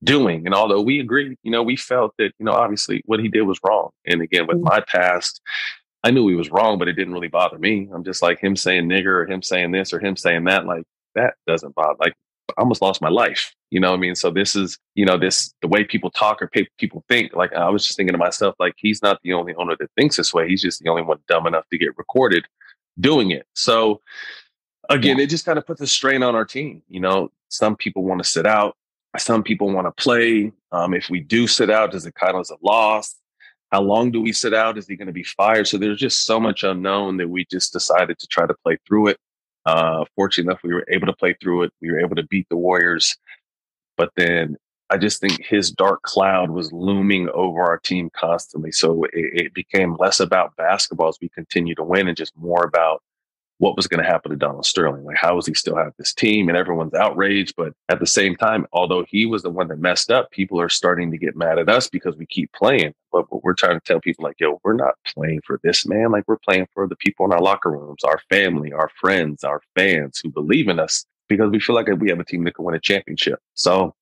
doing. 0.02 0.46
And 0.46 0.54
although 0.54 0.80
we 0.80 0.98
agree, 0.98 1.36
you 1.44 1.50
know, 1.52 1.62
we 1.62 1.76
felt 1.76 2.12
that, 2.18 2.32
you 2.40 2.44
know, 2.44 2.52
obviously 2.52 3.02
what 3.06 3.20
he 3.20 3.28
did 3.28 3.42
was 3.42 3.60
wrong. 3.64 3.90
And 4.04 4.20
again, 4.20 4.48
with 4.48 4.58
mm. 4.58 4.64
my 4.64 4.80
past, 4.80 5.40
I 6.06 6.12
knew 6.12 6.28
he 6.28 6.36
was 6.36 6.52
wrong, 6.52 6.78
but 6.78 6.86
it 6.86 6.92
didn't 6.92 7.14
really 7.14 7.26
bother 7.26 7.58
me. 7.58 7.88
I'm 7.92 8.04
just 8.04 8.22
like 8.22 8.38
him 8.38 8.54
saying 8.54 8.88
nigger 8.88 9.06
or 9.06 9.26
him 9.26 9.42
saying 9.42 9.72
this 9.72 9.92
or 9.92 9.98
him 9.98 10.16
saying 10.16 10.44
that. 10.44 10.64
Like 10.64 10.84
that 11.16 11.34
doesn't 11.48 11.74
bother. 11.74 11.96
Like 11.98 12.14
I 12.56 12.60
almost 12.60 12.80
lost 12.80 13.02
my 13.02 13.08
life. 13.08 13.52
You 13.70 13.80
know 13.80 13.92
I 13.92 13.96
mean? 13.96 14.14
So 14.14 14.30
this 14.30 14.54
is, 14.54 14.78
you 14.94 15.04
know, 15.04 15.18
this 15.18 15.52
the 15.62 15.66
way 15.66 15.82
people 15.82 16.12
talk 16.12 16.40
or 16.40 16.48
people 16.78 17.04
think. 17.08 17.34
Like 17.34 17.52
I 17.54 17.68
was 17.70 17.84
just 17.84 17.96
thinking 17.96 18.12
to 18.12 18.18
myself, 18.18 18.54
like 18.60 18.74
he's 18.76 19.02
not 19.02 19.18
the 19.24 19.32
only 19.32 19.52
owner 19.56 19.74
that 19.80 19.90
thinks 19.96 20.16
this 20.16 20.32
way. 20.32 20.48
He's 20.48 20.62
just 20.62 20.80
the 20.80 20.88
only 20.88 21.02
one 21.02 21.18
dumb 21.26 21.48
enough 21.48 21.64
to 21.72 21.78
get 21.78 21.98
recorded 21.98 22.44
doing 23.00 23.32
it. 23.32 23.44
So 23.54 24.00
again, 24.88 25.18
yeah. 25.18 25.24
it 25.24 25.30
just 25.30 25.44
kind 25.44 25.58
of 25.58 25.66
puts 25.66 25.80
a 25.80 25.88
strain 25.88 26.22
on 26.22 26.36
our 26.36 26.44
team. 26.44 26.82
You 26.88 27.00
know, 27.00 27.32
some 27.48 27.74
people 27.74 28.04
want 28.04 28.22
to 28.22 28.28
sit 28.28 28.46
out, 28.46 28.76
some 29.18 29.42
people 29.42 29.72
want 29.72 29.88
to 29.88 30.02
play. 30.02 30.52
Um, 30.70 30.94
if 30.94 31.10
we 31.10 31.18
do 31.18 31.48
sit 31.48 31.68
out, 31.68 31.90
does 31.90 32.06
it 32.06 32.14
count 32.14 32.36
as 32.36 32.50
a 32.50 32.56
loss? 32.62 33.16
How 33.72 33.82
long 33.82 34.10
do 34.10 34.20
we 34.20 34.32
sit 34.32 34.54
out? 34.54 34.78
Is 34.78 34.86
he 34.86 34.96
going 34.96 35.06
to 35.06 35.12
be 35.12 35.24
fired? 35.24 35.66
So 35.66 35.76
there's 35.76 35.98
just 35.98 36.24
so 36.24 36.38
much 36.38 36.62
unknown 36.62 37.16
that 37.16 37.28
we 37.28 37.44
just 37.50 37.72
decided 37.72 38.18
to 38.18 38.26
try 38.26 38.46
to 38.46 38.54
play 38.62 38.78
through 38.86 39.08
it. 39.08 39.18
Uh, 39.64 40.04
enough, 40.38 40.60
we 40.62 40.72
were 40.72 40.86
able 40.88 41.06
to 41.06 41.12
play 41.12 41.34
through 41.40 41.64
it. 41.64 41.72
We 41.80 41.90
were 41.90 42.00
able 42.00 42.14
to 42.16 42.22
beat 42.24 42.48
the 42.48 42.56
Warriors. 42.56 43.16
But 43.96 44.10
then 44.16 44.56
I 44.90 44.98
just 44.98 45.20
think 45.20 45.44
his 45.44 45.72
dark 45.72 46.02
cloud 46.02 46.50
was 46.50 46.72
looming 46.72 47.28
over 47.30 47.62
our 47.62 47.78
team 47.78 48.08
constantly. 48.14 48.70
So 48.70 49.04
it, 49.04 49.10
it 49.12 49.54
became 49.54 49.96
less 49.98 50.20
about 50.20 50.54
basketball 50.56 51.08
as 51.08 51.18
we 51.20 51.28
continue 51.30 51.74
to 51.74 51.82
win 51.82 52.06
and 52.06 52.16
just 52.16 52.36
more 52.36 52.64
about 52.64 53.02
what 53.58 53.76
was 53.76 53.86
going 53.86 54.02
to 54.02 54.08
happen 54.08 54.30
to 54.30 54.36
Donald 54.36 54.66
Sterling. 54.66 55.04
Like, 55.04 55.16
how 55.16 55.34
does 55.34 55.46
he 55.46 55.54
still 55.54 55.76
have 55.76 55.92
this 55.98 56.12
team? 56.12 56.48
And 56.48 56.58
everyone's 56.58 56.94
outraged. 56.94 57.54
But 57.56 57.72
at 57.88 58.00
the 58.00 58.06
same 58.06 58.36
time, 58.36 58.66
although 58.72 59.04
he 59.08 59.24
was 59.24 59.42
the 59.42 59.50
one 59.50 59.68
that 59.68 59.78
messed 59.78 60.10
up, 60.10 60.30
people 60.30 60.60
are 60.60 60.68
starting 60.68 61.10
to 61.10 61.18
get 61.18 61.36
mad 61.36 61.58
at 61.58 61.68
us 61.68 61.88
because 61.88 62.16
we 62.16 62.26
keep 62.26 62.52
playing. 62.52 62.92
But, 63.12 63.24
we're 63.30 63.54
trying 63.54 63.78
to 63.78 63.84
tell 63.84 64.00
people, 64.00 64.24
like, 64.24 64.36
yo, 64.38 64.60
we're 64.62 64.74
not 64.74 64.94
playing 65.14 65.40
for 65.46 65.58
this 65.62 65.86
man. 65.86 66.10
Like, 66.10 66.24
we're 66.26 66.38
playing 66.38 66.66
for 66.74 66.86
the 66.86 66.96
people 66.96 67.24
in 67.24 67.32
our 67.32 67.40
locker 67.40 67.70
rooms, 67.70 68.04
our 68.04 68.20
family, 68.30 68.72
our 68.72 68.90
friends, 69.00 69.42
our 69.42 69.62
fans 69.74 70.20
who 70.22 70.30
believe 70.30 70.68
in 70.68 70.78
us 70.78 71.06
because 71.28 71.50
we 71.50 71.60
feel 71.60 71.74
like 71.74 71.88
we 71.98 72.10
have 72.10 72.20
a 72.20 72.24
team 72.24 72.44
that 72.44 72.54
can 72.54 72.64
win 72.64 72.74
a 72.74 72.80
championship. 72.80 73.38
So 73.54 73.94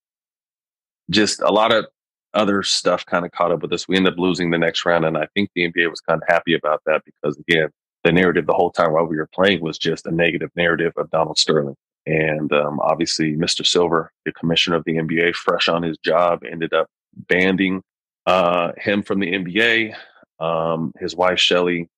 just 1.10 1.40
a 1.40 1.50
lot 1.50 1.72
of 1.72 1.86
other 2.34 2.62
stuff 2.62 3.06
kind 3.06 3.24
of 3.24 3.32
caught 3.32 3.52
up 3.52 3.62
with 3.62 3.72
us. 3.72 3.86
We 3.88 3.96
ended 3.96 4.14
up 4.14 4.18
losing 4.18 4.50
the 4.50 4.58
next 4.58 4.84
round. 4.84 5.04
And 5.04 5.16
I 5.16 5.28
think 5.34 5.50
the 5.54 5.70
NBA 5.70 5.88
was 5.88 6.00
kind 6.00 6.20
of 6.20 6.28
happy 6.28 6.54
about 6.54 6.82
that 6.86 7.02
because, 7.04 7.38
again, 7.38 7.68
the 8.04 8.12
narrative 8.12 8.46
the 8.46 8.52
whole 8.52 8.70
time 8.70 8.92
while 8.92 9.06
we 9.06 9.16
were 9.16 9.28
playing 9.32 9.62
was 9.62 9.78
just 9.78 10.06
a 10.06 10.10
negative 10.10 10.50
narrative 10.54 10.92
of 10.96 11.10
Donald 11.10 11.38
Sterling. 11.38 11.76
And 12.06 12.52
um, 12.52 12.78
obviously, 12.80 13.34
Mr. 13.34 13.66
Silver, 13.66 14.12
the 14.26 14.32
commissioner 14.32 14.76
of 14.76 14.84
the 14.84 14.96
NBA, 14.96 15.34
fresh 15.34 15.68
on 15.68 15.82
his 15.82 15.96
job, 15.98 16.42
ended 16.44 16.74
up 16.74 16.86
banding 17.16 17.82
uh, 18.26 18.72
him 18.76 19.02
from 19.02 19.20
the 19.20 19.32
NBA. 19.32 19.94
Um, 20.38 20.92
his 21.00 21.16
wife, 21.16 21.40
Shelly, 21.40 21.88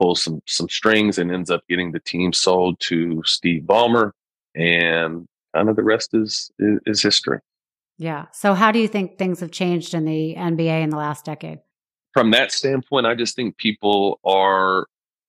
pulls 0.00 0.22
some, 0.22 0.40
some 0.46 0.68
strings 0.68 1.18
and 1.18 1.32
ends 1.32 1.50
up 1.50 1.62
getting 1.68 1.90
the 1.90 2.00
team 2.00 2.32
sold 2.32 2.78
to 2.80 3.22
Steve 3.24 3.62
Ballmer. 3.62 4.12
And 4.54 5.26
kind 5.54 5.68
of 5.68 5.74
the 5.74 5.82
rest 5.82 6.10
is, 6.14 6.52
is, 6.60 6.78
is 6.86 7.02
history. 7.02 7.40
Yeah. 7.98 8.26
So, 8.32 8.54
how 8.54 8.70
do 8.70 8.78
you 8.78 8.88
think 8.88 9.18
things 9.18 9.40
have 9.40 9.50
changed 9.50 9.92
in 9.92 10.04
the 10.04 10.34
NBA 10.36 10.82
in 10.82 10.90
the 10.90 10.96
last 10.96 11.24
decade? 11.24 11.58
From 12.14 12.30
that 12.30 12.52
standpoint, 12.52 13.06
I 13.06 13.14
just 13.14 13.34
think 13.34 13.56
people 13.56 14.20
are 14.24 14.86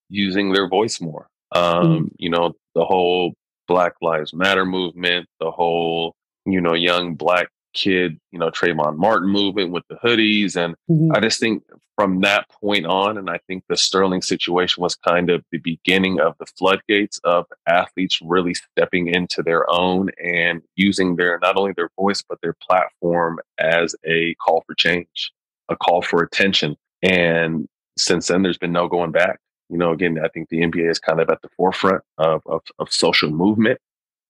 using 0.09 0.53
their 0.53 0.67
voice 0.67 1.01
more. 1.01 1.27
Mm-hmm. 1.53 1.77
Um, 1.77 1.85
mm-hmm. 1.85 2.05
You 2.17 2.29
know, 2.29 2.53
the 2.75 2.85
whole 2.85 3.33
Black 3.67 3.93
Lives 4.01 4.33
Matter 4.33 4.65
movement, 4.65 5.27
the 5.39 5.51
whole, 5.51 6.15
you 6.45 6.61
know, 6.61 6.73
young 6.73 7.15
black 7.15 7.47
kid, 7.73 8.19
you 8.31 8.39
know, 8.39 8.49
Trayvon 8.49 8.97
Martin 8.97 9.29
movement 9.29 9.71
with 9.71 9.83
the 9.89 9.95
hoodies. 9.95 10.55
And 10.55 10.75
mm-hmm. 10.89 11.11
I 11.15 11.19
just 11.19 11.39
think 11.39 11.63
from 11.95 12.21
that 12.21 12.47
point 12.49 12.85
on, 12.85 13.17
and 13.17 13.29
I 13.29 13.39
think 13.47 13.63
the 13.67 13.77
Sterling 13.77 14.21
situation 14.21 14.81
was 14.81 14.95
kind 14.95 15.29
of 15.29 15.43
the 15.51 15.59
beginning 15.59 16.19
of 16.19 16.35
the 16.39 16.45
floodgates 16.45 17.19
of 17.23 17.45
athletes 17.67 18.19
really 18.21 18.53
stepping 18.53 19.07
into 19.07 19.43
their 19.43 19.69
own 19.69 20.09
and 20.23 20.61
using 20.75 21.15
their 21.15 21.39
not 21.39 21.57
only 21.57 21.73
their 21.75 21.89
voice, 21.99 22.23
but 22.27 22.39
their 22.41 22.55
platform 22.67 23.39
as 23.59 23.95
a 24.05 24.35
call 24.35 24.63
for 24.65 24.75
change, 24.75 25.31
a 25.69 25.75
call 25.75 26.01
for 26.01 26.23
attention. 26.23 26.75
And 27.01 27.67
since 27.97 28.27
then, 28.27 28.41
there's 28.41 28.57
been 28.57 28.71
no 28.71 28.87
going 28.87 29.11
back. 29.11 29.39
You 29.69 29.78
know, 29.78 29.91
again, 29.91 30.19
I 30.23 30.28
think 30.28 30.49
the 30.49 30.62
NBA 30.62 30.89
is 30.89 30.99
kind 30.99 31.19
of 31.19 31.30
at 31.30 31.41
the 31.41 31.49
forefront 31.56 32.04
of, 32.17 32.41
of, 32.45 32.62
of 32.80 32.91
social 32.91 33.32
movement 33.32 33.80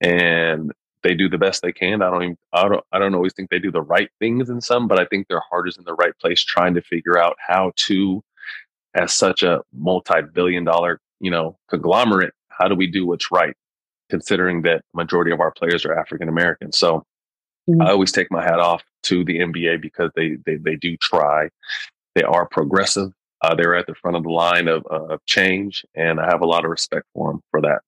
and 0.02 0.72
they 1.04 1.14
do 1.14 1.30
the 1.30 1.38
best 1.38 1.62
they 1.62 1.72
can. 1.72 2.02
I 2.02 2.10
don't 2.10 2.24
even, 2.24 2.38
I 2.54 2.68
don't, 2.68 2.84
I 2.92 3.00
don't 3.00 3.14
always 3.14 3.34
think 3.34 3.50
they 3.50 3.60
do 3.60 3.72
the 3.72 3.82
right 3.82 4.10
things 4.20 4.50
in 4.50 4.62
some, 4.62 4.88
but 4.88 5.00
I 5.00 5.06
think 5.06 5.28
their 5.28 5.42
heart 5.42 5.68
is 5.68 5.78
in 5.78 5.84
the 5.84 5.94
right 5.96 6.18
place 6.20 6.44
trying 6.44 6.74
to 6.76 6.82
figure 6.82 7.18
out 7.18 7.36
how 7.46 7.74
to, 7.88 8.24
as 8.96 9.14
such 9.14 9.44
a 9.44 9.62
multi-billion 9.74 10.64
dollar, 10.64 11.00
you 11.20 11.30
know, 11.30 11.58
conglomerate, 11.70 12.34
how 12.50 12.68
do 12.68 12.76
we 12.76 12.88
do 12.88 13.06
what's 13.06 13.32
right? 13.32 13.56
Considering 14.10 14.62
that 14.64 14.84
majority 14.94 15.32
of 15.32 15.40
our 15.40 15.52
players 15.52 15.86
are 15.86 15.98
African 15.98 16.30
American. 16.30 16.72
So 16.72 17.06
mm-hmm. 17.70 17.82
I 17.82 17.92
always 17.92 18.12
take 18.12 18.32
my 18.32 18.44
hat 18.44 18.60
off 18.60 18.84
to 19.04 19.26
the 19.26 19.40
NBA 19.40 19.82
because 19.82 20.12
they, 20.16 20.38
they, 20.46 20.56
they 20.56 20.76
do 20.76 20.96
try. 20.98 21.50
They 22.16 22.24
are 22.24 22.48
progressive. 22.48 23.12
Uh, 23.44 23.54
they're 23.56 23.76
at 23.76 23.86
the 23.88 23.96
front 23.96 24.16
of 24.16 24.24
the 24.24 24.30
line 24.30 24.70
of, 24.70 24.86
uh, 24.90 25.14
of 25.14 25.26
change, 25.26 25.86
and 25.96 26.20
I 26.20 26.28
have 26.32 26.42
a 26.42 26.46
lot 26.46 26.64
of 26.64 26.72
respect 26.72 27.06
for 27.14 27.32
them 27.32 27.42
for 27.52 27.62
that. 27.62 27.82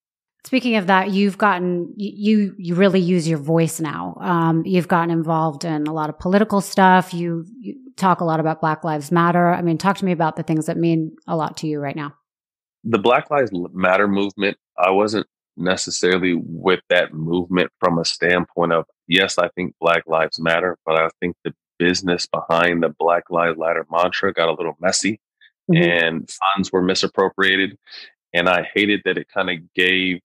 Speaking 0.45 0.75
of 0.75 0.85
that, 0.87 1.09
you've 1.09 1.39
gotten 1.39 1.91
you 1.97 2.53
you 2.59 2.75
really 2.75 2.99
use 2.99 3.27
your 3.27 3.39
voice 3.39 3.79
now. 3.79 4.15
Um, 4.21 4.63
you've 4.63 4.87
gotten 4.87 5.09
involved 5.09 5.65
in 5.65 5.87
a 5.87 5.93
lot 5.93 6.09
of 6.09 6.19
political 6.19 6.61
stuff. 6.61 7.15
You, 7.15 7.47
you 7.59 7.77
talk 7.95 8.21
a 8.21 8.25
lot 8.25 8.39
about 8.39 8.61
Black 8.61 8.83
Lives 8.83 9.11
Matter. 9.11 9.51
I 9.51 9.63
mean, 9.63 9.79
talk 9.79 9.97
to 9.97 10.05
me 10.05 10.11
about 10.11 10.35
the 10.35 10.43
things 10.43 10.67
that 10.67 10.77
mean 10.77 11.15
a 11.25 11.35
lot 11.35 11.57
to 11.57 11.67
you 11.67 11.79
right 11.79 11.95
now. 11.95 12.13
The 12.83 12.99
Black 12.99 13.31
Lives 13.31 13.49
Matter 13.73 14.07
movement. 14.07 14.57
I 14.77 14.91
wasn't 14.91 15.25
necessarily 15.57 16.35
with 16.35 16.81
that 16.89 17.11
movement 17.11 17.71
from 17.79 17.97
a 17.97 18.05
standpoint 18.05 18.71
of 18.71 18.85
yes, 19.07 19.39
I 19.39 19.47
think 19.55 19.73
Black 19.81 20.03
Lives 20.05 20.39
Matter, 20.39 20.77
but 20.85 20.95
I 20.95 21.09
think 21.21 21.35
the 21.43 21.55
business 21.79 22.27
behind 22.27 22.83
the 22.83 22.89
Black 22.99 23.31
Lives 23.31 23.57
Matter 23.57 23.83
mantra 23.89 24.31
got 24.31 24.49
a 24.49 24.53
little 24.53 24.77
messy 24.79 25.19
mm-hmm. 25.71 25.83
and 25.83 26.29
funds 26.29 26.71
were 26.71 26.81
misappropriated. 26.81 27.77
And 28.33 28.49
I 28.49 28.67
hated 28.73 29.01
that 29.05 29.17
it 29.17 29.27
kind 29.29 29.49
of 29.49 29.73
gave 29.73 30.19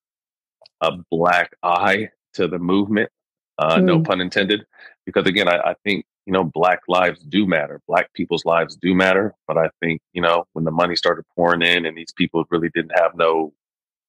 a 0.81 0.93
black 1.11 1.55
eye 1.63 2.09
to 2.35 2.49
the 2.49 2.59
movement, 2.59 3.11
uh, 3.59 3.77
mm. 3.77 3.85
no 3.85 4.03
pun 4.03 4.21
intended. 4.21 4.65
Because 5.07 5.27
again, 5.27 5.49
I, 5.49 5.59
I 5.59 5.75
think, 5.85 6.05
you 6.27 6.33
know, 6.33 6.45
black 6.45 6.81
lives 6.89 7.21
do 7.21 7.47
matter. 7.47 7.81
Black 7.87 8.13
people's 8.15 8.45
lives 8.45 8.77
do 8.77 8.95
matter. 8.95 9.35
But 9.47 9.59
I 9.59 9.71
think, 9.81 10.01
you 10.13 10.23
know, 10.23 10.45
when 10.53 10.65
the 10.65 10.71
money 10.71 10.97
started 10.97 11.25
pouring 11.37 11.63
in 11.63 11.87
and 11.87 11.97
these 11.97 12.13
people 12.13 12.45
really 12.51 12.71
didn't 12.75 12.99
have 12.99 13.15
no 13.15 13.53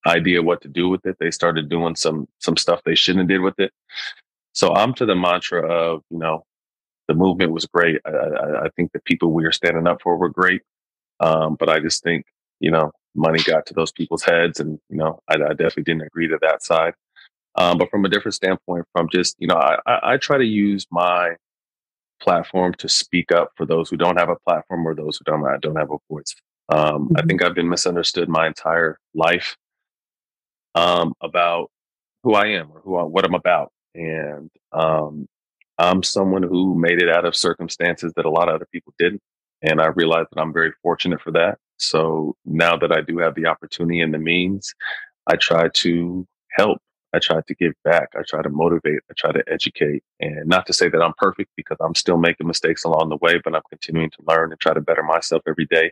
idea 0.07 0.41
what 0.41 0.61
to 0.61 0.67
do 0.67 0.89
with 0.89 1.05
it, 1.05 1.17
they 1.19 1.29
started 1.29 1.69
doing 1.69 1.95
some 1.95 2.27
some 2.39 2.57
stuff 2.57 2.81
they 2.83 2.95
shouldn't 2.95 3.21
have 3.21 3.29
did 3.29 3.41
with 3.41 3.59
it. 3.59 3.71
So 4.53 4.73
I'm 4.73 4.93
to 4.95 5.05
the 5.05 5.15
mantra 5.15 5.61
of, 5.67 6.01
you 6.09 6.17
know, 6.17 6.43
the 7.07 7.13
movement 7.13 7.51
was 7.51 7.65
great. 7.65 8.01
I, 8.05 8.09
I, 8.09 8.65
I 8.65 8.69
think 8.75 8.91
the 8.91 9.01
people 9.01 9.31
we 9.31 9.45
are 9.45 9.51
standing 9.51 9.87
up 9.87 10.01
for 10.01 10.17
were 10.17 10.29
great. 10.29 10.61
Um, 11.21 11.55
but 11.59 11.69
I 11.69 11.79
just 11.79 12.03
think, 12.03 12.25
you 12.59 12.71
know, 12.71 12.91
money 13.15 13.39
got 13.43 13.65
to 13.67 13.73
those 13.73 13.91
people's 13.91 14.23
heads, 14.23 14.59
and 14.59 14.79
you 14.89 14.97
know, 14.97 15.19
I, 15.27 15.35
I 15.35 15.49
definitely 15.49 15.83
didn't 15.83 16.03
agree 16.03 16.27
to 16.27 16.37
that 16.41 16.63
side. 16.63 16.93
Um, 17.55 17.77
but 17.77 17.89
from 17.89 18.05
a 18.05 18.09
different 18.09 18.35
standpoint, 18.35 18.85
from 18.93 19.09
just 19.11 19.35
you 19.39 19.47
know, 19.47 19.55
I, 19.55 19.77
I, 19.85 20.13
I 20.13 20.17
try 20.17 20.37
to 20.37 20.45
use 20.45 20.85
my 20.91 21.35
platform 22.21 22.73
to 22.75 22.87
speak 22.87 23.31
up 23.31 23.51
for 23.57 23.65
those 23.65 23.89
who 23.89 23.97
don't 23.97 24.17
have 24.17 24.29
a 24.29 24.37
platform 24.47 24.87
or 24.87 24.95
those 24.95 25.17
who 25.17 25.25
don't 25.25 25.61
don't 25.61 25.75
have 25.75 25.91
a 25.91 25.97
voice. 26.09 26.35
Um, 26.69 27.07
mm-hmm. 27.07 27.17
I 27.17 27.21
think 27.23 27.43
I've 27.43 27.55
been 27.55 27.69
misunderstood 27.69 28.29
my 28.29 28.47
entire 28.47 28.97
life 29.13 29.57
um, 30.75 31.13
about 31.21 31.69
who 32.23 32.35
I 32.35 32.47
am 32.47 32.71
or 32.71 32.81
who 32.81 32.95
I, 32.97 33.03
what 33.03 33.25
I'm 33.25 33.33
about, 33.35 33.71
and 33.93 34.49
um, 34.71 35.27
I'm 35.77 36.03
someone 36.03 36.43
who 36.43 36.75
made 36.75 37.01
it 37.01 37.09
out 37.09 37.25
of 37.25 37.35
circumstances 37.35 38.13
that 38.15 38.25
a 38.25 38.29
lot 38.29 38.47
of 38.47 38.55
other 38.55 38.67
people 38.71 38.93
didn't, 38.97 39.21
and 39.61 39.81
I 39.81 39.87
realize 39.87 40.25
that 40.31 40.41
I'm 40.41 40.53
very 40.53 40.71
fortunate 40.81 41.21
for 41.21 41.31
that. 41.31 41.57
So 41.77 42.35
now 42.45 42.77
that 42.77 42.91
I 42.91 43.01
do 43.01 43.17
have 43.19 43.35
the 43.35 43.47
opportunity 43.47 44.01
and 44.01 44.13
the 44.13 44.19
means, 44.19 44.73
I 45.27 45.35
try 45.35 45.69
to 45.69 46.27
help 46.51 46.79
I 47.13 47.19
try 47.19 47.41
to 47.41 47.55
give 47.55 47.73
back. 47.83 48.09
I 48.15 48.21
try 48.27 48.41
to 48.41 48.49
motivate. 48.49 48.99
I 49.09 49.13
try 49.17 49.31
to 49.33 49.43
educate. 49.47 50.03
And 50.19 50.47
not 50.47 50.65
to 50.67 50.73
say 50.73 50.87
that 50.87 51.01
I'm 51.01 51.13
perfect 51.17 51.51
because 51.57 51.77
I'm 51.81 51.95
still 51.95 52.17
making 52.17 52.47
mistakes 52.47 52.83
along 52.85 53.09
the 53.09 53.17
way, 53.17 53.39
but 53.43 53.53
I'm 53.53 53.61
continuing 53.69 54.09
to 54.11 54.23
learn 54.27 54.51
and 54.51 54.59
try 54.59 54.73
to 54.73 54.81
better 54.81 55.03
myself 55.03 55.41
every 55.47 55.65
day. 55.65 55.91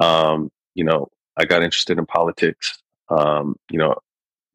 Um, 0.00 0.50
you 0.74 0.84
know, 0.84 1.08
I 1.36 1.44
got 1.44 1.62
interested 1.62 1.98
in 1.98 2.06
politics. 2.06 2.78
Um, 3.08 3.56
you 3.70 3.78
know, 3.78 3.96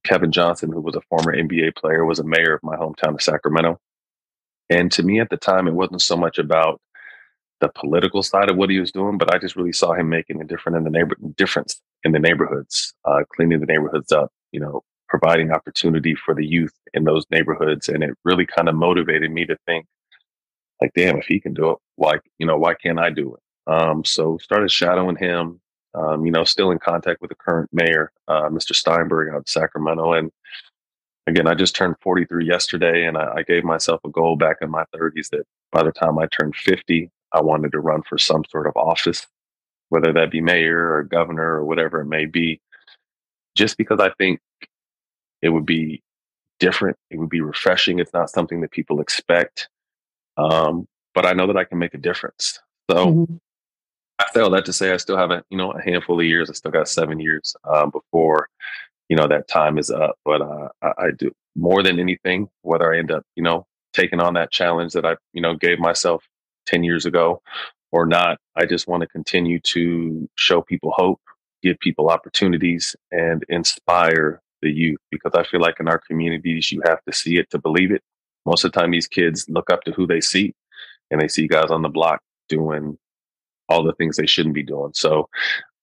Kevin 0.04 0.32
Johnson, 0.32 0.72
who 0.72 0.82
was 0.82 0.96
a 0.96 1.02
former 1.02 1.36
NBA 1.36 1.76
player, 1.76 2.06
was 2.06 2.20
a 2.20 2.24
mayor 2.24 2.54
of 2.54 2.62
my 2.62 2.76
hometown 2.76 3.16
of 3.16 3.22
Sacramento. 3.22 3.80
And 4.70 4.92
to 4.92 5.04
me 5.04 5.20
at 5.20 5.30
the 5.30 5.38
time, 5.38 5.68
it 5.68 5.74
wasn't 5.74 6.02
so 6.02 6.16
much 6.16 6.38
about 6.38 6.82
the 7.64 7.70
political 7.70 8.22
side 8.22 8.50
of 8.50 8.58
what 8.58 8.70
he 8.70 8.80
was 8.80 8.92
doing, 8.92 9.18
but 9.18 9.34
I 9.34 9.38
just 9.38 9.56
really 9.56 9.72
saw 9.72 9.94
him 9.94 10.10
making 10.10 10.42
a 10.42 10.44
difference 10.44 10.78
in 10.78 10.84
the 10.84 10.90
neighbor 10.90 11.16
difference 11.38 11.82
in 12.04 12.12
the 12.12 12.20
neighborhoods, 12.20 12.94
uh, 13.06 13.24
cleaning 13.34 13.62
the 13.62 13.66
neighborhoods 13.66 14.12
up, 14.12 14.32
you 14.52 14.60
know, 14.60 14.84
providing 15.08 15.52
opportunity 15.52 16.14
for 16.14 16.36
the 16.36 16.46
youth 16.46 16.74
in 16.94 17.06
those 17.06 17.26
neighborhoods. 17.32 17.88
And 17.88 18.04
it 18.04 18.12
really 18.26 18.46
kind 18.46 18.68
of 18.68 18.76
motivated 18.76 19.32
me 19.32 19.46
to 19.46 19.56
think, 19.66 19.86
like, 20.82 20.92
damn, 20.94 21.18
if 21.18 21.26
he 21.26 21.40
can 21.40 21.54
do 21.54 21.72
it, 21.72 21.78
why, 21.96 22.20
you 22.38 22.46
know, 22.46 22.58
why 22.58 22.74
can't 22.74 23.00
I 23.00 23.10
do 23.10 23.36
it? 23.36 23.72
Um, 23.72 24.04
so 24.04 24.38
started 24.40 24.70
shadowing 24.70 25.16
him, 25.16 25.62
um, 25.96 26.26
you 26.26 26.34
know, 26.34 26.44
still 26.44 26.72
in 26.72 26.80
contact 26.80 27.22
with 27.22 27.30
the 27.30 27.36
current 27.36 27.70
mayor, 27.72 28.12
uh, 28.28 28.50
Mr. 28.50 28.76
Steinberg 28.76 29.34
out 29.34 29.38
in 29.38 29.46
Sacramento. 29.46 30.12
And 30.12 30.32
again, 31.28 31.48
I 31.48 31.54
just 31.54 31.78
turned 31.78 31.96
43 32.02 32.46
yesterday 32.46 33.06
and 33.06 33.18
I, 33.18 33.36
I 33.38 33.44
gave 33.44 33.64
myself 33.64 34.02
a 34.04 34.10
goal 34.10 34.36
back 34.36 34.58
in 34.62 34.70
my 34.70 34.84
30s 34.94 35.30
that 35.30 35.46
by 35.72 35.84
the 35.84 35.94
time 35.94 36.20
I 36.20 36.28
turned 36.28 36.58
50, 36.58 37.10
I 37.34 37.42
wanted 37.42 37.72
to 37.72 37.80
run 37.80 38.04
for 38.04 38.18
some 38.18 38.44
sort 38.50 38.68
of 38.68 38.76
office, 38.76 39.26
whether 39.90 40.14
that 40.14 40.32
be 40.32 40.42
mayor 40.42 40.94
or 40.94 41.04
governor 41.04 41.56
or 41.56 41.66
whatever 41.66 42.02
it 42.02 42.06
may 42.06 42.26
be, 42.26 42.62
just 43.56 43.78
because 43.78 44.00
I 44.00 44.12
think 44.18 44.40
it 45.42 45.50
would 45.50 45.66
be 45.66 46.02
different. 46.60 46.98
It 47.10 47.18
would 47.18 47.30
be 47.30 47.42
refreshing. 47.42 48.00
It's 48.00 48.14
not 48.14 48.30
something 48.30 48.62
that 48.62 48.72
people 48.72 49.02
expect. 49.02 49.70
Um, 50.38 50.88
but 51.14 51.26
I 51.26 51.34
know 51.34 51.48
that 51.48 51.58
I 51.58 51.64
can 51.64 51.78
make 51.78 51.94
a 51.94 52.00
difference. 52.00 52.60
So 52.90 53.08
mm-hmm. 53.08 53.36
I 54.20 54.26
say 54.34 54.42
all 54.42 54.50
that 54.52 54.66
to 54.66 54.74
say 54.74 54.92
I 54.92 54.98
still 54.98 55.18
have 55.18 55.32
a 55.32 55.44
you 55.50 55.58
know 55.58 55.72
a 55.72 55.82
handful 55.82 56.20
of 56.20 56.26
years. 56.26 56.50
I 56.50 56.54
still 56.54 56.72
got 56.72 56.88
seven 56.88 57.20
years 57.20 57.56
um, 57.66 57.90
before 57.90 58.50
you 59.10 59.16
know 59.16 59.28
that 59.28 59.48
time 59.48 59.78
is 59.78 59.92
up. 59.92 60.18
But 60.26 60.42
uh, 60.42 60.70
I, 60.82 60.88
I, 60.98 61.12
do 61.18 61.32
more 61.56 61.84
than 61.84 62.00
anything. 62.00 62.50
Whether 62.62 62.94
I 62.94 63.00
end 63.00 63.12
up 63.12 63.24
you 63.36 63.44
know 63.44 63.66
taking 63.94 64.20
on 64.20 64.34
that 64.36 64.52
challenge 64.52 64.94
that 64.94 65.06
I 65.06 65.16
you 65.34 65.42
know 65.42 65.56
gave 65.56 65.80
myself 65.80 66.24
ten 66.66 66.84
years 66.84 67.06
ago 67.06 67.42
or 67.92 68.06
not, 68.06 68.40
I 68.56 68.66
just 68.66 68.88
want 68.88 69.02
to 69.02 69.08
continue 69.08 69.60
to 69.60 70.28
show 70.36 70.62
people 70.62 70.92
hope, 70.96 71.22
give 71.62 71.80
people 71.80 72.10
opportunities, 72.10 72.96
and 73.12 73.44
inspire 73.50 74.42
the 74.62 74.72
youth 74.72 75.00
because 75.12 75.34
I 75.36 75.44
feel 75.44 75.62
like 75.62 75.80
in 75.80 75.88
our 75.88 76.00
communities, 76.00 76.72
you 76.72 76.82
have 76.86 77.04
to 77.04 77.14
see 77.14 77.38
it 77.38 77.50
to 77.52 77.60
believe 77.60 77.92
it. 77.92 78.02
Most 78.46 78.64
of 78.64 78.72
the 78.72 78.80
time, 78.80 78.92
these 78.92 79.08
kids 79.08 79.46
look 79.50 79.70
up 79.70 79.84
to 79.84 79.92
who 79.92 80.08
they 80.08 80.22
see 80.22 80.54
and 81.12 81.22
they 81.22 81.28
see 81.28 81.48
guys 81.48 81.70
on 81.70 81.82
the 81.82 81.90
block 81.90 82.22
doing 82.50 82.98
all 83.70 83.84
the 83.84 83.94
things 83.94 84.18
they 84.18 84.26
shouldn't 84.26 84.56
be 84.56 84.64
doing. 84.64 84.92
So 84.94 85.30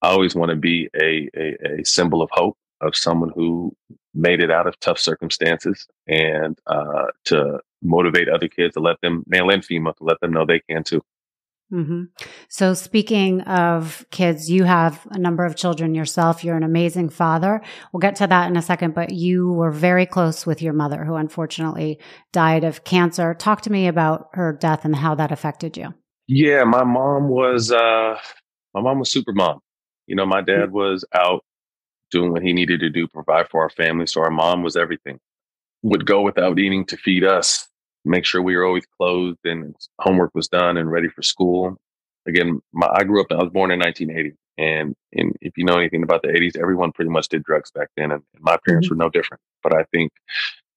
I 0.03 0.09
always 0.09 0.35
want 0.35 0.51
to 0.51 0.57
be 0.57 0.89
a, 1.01 1.29
a, 1.37 1.81
a 1.81 1.85
symbol 1.85 2.23
of 2.23 2.31
hope 2.33 2.57
of 2.81 2.97
someone 2.97 3.31
who 3.35 3.75
made 4.15 4.41
it 4.41 4.51
out 4.51 4.67
of 4.67 4.79
tough 4.81 4.99
circumstances 4.99 5.87
and 6.07 6.59
uh, 6.67 7.07
to 7.25 7.61
motivate 7.83 8.29
other 8.29 8.49
kids 8.49 8.75
to 8.75 8.81
let 8.81 9.01
them, 9.01 9.25
male 9.27 9.51
and 9.51 9.65
female, 9.65 9.95
to 9.95 10.05
let 10.05 10.21
them 10.21 10.33
know 10.33 10.45
they 10.45 10.61
can 10.69 10.85
too. 10.85 11.03
Mm-hmm. 11.73 12.05
So, 12.49 12.75
speaking 12.75 13.43
of 13.43 14.05
kids, 14.11 14.51
you 14.51 14.65
have 14.65 15.07
a 15.13 15.19
number 15.19 15.45
of 15.45 15.55
children 15.55 15.95
yourself. 15.95 16.43
You're 16.43 16.57
an 16.57 16.65
amazing 16.65 17.11
father. 17.11 17.61
We'll 17.93 18.01
get 18.01 18.17
to 18.17 18.27
that 18.27 18.51
in 18.51 18.57
a 18.57 18.63
second, 18.63 18.95
but 18.95 19.13
you 19.13 19.53
were 19.53 19.71
very 19.71 20.05
close 20.05 20.45
with 20.45 20.63
your 20.63 20.73
mother, 20.73 21.05
who 21.05 21.15
unfortunately 21.15 22.01
died 22.33 22.65
of 22.65 22.83
cancer. 22.83 23.35
Talk 23.35 23.61
to 23.63 23.71
me 23.71 23.87
about 23.87 24.31
her 24.33 24.53
death 24.53 24.85
and 24.85 24.97
how 24.97 25.15
that 25.15 25.31
affected 25.31 25.77
you. 25.77 25.95
Yeah, 26.27 26.65
my 26.65 26.83
mom 26.83 27.29
was 27.29 27.71
uh, 27.71 28.19
my 28.75 28.81
mom 28.81 28.99
was 28.99 29.13
super 29.13 29.33
mom. 29.33 29.61
You 30.09 30.17
know, 30.17 30.27
my 30.27 30.41
dad 30.41 30.73
was 30.73 31.05
out 31.15 31.45
doing 32.11 32.33
what 32.33 32.43
he 32.43 32.53
needed 32.53 32.81
to 32.81 32.91
do, 32.91 33.09
provide 33.09 33.49
for 33.49 33.63
our 33.63 33.71
family. 33.71 34.07
So 34.07 34.23
our 34.23 34.31
mom 34.31 34.63
was 34.63 34.77
everything. 34.77 35.19
Would 35.83 36.07
go 36.07 36.21
without 36.23 36.59
eating 36.59 36.85
to 36.87 36.97
feed 36.97 37.25
us 37.25 37.71
make 38.05 38.25
sure 38.25 38.43
we 38.43 38.57
were 38.57 38.65
always 38.65 38.87
clothed 38.99 39.45
and 39.45 39.75
homework 40.01 40.35
was 40.35 40.49
done 40.49 40.77
and 40.77 40.91
ready 40.91 41.09
for 41.09 41.23
school. 41.23 41.77
Again, 42.27 42.61
my, 42.73 42.89
I 42.93 43.05
grew 43.05 43.21
up, 43.21 43.29
I 43.31 43.37
was 43.37 43.53
born 43.53 43.71
in 43.71 43.79
1980. 43.79 44.37
And, 44.59 44.95
and 45.15 45.35
if 45.41 45.57
you 45.57 45.65
know 45.65 45.79
anything 45.79 46.03
about 46.03 46.23
the 46.23 46.29
80s, 46.29 46.59
everyone 46.59 46.93
pretty 46.93 47.11
much 47.11 47.29
did 47.29 47.43
drugs 47.43 47.71
back 47.71 47.89
then. 47.97 48.13
And, 48.13 48.23
and 48.35 48.43
my 48.43 48.59
parents 48.67 48.89
mm-hmm. 48.89 48.99
were 48.99 49.05
no 49.05 49.11
different. 49.11 49.41
But 49.63 49.75
I 49.75 49.85
think, 49.93 50.13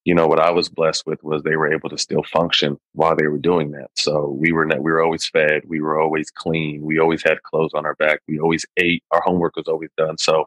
you 0.06 0.16
know, 0.16 0.28
what 0.28 0.40
I 0.40 0.52
was 0.52 0.70
blessed 0.70 1.06
with 1.06 1.22
was 1.24 1.44
they 1.44 1.56
were 1.56 1.72
able 1.72 1.90
to 1.90 1.98
still 1.98 2.24
function 2.24 2.78
while 2.94 3.16
they 3.16 3.28
were 3.28 3.38
doing 3.38 3.72
that. 3.72 3.90
So 3.96 4.36
we 4.40 4.52
were, 4.52 4.66
we 4.68 4.92
were 4.92 5.02
always 5.02 5.26
fed. 5.26 5.64
We 5.66 5.82
were 5.82 6.00
always 6.00 6.30
clean. 6.32 6.82
We 6.82 7.00
always 7.00 7.24
had 7.24 7.44
clothes 7.44 7.72
on 7.74 7.86
our 7.86 7.96
back. 7.96 8.22
We 8.28 8.40
always 8.40 8.66
ate. 8.78 9.04
Our 9.12 9.22
homework 9.26 9.56
was 9.56 9.68
always 9.68 9.90
done. 9.98 10.18
So 10.18 10.46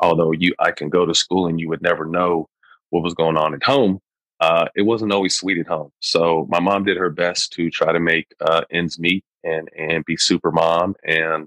although 0.00 0.32
you, 0.32 0.54
I 0.58 0.72
can 0.72 0.88
go 0.88 1.06
to 1.06 1.14
school 1.14 1.46
and 1.46 1.60
you 1.60 1.68
would 1.68 1.82
never 1.82 2.04
know 2.04 2.48
what 2.90 3.02
was 3.02 3.14
going 3.14 3.36
on 3.36 3.54
at 3.54 3.62
home, 3.62 4.00
uh, 4.40 4.66
it 4.74 4.82
wasn't 4.82 5.12
always 5.12 5.36
sweet 5.36 5.58
at 5.58 5.66
home. 5.66 5.90
So 6.00 6.46
my 6.50 6.60
mom 6.60 6.84
did 6.84 6.96
her 6.96 7.10
best 7.10 7.52
to 7.52 7.70
try 7.70 7.92
to 7.92 8.00
make 8.00 8.26
uh, 8.40 8.62
ends 8.70 8.98
meet 8.98 9.22
and 9.44 9.68
and 9.76 10.04
be 10.04 10.16
super 10.16 10.50
mom. 10.50 10.94
And 11.04 11.46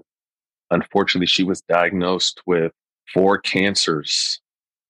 unfortunately, 0.70 1.26
she 1.26 1.44
was 1.44 1.60
diagnosed 1.62 2.40
with 2.46 2.72
four 3.12 3.38
cancers, 3.38 4.40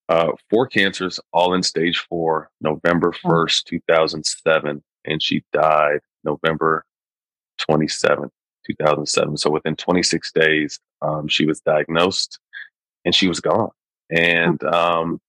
uh, 0.09 0.33
four 0.50 0.66
cancers, 0.66 1.18
all 1.33 1.55
in 1.55 1.62
stage 1.62 1.98
four, 2.09 2.50
November 2.61 3.12
first, 3.12 3.66
two 3.66 3.81
thousand 3.88 4.24
seven, 4.24 4.83
and 5.05 5.22
she 5.22 5.42
died 5.53 6.00
November 6.22 6.85
twenty 7.59 7.88
seventh, 7.88 8.33
two 8.66 8.74
thousand 8.85 9.07
seven. 9.07 9.37
So 9.37 9.50
within 9.50 9.77
twenty 9.77 10.03
six 10.03 10.31
days, 10.33 10.79
um, 11.03 11.27
she 11.27 11.46
was 11.46 11.61
diagnosed, 11.61 12.38
and 13.04 13.14
she 13.14 13.28
was 13.28 13.40
gone. 13.40 13.70
And 14.10 14.62
um, 14.64 15.20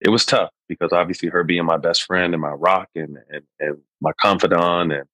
it 0.00 0.10
was 0.10 0.24
tough 0.24 0.50
because 0.68 0.92
obviously 0.92 1.28
her 1.28 1.44
being 1.44 1.64
my 1.64 1.76
best 1.76 2.04
friend 2.04 2.34
and 2.34 2.40
my 2.40 2.50
rock 2.50 2.88
and, 2.94 3.18
and, 3.30 3.42
and 3.60 3.78
my 4.00 4.12
confidant 4.20 4.92
and 4.92 5.04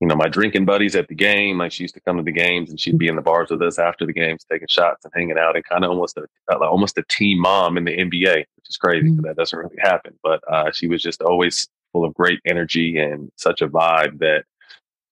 you 0.00 0.06
know 0.06 0.14
my 0.14 0.28
drinking 0.28 0.64
buddies 0.64 0.94
at 0.94 1.08
the 1.08 1.14
game 1.14 1.58
like 1.58 1.72
she 1.72 1.82
used 1.82 1.94
to 1.94 2.00
come 2.00 2.16
to 2.16 2.22
the 2.22 2.32
games 2.32 2.70
and 2.70 2.78
she'd 2.78 2.98
be 2.98 3.08
in 3.08 3.16
the 3.16 3.22
bars 3.22 3.50
with 3.50 3.60
us 3.62 3.78
after 3.78 4.06
the 4.06 4.12
games 4.12 4.44
taking 4.50 4.68
shots 4.68 5.04
and 5.04 5.12
hanging 5.14 5.38
out 5.38 5.56
and 5.56 5.64
kind 5.64 5.84
of 5.84 5.90
almost 5.90 6.16
a 6.16 6.56
almost 6.58 6.96
a 6.98 7.04
team 7.08 7.40
mom 7.40 7.76
in 7.76 7.84
the 7.84 7.96
nba 7.96 8.36
which 8.36 8.68
is 8.68 8.76
crazy 8.76 9.10
because 9.10 9.18
mm. 9.18 9.22
that 9.24 9.36
doesn't 9.36 9.58
really 9.58 9.76
happen 9.80 10.16
but 10.22 10.40
uh, 10.50 10.70
she 10.72 10.86
was 10.86 11.02
just 11.02 11.20
always 11.22 11.68
full 11.92 12.04
of 12.04 12.14
great 12.14 12.40
energy 12.46 12.98
and 12.98 13.30
such 13.36 13.60
a 13.60 13.68
vibe 13.68 14.18
that 14.18 14.44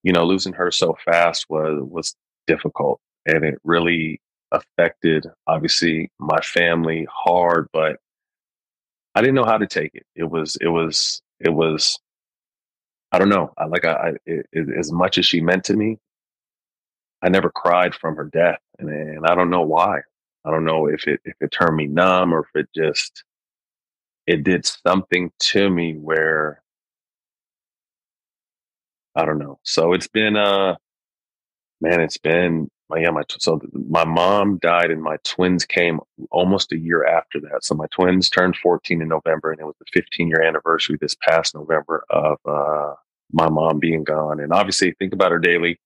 you 0.02 0.12
know 0.12 0.24
losing 0.24 0.52
her 0.52 0.70
so 0.70 0.96
fast 1.04 1.46
was 1.48 1.78
was 1.82 2.14
difficult 2.46 3.00
and 3.26 3.44
it 3.44 3.58
really 3.64 4.20
affected 4.52 5.26
obviously 5.46 6.10
my 6.18 6.40
family 6.40 7.06
hard 7.10 7.68
but 7.72 7.98
I 9.16 9.22
didn't 9.22 9.36
know 9.36 9.46
how 9.46 9.56
to 9.56 9.66
take 9.66 9.94
it. 9.94 10.04
It 10.14 10.24
was, 10.24 10.56
it 10.60 10.68
was, 10.68 11.22
it 11.40 11.48
was, 11.48 11.98
I 13.10 13.18
don't 13.18 13.30
know. 13.30 13.50
I 13.56 13.64
like, 13.64 13.86
I, 13.86 13.92
I 13.92 14.12
it, 14.26 14.46
as 14.78 14.92
much 14.92 15.16
as 15.16 15.24
she 15.24 15.40
meant 15.40 15.64
to 15.64 15.74
me, 15.74 15.98
I 17.22 17.30
never 17.30 17.48
cried 17.48 17.94
from 17.94 18.14
her 18.16 18.24
death. 18.24 18.58
And, 18.78 18.90
and 18.90 19.26
I 19.26 19.34
don't 19.34 19.48
know 19.48 19.62
why. 19.62 20.00
I 20.44 20.50
don't 20.50 20.66
know 20.66 20.86
if 20.86 21.08
it, 21.08 21.20
if 21.24 21.34
it 21.40 21.50
turned 21.50 21.78
me 21.78 21.86
numb 21.86 22.34
or 22.34 22.40
if 22.40 22.60
it 22.60 22.68
just, 22.76 23.24
it 24.26 24.44
did 24.44 24.66
something 24.66 25.32
to 25.38 25.70
me 25.70 25.94
where, 25.94 26.62
I 29.14 29.24
don't 29.24 29.38
know. 29.38 29.60
So 29.62 29.94
it's 29.94 30.08
been, 30.08 30.36
uh, 30.36 30.76
man, 31.80 32.02
it's 32.02 32.18
been 32.18 32.68
my 32.88 32.98
yeah 32.98 33.10
my 33.10 33.22
so 33.38 33.60
my 33.72 34.04
mom 34.04 34.58
died 34.58 34.90
and 34.90 35.02
my 35.02 35.16
twins 35.24 35.64
came 35.64 36.00
almost 36.30 36.72
a 36.72 36.78
year 36.78 37.04
after 37.04 37.40
that 37.40 37.64
so 37.64 37.74
my 37.74 37.86
twins 37.90 38.28
turned 38.28 38.56
14 38.56 39.02
in 39.02 39.08
november 39.08 39.50
and 39.50 39.60
it 39.60 39.64
was 39.64 39.76
the 39.78 39.86
15 39.92 40.28
year 40.28 40.42
anniversary 40.42 40.96
this 41.00 41.16
past 41.26 41.54
november 41.54 42.04
of 42.10 42.38
uh, 42.46 42.94
my 43.32 43.48
mom 43.48 43.78
being 43.78 44.04
gone 44.04 44.40
and 44.40 44.52
obviously 44.52 44.92
think 44.98 45.12
about 45.12 45.32
her 45.32 45.38
daily 45.38 45.78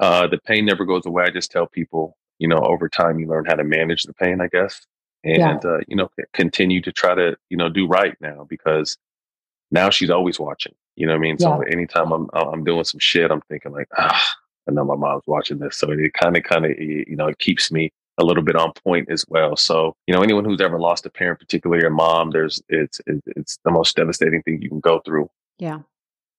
uh, 0.00 0.26
the 0.26 0.38
pain 0.38 0.64
never 0.64 0.84
goes 0.84 1.06
away 1.06 1.24
i 1.24 1.30
just 1.30 1.50
tell 1.50 1.66
people 1.66 2.16
you 2.38 2.48
know, 2.48 2.58
over 2.58 2.88
time 2.88 3.18
you 3.18 3.28
learn 3.28 3.44
how 3.46 3.54
to 3.54 3.64
manage 3.64 4.04
the 4.04 4.14
pain, 4.14 4.40
I 4.40 4.48
guess, 4.48 4.86
and 5.24 5.38
yeah. 5.38 5.58
uh, 5.70 5.78
you 5.88 5.96
know, 5.96 6.10
continue 6.32 6.80
to 6.82 6.92
try 6.92 7.14
to 7.14 7.36
you 7.48 7.56
know 7.56 7.68
do 7.68 7.86
right 7.86 8.16
now 8.20 8.46
because 8.48 8.96
now 9.70 9.90
she's 9.90 10.10
always 10.10 10.38
watching. 10.38 10.74
You 10.96 11.06
know 11.06 11.12
what 11.12 11.18
I 11.18 11.20
mean? 11.20 11.38
So 11.38 11.62
yeah. 11.62 11.72
anytime 11.72 12.12
I'm 12.12 12.28
I'm 12.34 12.64
doing 12.64 12.84
some 12.84 13.00
shit, 13.00 13.30
I'm 13.30 13.42
thinking 13.42 13.72
like, 13.72 13.88
ah, 13.96 14.24
I 14.68 14.72
know 14.72 14.84
my 14.84 14.96
mom's 14.96 15.24
watching 15.26 15.58
this, 15.58 15.76
so 15.76 15.90
it 15.90 16.12
kind 16.14 16.36
of 16.36 16.42
kind 16.42 16.64
of 16.64 16.72
you 16.78 17.16
know 17.16 17.28
it 17.28 17.38
keeps 17.38 17.70
me 17.70 17.90
a 18.18 18.24
little 18.24 18.42
bit 18.42 18.56
on 18.56 18.72
point 18.84 19.10
as 19.10 19.24
well. 19.28 19.56
So, 19.56 19.94
you 20.06 20.14
know, 20.14 20.22
anyone 20.22 20.44
who's 20.44 20.60
ever 20.60 20.80
lost 20.80 21.04
a 21.06 21.10
parent, 21.10 21.38
particularly 21.38 21.86
a 21.86 21.90
mom, 21.90 22.30
there's 22.30 22.62
it's 22.68 23.00
it's 23.06 23.58
the 23.64 23.70
most 23.70 23.96
devastating 23.96 24.42
thing 24.42 24.62
you 24.62 24.68
can 24.68 24.80
go 24.80 25.00
through. 25.00 25.28
Yeah. 25.58 25.80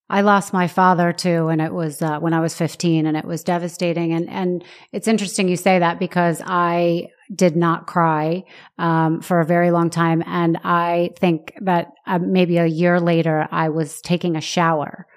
I 0.10 0.22
lost 0.22 0.54
my 0.54 0.70
father 0.70 1.12
too, 1.12 1.50
and 1.50 1.62
it 1.62 1.74
was 1.74 2.02
uh, 2.02 2.20
when 2.20 2.34
I 2.34 2.40
was 2.40 2.56
15, 2.56 3.06
and 3.06 3.18
it 3.18 3.26
was 3.26 3.44
devastating. 3.44 4.14
And 4.14 4.30
and 4.30 4.64
it's 4.94 5.08
interesting 5.08 5.50
you 5.50 5.58
say 5.58 5.80
that 5.80 6.00
because 6.00 6.42
I 6.46 7.10
did 7.36 7.58
not 7.58 7.88
cry 7.88 8.46
um, 8.78 9.22
for 9.22 9.42
a 9.42 9.46
very 9.46 9.70
long 9.70 9.90
time, 9.90 10.24
and 10.26 10.58
I 10.64 11.12
think 11.20 11.54
that 11.62 11.92
uh, 12.06 12.20
maybe 12.20 12.58
a 12.58 12.66
year 12.66 13.02
later 13.02 13.50
I 13.52 13.68
was 13.68 14.02
taking 14.02 14.38
a 14.38 14.42
shower, 14.42 15.08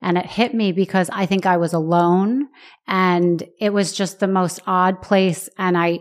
and 0.00 0.18
it 0.18 0.26
hit 0.26 0.54
me 0.54 0.72
because 0.72 1.10
I 1.12 1.26
think 1.26 1.46
I 1.46 1.56
was 1.56 1.72
alone, 1.72 2.48
and 2.86 3.42
it 3.60 3.72
was 3.72 3.92
just 3.92 4.20
the 4.20 4.28
most 4.28 4.60
odd 4.66 5.02
place, 5.02 5.48
and 5.58 5.76
I 5.76 6.00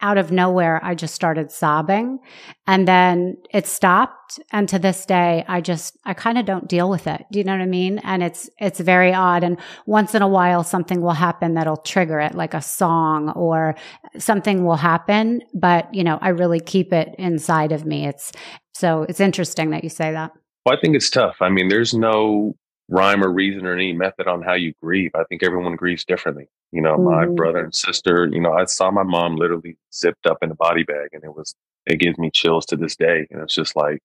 out 0.00 0.18
of 0.18 0.30
nowhere, 0.30 0.78
I 0.84 0.94
just 0.94 1.14
started 1.14 1.50
sobbing 1.50 2.18
and 2.66 2.86
then 2.86 3.36
it 3.50 3.66
stopped. 3.66 4.38
And 4.52 4.68
to 4.68 4.78
this 4.78 5.06
day, 5.06 5.42
I 5.48 5.62
just, 5.62 5.96
I 6.04 6.12
kind 6.12 6.36
of 6.36 6.44
don't 6.44 6.68
deal 6.68 6.90
with 6.90 7.06
it. 7.06 7.24
Do 7.32 7.38
you 7.38 7.44
know 7.44 7.52
what 7.52 7.62
I 7.62 7.66
mean? 7.66 7.98
And 8.00 8.22
it's, 8.22 8.50
it's 8.58 8.78
very 8.78 9.14
odd. 9.14 9.42
And 9.42 9.58
once 9.86 10.14
in 10.14 10.20
a 10.20 10.28
while, 10.28 10.62
something 10.64 11.00
will 11.00 11.12
happen 11.12 11.54
that'll 11.54 11.78
trigger 11.78 12.20
it, 12.20 12.34
like 12.34 12.52
a 12.52 12.60
song 12.60 13.30
or 13.30 13.74
something 14.18 14.64
will 14.64 14.76
happen. 14.76 15.40
But, 15.54 15.92
you 15.94 16.04
know, 16.04 16.18
I 16.20 16.28
really 16.28 16.60
keep 16.60 16.92
it 16.92 17.14
inside 17.18 17.72
of 17.72 17.86
me. 17.86 18.06
It's 18.06 18.32
so 18.74 19.06
it's 19.08 19.20
interesting 19.20 19.70
that 19.70 19.82
you 19.82 19.88
say 19.88 20.12
that. 20.12 20.32
Well, 20.66 20.76
I 20.76 20.80
think 20.80 20.94
it's 20.94 21.08
tough. 21.08 21.36
I 21.40 21.48
mean, 21.48 21.68
there's 21.68 21.94
no 21.94 22.54
rhyme 22.88 23.22
or 23.22 23.30
reason 23.30 23.66
or 23.66 23.74
any 23.74 23.92
method 23.92 24.28
on 24.28 24.42
how 24.42 24.54
you 24.54 24.72
grieve. 24.82 25.10
I 25.14 25.24
think 25.24 25.42
everyone 25.42 25.76
grieves 25.76 26.04
differently. 26.04 26.48
You 26.72 26.82
know, 26.82 26.96
mm-hmm. 26.96 27.04
my 27.04 27.26
brother 27.26 27.64
and 27.64 27.74
sister, 27.74 28.28
you 28.30 28.40
know, 28.40 28.52
I 28.52 28.64
saw 28.64 28.90
my 28.90 29.02
mom 29.02 29.36
literally 29.36 29.76
zipped 29.92 30.26
up 30.26 30.38
in 30.42 30.50
a 30.50 30.54
body 30.54 30.84
bag 30.84 31.08
and 31.12 31.24
it 31.24 31.34
was, 31.34 31.54
it 31.86 31.98
gives 31.98 32.18
me 32.18 32.30
chills 32.32 32.66
to 32.66 32.76
this 32.76 32.96
day. 32.96 33.26
And 33.30 33.42
it's 33.42 33.54
just 33.54 33.76
like, 33.76 34.00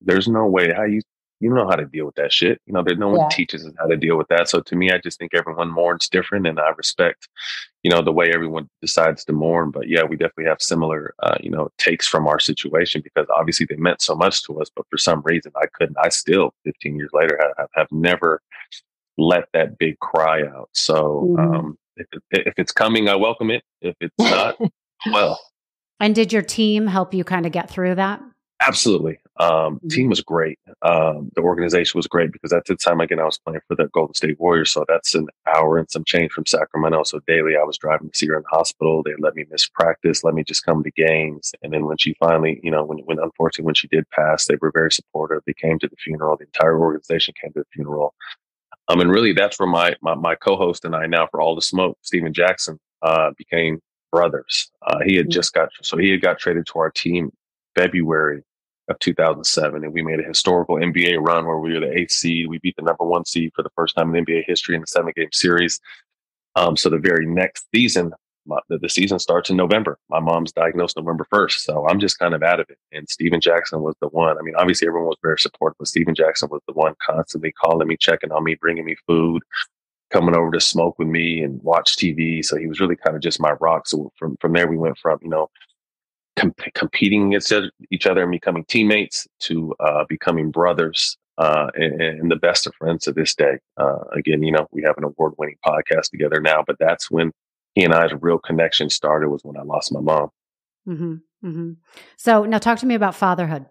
there's 0.00 0.28
no 0.28 0.46
way 0.46 0.72
how 0.72 0.84
you 0.84 1.00
you 1.40 1.52
know 1.52 1.66
how 1.68 1.76
to 1.76 1.86
deal 1.86 2.06
with 2.06 2.16
that 2.16 2.32
shit. 2.32 2.60
You 2.66 2.72
know, 2.72 2.82
there's 2.82 2.98
no 2.98 3.08
one 3.08 3.20
yeah. 3.20 3.28
teaches 3.30 3.64
us 3.64 3.72
how 3.78 3.86
to 3.86 3.96
deal 3.96 4.16
with 4.16 4.28
that. 4.28 4.48
So 4.48 4.60
to 4.60 4.76
me, 4.76 4.90
I 4.90 4.98
just 4.98 5.18
think 5.18 5.32
everyone 5.34 5.70
mourns 5.70 6.08
different, 6.08 6.46
and 6.46 6.58
I 6.58 6.70
respect, 6.70 7.28
you 7.82 7.90
know, 7.90 8.02
the 8.02 8.12
way 8.12 8.30
everyone 8.32 8.68
decides 8.82 9.24
to 9.26 9.32
mourn. 9.32 9.70
But 9.70 9.88
yeah, 9.88 10.02
we 10.02 10.16
definitely 10.16 10.46
have 10.46 10.60
similar, 10.60 11.14
uh, 11.22 11.36
you 11.40 11.50
know, 11.50 11.70
takes 11.78 12.08
from 12.08 12.26
our 12.26 12.40
situation 12.40 13.02
because 13.02 13.26
obviously 13.34 13.66
they 13.66 13.76
meant 13.76 14.02
so 14.02 14.14
much 14.14 14.42
to 14.44 14.60
us, 14.60 14.70
but 14.74 14.86
for 14.90 14.98
some 14.98 15.22
reason 15.24 15.52
I 15.56 15.66
couldn't. 15.74 15.96
I 16.02 16.08
still, 16.08 16.54
15 16.64 16.96
years 16.96 17.10
later, 17.12 17.38
have, 17.56 17.68
have 17.74 17.92
never 17.92 18.42
let 19.16 19.48
that 19.52 19.78
big 19.78 19.98
cry 20.00 20.42
out. 20.42 20.70
So 20.72 21.34
mm-hmm. 21.36 21.54
um, 21.54 21.78
if, 21.96 22.06
if 22.30 22.54
it's 22.56 22.72
coming, 22.72 23.08
I 23.08 23.16
welcome 23.16 23.50
it. 23.50 23.62
If 23.80 23.96
it's 24.00 24.14
not, 24.18 24.56
well. 25.10 25.40
And 26.00 26.14
did 26.14 26.32
your 26.32 26.42
team 26.42 26.86
help 26.86 27.12
you 27.12 27.24
kind 27.24 27.44
of 27.44 27.50
get 27.50 27.68
through 27.68 27.96
that? 27.96 28.22
Absolutely. 28.60 29.18
Um, 29.38 29.76
mm-hmm. 29.76 29.88
Team 29.88 30.08
was 30.08 30.20
great. 30.20 30.58
Um, 30.82 31.30
the 31.36 31.42
organization 31.42 31.96
was 31.96 32.08
great 32.08 32.32
because 32.32 32.52
at 32.52 32.64
the 32.64 32.74
time, 32.74 33.00
again, 33.00 33.20
I 33.20 33.24
was 33.24 33.38
playing 33.38 33.60
for 33.68 33.76
the 33.76 33.88
Golden 33.94 34.14
State 34.14 34.38
Warriors. 34.40 34.72
So 34.72 34.84
that's 34.88 35.14
an 35.14 35.28
hour 35.54 35.78
and 35.78 35.88
some 35.88 36.02
change 36.04 36.32
from 36.32 36.44
Sacramento. 36.44 37.04
So 37.04 37.20
daily 37.28 37.56
I 37.56 37.62
was 37.62 37.78
driving 37.78 38.10
to 38.10 38.16
see 38.16 38.26
her 38.26 38.36
in 38.36 38.42
the 38.42 38.56
hospital. 38.56 39.02
They 39.02 39.12
let 39.18 39.36
me 39.36 39.44
miss 39.48 39.68
practice, 39.68 40.24
let 40.24 40.34
me 40.34 40.42
just 40.42 40.64
come 40.64 40.82
to 40.82 40.90
games. 40.90 41.52
And 41.62 41.72
then 41.72 41.86
when 41.86 41.98
she 41.98 42.14
finally, 42.18 42.60
you 42.64 42.70
know, 42.70 42.84
when, 42.84 42.98
when 42.98 43.20
unfortunately, 43.20 43.66
when 43.66 43.76
she 43.76 43.88
did 43.88 44.10
pass, 44.10 44.46
they 44.46 44.56
were 44.60 44.72
very 44.74 44.90
supportive. 44.90 45.42
They 45.46 45.54
came 45.54 45.78
to 45.78 45.88
the 45.88 45.96
funeral. 45.96 46.36
The 46.36 46.46
entire 46.46 46.78
organization 46.80 47.34
came 47.40 47.52
to 47.52 47.60
the 47.60 47.66
funeral. 47.72 48.14
Um, 48.88 49.00
and 49.00 49.10
really 49.10 49.34
that's 49.34 49.60
where 49.60 49.68
my, 49.68 49.94
my, 50.02 50.14
my 50.14 50.34
co-host 50.34 50.84
and 50.84 50.96
I 50.96 51.06
now 51.06 51.28
for 51.30 51.40
all 51.40 51.54
the 51.54 51.62
smoke, 51.62 51.96
Stephen 52.02 52.32
Jackson, 52.32 52.80
uh, 53.02 53.30
became 53.38 53.80
brothers. 54.10 54.70
Uh, 54.84 54.98
he 55.04 55.14
had 55.14 55.26
mm-hmm. 55.26 55.30
just 55.30 55.54
got, 55.54 55.68
so 55.82 55.96
he 55.96 56.10
had 56.10 56.22
got 56.22 56.38
traded 56.38 56.66
to 56.66 56.78
our 56.80 56.90
team 56.90 57.30
February 57.76 58.42
of 58.88 58.98
2007. 59.00 59.84
And 59.84 59.92
we 59.92 60.02
made 60.02 60.20
a 60.20 60.24
historical 60.24 60.76
NBA 60.76 61.18
run 61.20 61.46
where 61.46 61.58
we 61.58 61.74
were 61.74 61.80
the 61.80 61.96
eighth 61.96 62.12
seed. 62.12 62.48
We 62.48 62.58
beat 62.58 62.76
the 62.76 62.82
number 62.82 63.04
one 63.04 63.24
seed 63.24 63.52
for 63.54 63.62
the 63.62 63.70
first 63.76 63.94
time 63.96 64.14
in 64.14 64.24
NBA 64.24 64.44
history 64.46 64.74
in 64.74 64.80
the 64.80 64.86
seven 64.86 65.12
game 65.14 65.28
series. 65.32 65.80
Um, 66.56 66.76
so 66.76 66.88
the 66.88 66.98
very 66.98 67.26
next 67.26 67.66
season, 67.74 68.12
my, 68.46 68.58
the, 68.68 68.78
the, 68.78 68.88
season 68.88 69.18
starts 69.18 69.50
in 69.50 69.56
November. 69.56 69.98
My 70.08 70.20
mom's 70.20 70.52
diagnosed 70.52 70.96
November 70.96 71.26
1st. 71.32 71.58
So 71.58 71.86
I'm 71.88 72.00
just 72.00 72.18
kind 72.18 72.34
of 72.34 72.42
out 72.42 72.60
of 72.60 72.66
it. 72.70 72.78
And 72.92 73.08
Stephen 73.08 73.40
Jackson 73.40 73.82
was 73.82 73.94
the 74.00 74.08
one. 74.08 74.36
I 74.38 74.42
mean, 74.42 74.54
obviously 74.56 74.88
everyone 74.88 75.08
was 75.08 75.18
very 75.22 75.38
supportive, 75.38 75.76
but 75.78 75.88
Stephen 75.88 76.14
Jackson 76.14 76.48
was 76.50 76.62
the 76.66 76.74
one 76.74 76.94
constantly 77.00 77.52
calling 77.52 77.86
me, 77.86 77.96
checking 77.96 78.32
on 78.32 78.42
me, 78.42 78.54
bringing 78.54 78.86
me 78.86 78.96
food, 79.06 79.42
coming 80.10 80.34
over 80.34 80.50
to 80.50 80.60
smoke 80.60 80.98
with 80.98 81.08
me 81.08 81.42
and 81.42 81.62
watch 81.62 81.96
TV. 81.96 82.44
So 82.44 82.56
he 82.56 82.66
was 82.66 82.80
really 82.80 82.96
kind 82.96 83.14
of 83.14 83.22
just 83.22 83.40
my 83.40 83.52
rock. 83.60 83.86
So 83.86 84.10
from, 84.16 84.36
from 84.40 84.54
there, 84.54 84.66
we 84.66 84.78
went 84.78 84.98
from, 84.98 85.18
you 85.22 85.28
know, 85.28 85.50
comp- 86.38 86.74
competing 86.74 87.28
against 87.28 87.52
each 87.90 88.06
other 88.06 88.22
and 88.22 88.30
becoming 88.30 88.64
teammates 88.64 89.26
to 89.40 89.74
uh, 89.80 90.04
becoming 90.08 90.50
brothers 90.50 91.16
uh, 91.38 91.68
and, 91.74 92.00
and, 92.00 92.30
the 92.30 92.36
best 92.36 92.66
of 92.66 92.74
friends 92.74 93.04
to 93.04 93.12
this 93.12 93.34
day. 93.34 93.58
Uh, 93.76 94.00
again, 94.12 94.42
you 94.42 94.50
know, 94.50 94.66
we 94.72 94.82
have 94.82 94.98
an 94.98 95.04
award 95.04 95.34
winning 95.38 95.56
podcast 95.64 96.10
together 96.10 96.40
now, 96.40 96.64
but 96.66 96.76
that's 96.80 97.10
when 97.10 97.32
he 97.74 97.84
and 97.84 97.94
I's 97.94 98.10
real 98.20 98.38
connection 98.38 98.90
started 98.90 99.28
was 99.28 99.44
when 99.44 99.56
I 99.56 99.62
lost 99.62 99.92
my 99.92 100.00
mom. 100.00 100.30
Mm-hmm, 100.88 101.14
mm-hmm. 101.44 101.72
So 102.16 102.44
now 102.44 102.58
talk 102.58 102.78
to 102.80 102.86
me 102.86 102.96
about 102.96 103.14
fatherhood. 103.14 103.66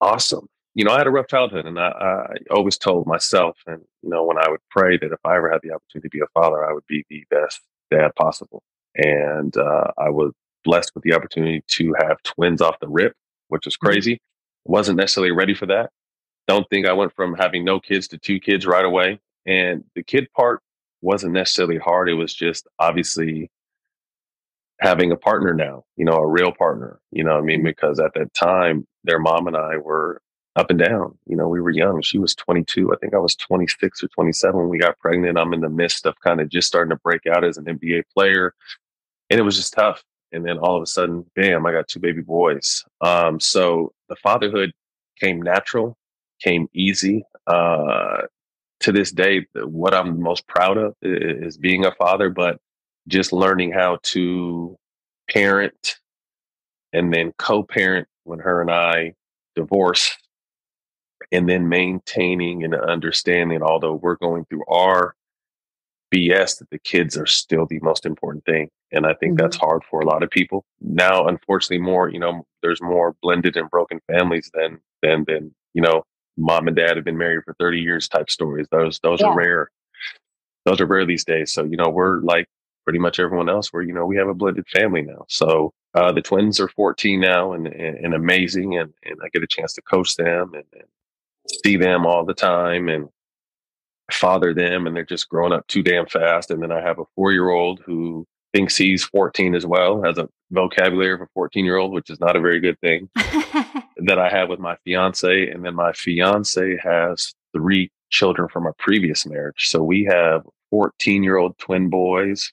Awesome. 0.00 0.46
You 0.74 0.84
know, 0.84 0.92
I 0.92 0.98
had 0.98 1.06
a 1.06 1.10
rough 1.10 1.28
childhood 1.28 1.64
and 1.64 1.80
I, 1.80 1.88
I 1.88 2.26
always 2.50 2.76
told 2.76 3.06
myself, 3.06 3.56
and, 3.66 3.80
you 4.02 4.10
know, 4.10 4.24
when 4.24 4.36
I 4.36 4.50
would 4.50 4.60
pray 4.68 4.98
that 4.98 5.10
if 5.10 5.20
I 5.24 5.36
ever 5.36 5.50
had 5.50 5.60
the 5.62 5.72
opportunity 5.72 6.08
to 6.08 6.10
be 6.10 6.20
a 6.20 6.26
father, 6.38 6.68
I 6.68 6.74
would 6.74 6.86
be 6.86 7.06
the 7.08 7.24
best 7.30 7.60
dad 7.90 8.14
possible. 8.14 8.62
And 8.94 9.56
uh, 9.56 9.92
I 9.96 10.10
was 10.10 10.32
blessed 10.66 10.90
with 10.94 11.04
the 11.04 11.14
opportunity 11.14 11.62
to 11.66 11.94
have 11.98 12.22
twins 12.24 12.60
off 12.60 12.78
the 12.80 12.88
rip, 12.88 13.14
which 13.48 13.64
was 13.64 13.74
mm-hmm. 13.76 13.86
crazy. 13.86 14.14
Mm-hmm. 14.14 14.72
Wasn't 14.72 14.98
necessarily 14.98 15.30
ready 15.30 15.54
for 15.54 15.66
that. 15.66 15.90
Don't 16.46 16.68
think 16.68 16.86
I 16.86 16.92
went 16.92 17.14
from 17.14 17.34
having 17.34 17.64
no 17.64 17.80
kids 17.80 18.08
to 18.08 18.18
two 18.18 18.38
kids 18.38 18.66
right 18.66 18.84
away. 18.84 19.20
And 19.46 19.84
the 19.94 20.02
kid 20.02 20.28
part 20.36 20.60
wasn't 21.00 21.32
necessarily 21.32 21.78
hard. 21.78 22.08
It 22.08 22.14
was 22.14 22.34
just 22.34 22.66
obviously 22.78 23.50
having 24.80 25.12
a 25.12 25.16
partner 25.16 25.54
now, 25.54 25.84
you 25.96 26.04
know, 26.04 26.16
a 26.16 26.26
real 26.26 26.52
partner, 26.52 27.00
you 27.10 27.24
know 27.24 27.38
I 27.38 27.40
mean? 27.40 27.60
Mm-hmm. 27.60 27.68
Because 27.68 28.00
at 28.00 28.12
that 28.14 28.34
time, 28.34 28.86
their 29.04 29.20
mom 29.20 29.46
and 29.46 29.56
I 29.56 29.78
were 29.78 30.20
up 30.56 30.70
and 30.70 30.78
down. 30.78 31.16
You 31.26 31.36
know, 31.36 31.48
we 31.48 31.60
were 31.60 31.70
young. 31.70 32.02
She 32.02 32.18
was 32.18 32.34
22. 32.34 32.92
I 32.92 32.96
think 32.96 33.14
I 33.14 33.18
was 33.18 33.36
26 33.36 34.02
or 34.02 34.08
27 34.08 34.58
when 34.58 34.68
we 34.68 34.78
got 34.78 34.98
pregnant. 34.98 35.38
I'm 35.38 35.52
in 35.52 35.60
the 35.60 35.68
midst 35.68 36.06
of 36.06 36.18
kind 36.20 36.40
of 36.40 36.48
just 36.48 36.66
starting 36.66 36.90
to 36.90 37.00
break 37.02 37.26
out 37.26 37.44
as 37.44 37.56
an 37.56 37.66
NBA 37.66 38.04
player. 38.12 38.54
And 39.30 39.38
it 39.38 39.42
was 39.42 39.56
just 39.56 39.74
tough 39.74 40.02
and 40.32 40.44
then 40.44 40.58
all 40.58 40.76
of 40.76 40.82
a 40.82 40.86
sudden, 40.86 41.24
bam, 41.34 41.66
I 41.66 41.72
got 41.72 41.88
two 41.88 42.00
baby 42.00 42.22
boys. 42.22 42.84
Um, 43.00 43.40
so 43.40 43.92
the 44.08 44.16
fatherhood 44.16 44.72
came 45.20 45.40
natural, 45.40 45.96
came 46.42 46.68
easy. 46.74 47.24
Uh, 47.46 48.22
to 48.80 48.92
this 48.92 49.10
day, 49.10 49.46
what 49.54 49.94
I'm 49.94 50.20
most 50.20 50.46
proud 50.46 50.76
of 50.76 50.94
is 51.02 51.56
being 51.56 51.86
a 51.86 51.92
father, 51.92 52.28
but 52.28 52.58
just 53.08 53.32
learning 53.32 53.72
how 53.72 53.98
to 54.02 54.76
parent 55.30 55.96
and 56.92 57.12
then 57.12 57.32
co-parent 57.38 58.06
when 58.24 58.38
her 58.40 58.60
and 58.60 58.70
I 58.70 59.14
divorced 59.54 60.18
and 61.32 61.48
then 61.48 61.68
maintaining 61.68 62.64
and 62.64 62.74
understanding, 62.74 63.62
although 63.62 63.94
we're 63.94 64.16
going 64.16 64.44
through 64.44 64.64
our 64.68 65.14
BS, 66.14 66.58
that 66.58 66.70
the 66.70 66.78
kids 66.78 67.16
are 67.16 67.26
still 67.26 67.66
the 67.66 67.80
most 67.80 68.06
important 68.06 68.44
thing. 68.44 68.68
And 68.92 69.06
I 69.06 69.14
think 69.14 69.32
mm-hmm. 69.32 69.44
that's 69.44 69.56
hard 69.56 69.82
for 69.90 70.00
a 70.00 70.06
lot 70.06 70.22
of 70.22 70.30
people. 70.30 70.64
Now, 70.80 71.26
unfortunately, 71.26 71.84
more, 71.84 72.08
you 72.08 72.20
know, 72.20 72.46
there's 72.62 72.80
more 72.80 73.16
blended 73.22 73.56
and 73.56 73.70
broken 73.70 74.00
families 74.10 74.50
than, 74.54 74.78
than, 75.02 75.24
than, 75.26 75.54
you 75.74 75.82
know, 75.82 76.04
mom 76.36 76.68
and 76.68 76.76
dad 76.76 76.96
have 76.96 77.04
been 77.04 77.18
married 77.18 77.42
for 77.44 77.54
30 77.58 77.80
years 77.80 78.08
type 78.08 78.30
stories. 78.30 78.66
Those, 78.70 79.00
those 79.00 79.20
yeah. 79.20 79.28
are 79.28 79.36
rare. 79.36 79.70
Those 80.64 80.80
are 80.80 80.86
rare 80.86 81.06
these 81.06 81.24
days. 81.24 81.52
So, 81.52 81.64
you 81.64 81.76
know, 81.76 81.88
we're 81.88 82.20
like 82.20 82.46
pretty 82.84 82.98
much 82.98 83.18
everyone 83.18 83.48
else 83.48 83.72
where, 83.72 83.82
you 83.82 83.92
know, 83.92 84.06
we 84.06 84.16
have 84.16 84.28
a 84.28 84.34
blended 84.34 84.66
family 84.68 85.02
now. 85.02 85.24
So, 85.28 85.72
uh, 85.94 86.12
the 86.12 86.20
twins 86.20 86.60
are 86.60 86.68
14 86.68 87.18
now 87.20 87.52
and, 87.54 87.66
and, 87.66 87.96
and, 88.04 88.14
amazing. 88.14 88.76
And, 88.76 88.92
and 89.02 89.16
I 89.24 89.28
get 89.32 89.42
a 89.42 89.46
chance 89.46 89.72
to 89.74 89.82
coach 89.82 90.14
them 90.16 90.52
and, 90.52 90.64
and 90.74 90.84
see 91.64 91.76
them 91.76 92.04
all 92.04 92.24
the 92.24 92.34
time 92.34 92.88
and 92.90 93.08
father 94.10 94.54
them. 94.54 94.86
And 94.86 94.96
they're 94.96 95.04
just 95.04 95.28
growing 95.28 95.52
up 95.52 95.66
too 95.66 95.82
damn 95.82 96.06
fast. 96.06 96.50
And 96.50 96.62
then 96.62 96.72
I 96.72 96.80
have 96.80 96.98
a 96.98 97.04
four 97.14 97.32
year 97.32 97.48
old 97.50 97.80
who 97.84 98.26
thinks 98.52 98.76
he's 98.76 99.04
14 99.04 99.54
as 99.54 99.66
well, 99.66 100.02
has 100.02 100.18
a 100.18 100.28
vocabulary 100.50 101.12
of 101.12 101.20
a 101.20 101.28
14 101.34 101.64
year 101.64 101.76
old, 101.76 101.92
which 101.92 102.10
is 102.10 102.20
not 102.20 102.36
a 102.36 102.40
very 102.40 102.60
good 102.60 102.78
thing 102.80 103.08
that 103.14 104.18
I 104.18 104.28
have 104.30 104.48
with 104.48 104.60
my 104.60 104.76
fiance. 104.84 105.50
And 105.50 105.64
then 105.64 105.74
my 105.74 105.92
fiance 105.92 106.78
has 106.82 107.34
three 107.52 107.90
children 108.10 108.48
from 108.48 108.66
a 108.66 108.72
previous 108.74 109.26
marriage. 109.26 109.68
So 109.68 109.82
we 109.82 110.04
have 110.04 110.42
14 110.70 111.22
year 111.22 111.36
old 111.36 111.58
twin 111.58 111.90
boys, 111.90 112.52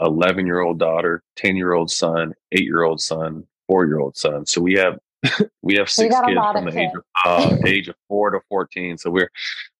11 0.00 0.46
year 0.46 0.60
old 0.60 0.78
daughter, 0.78 1.22
10 1.36 1.56
year 1.56 1.72
old 1.72 1.90
son, 1.90 2.34
eight 2.52 2.64
year 2.64 2.82
old 2.82 3.00
son, 3.00 3.44
four 3.66 3.86
year 3.86 3.98
old 3.98 4.16
son. 4.16 4.46
So 4.46 4.60
we 4.60 4.74
have 4.74 4.98
we 5.62 5.74
have 5.76 5.90
six 5.90 6.14
kids 6.14 6.40
from 6.52 6.64
the 6.66 6.78
age 6.78 6.90
of 6.94 7.02
uh, 7.24 7.56
age 7.66 7.88
of 7.88 7.96
four 8.08 8.30
to 8.30 8.40
14. 8.48 8.98
So 8.98 9.10
we're 9.10 9.30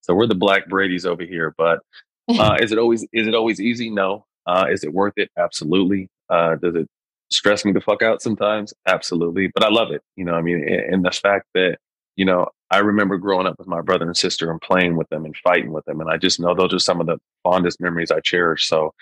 so 0.08 0.14
we're 0.14 0.26
the 0.26 0.34
black 0.34 0.68
Brady's 0.68 1.06
over 1.06 1.24
here. 1.24 1.54
But 1.56 1.80
uh, 2.28 2.56
is 2.60 2.72
it 2.72 2.78
always 2.78 3.06
is 3.12 3.26
it 3.26 3.34
always 3.34 3.60
easy? 3.60 3.90
No. 3.90 4.24
Uh, 4.46 4.66
is 4.70 4.82
it 4.82 4.92
worth 4.92 5.14
it? 5.16 5.30
Absolutely. 5.36 6.08
Uh, 6.30 6.56
does 6.56 6.74
it 6.74 6.88
stress 7.30 7.64
me 7.64 7.72
the 7.72 7.80
fuck 7.80 8.02
out 8.02 8.22
sometimes? 8.22 8.72
Absolutely. 8.86 9.50
But 9.54 9.64
I 9.64 9.68
love 9.68 9.90
it. 9.90 10.02
You 10.16 10.24
know, 10.24 10.34
I 10.34 10.40
mean, 10.40 10.66
and 10.66 11.04
the 11.04 11.10
fact 11.10 11.46
that 11.54 11.78
you 12.16 12.24
know, 12.24 12.48
I 12.70 12.78
remember 12.78 13.16
growing 13.16 13.46
up 13.46 13.56
with 13.58 13.68
my 13.68 13.80
brother 13.80 14.04
and 14.04 14.16
sister 14.16 14.50
and 14.50 14.60
playing 14.60 14.96
with 14.96 15.08
them 15.08 15.24
and 15.24 15.36
fighting 15.36 15.72
with 15.72 15.84
them, 15.84 16.00
and 16.00 16.10
I 16.10 16.16
just 16.16 16.40
know 16.40 16.54
those 16.54 16.74
are 16.74 16.78
some 16.78 17.00
of 17.00 17.06
the 17.06 17.18
fondest 17.44 17.80
memories 17.80 18.10
I 18.10 18.20
cherish. 18.20 18.66
So 18.68 18.92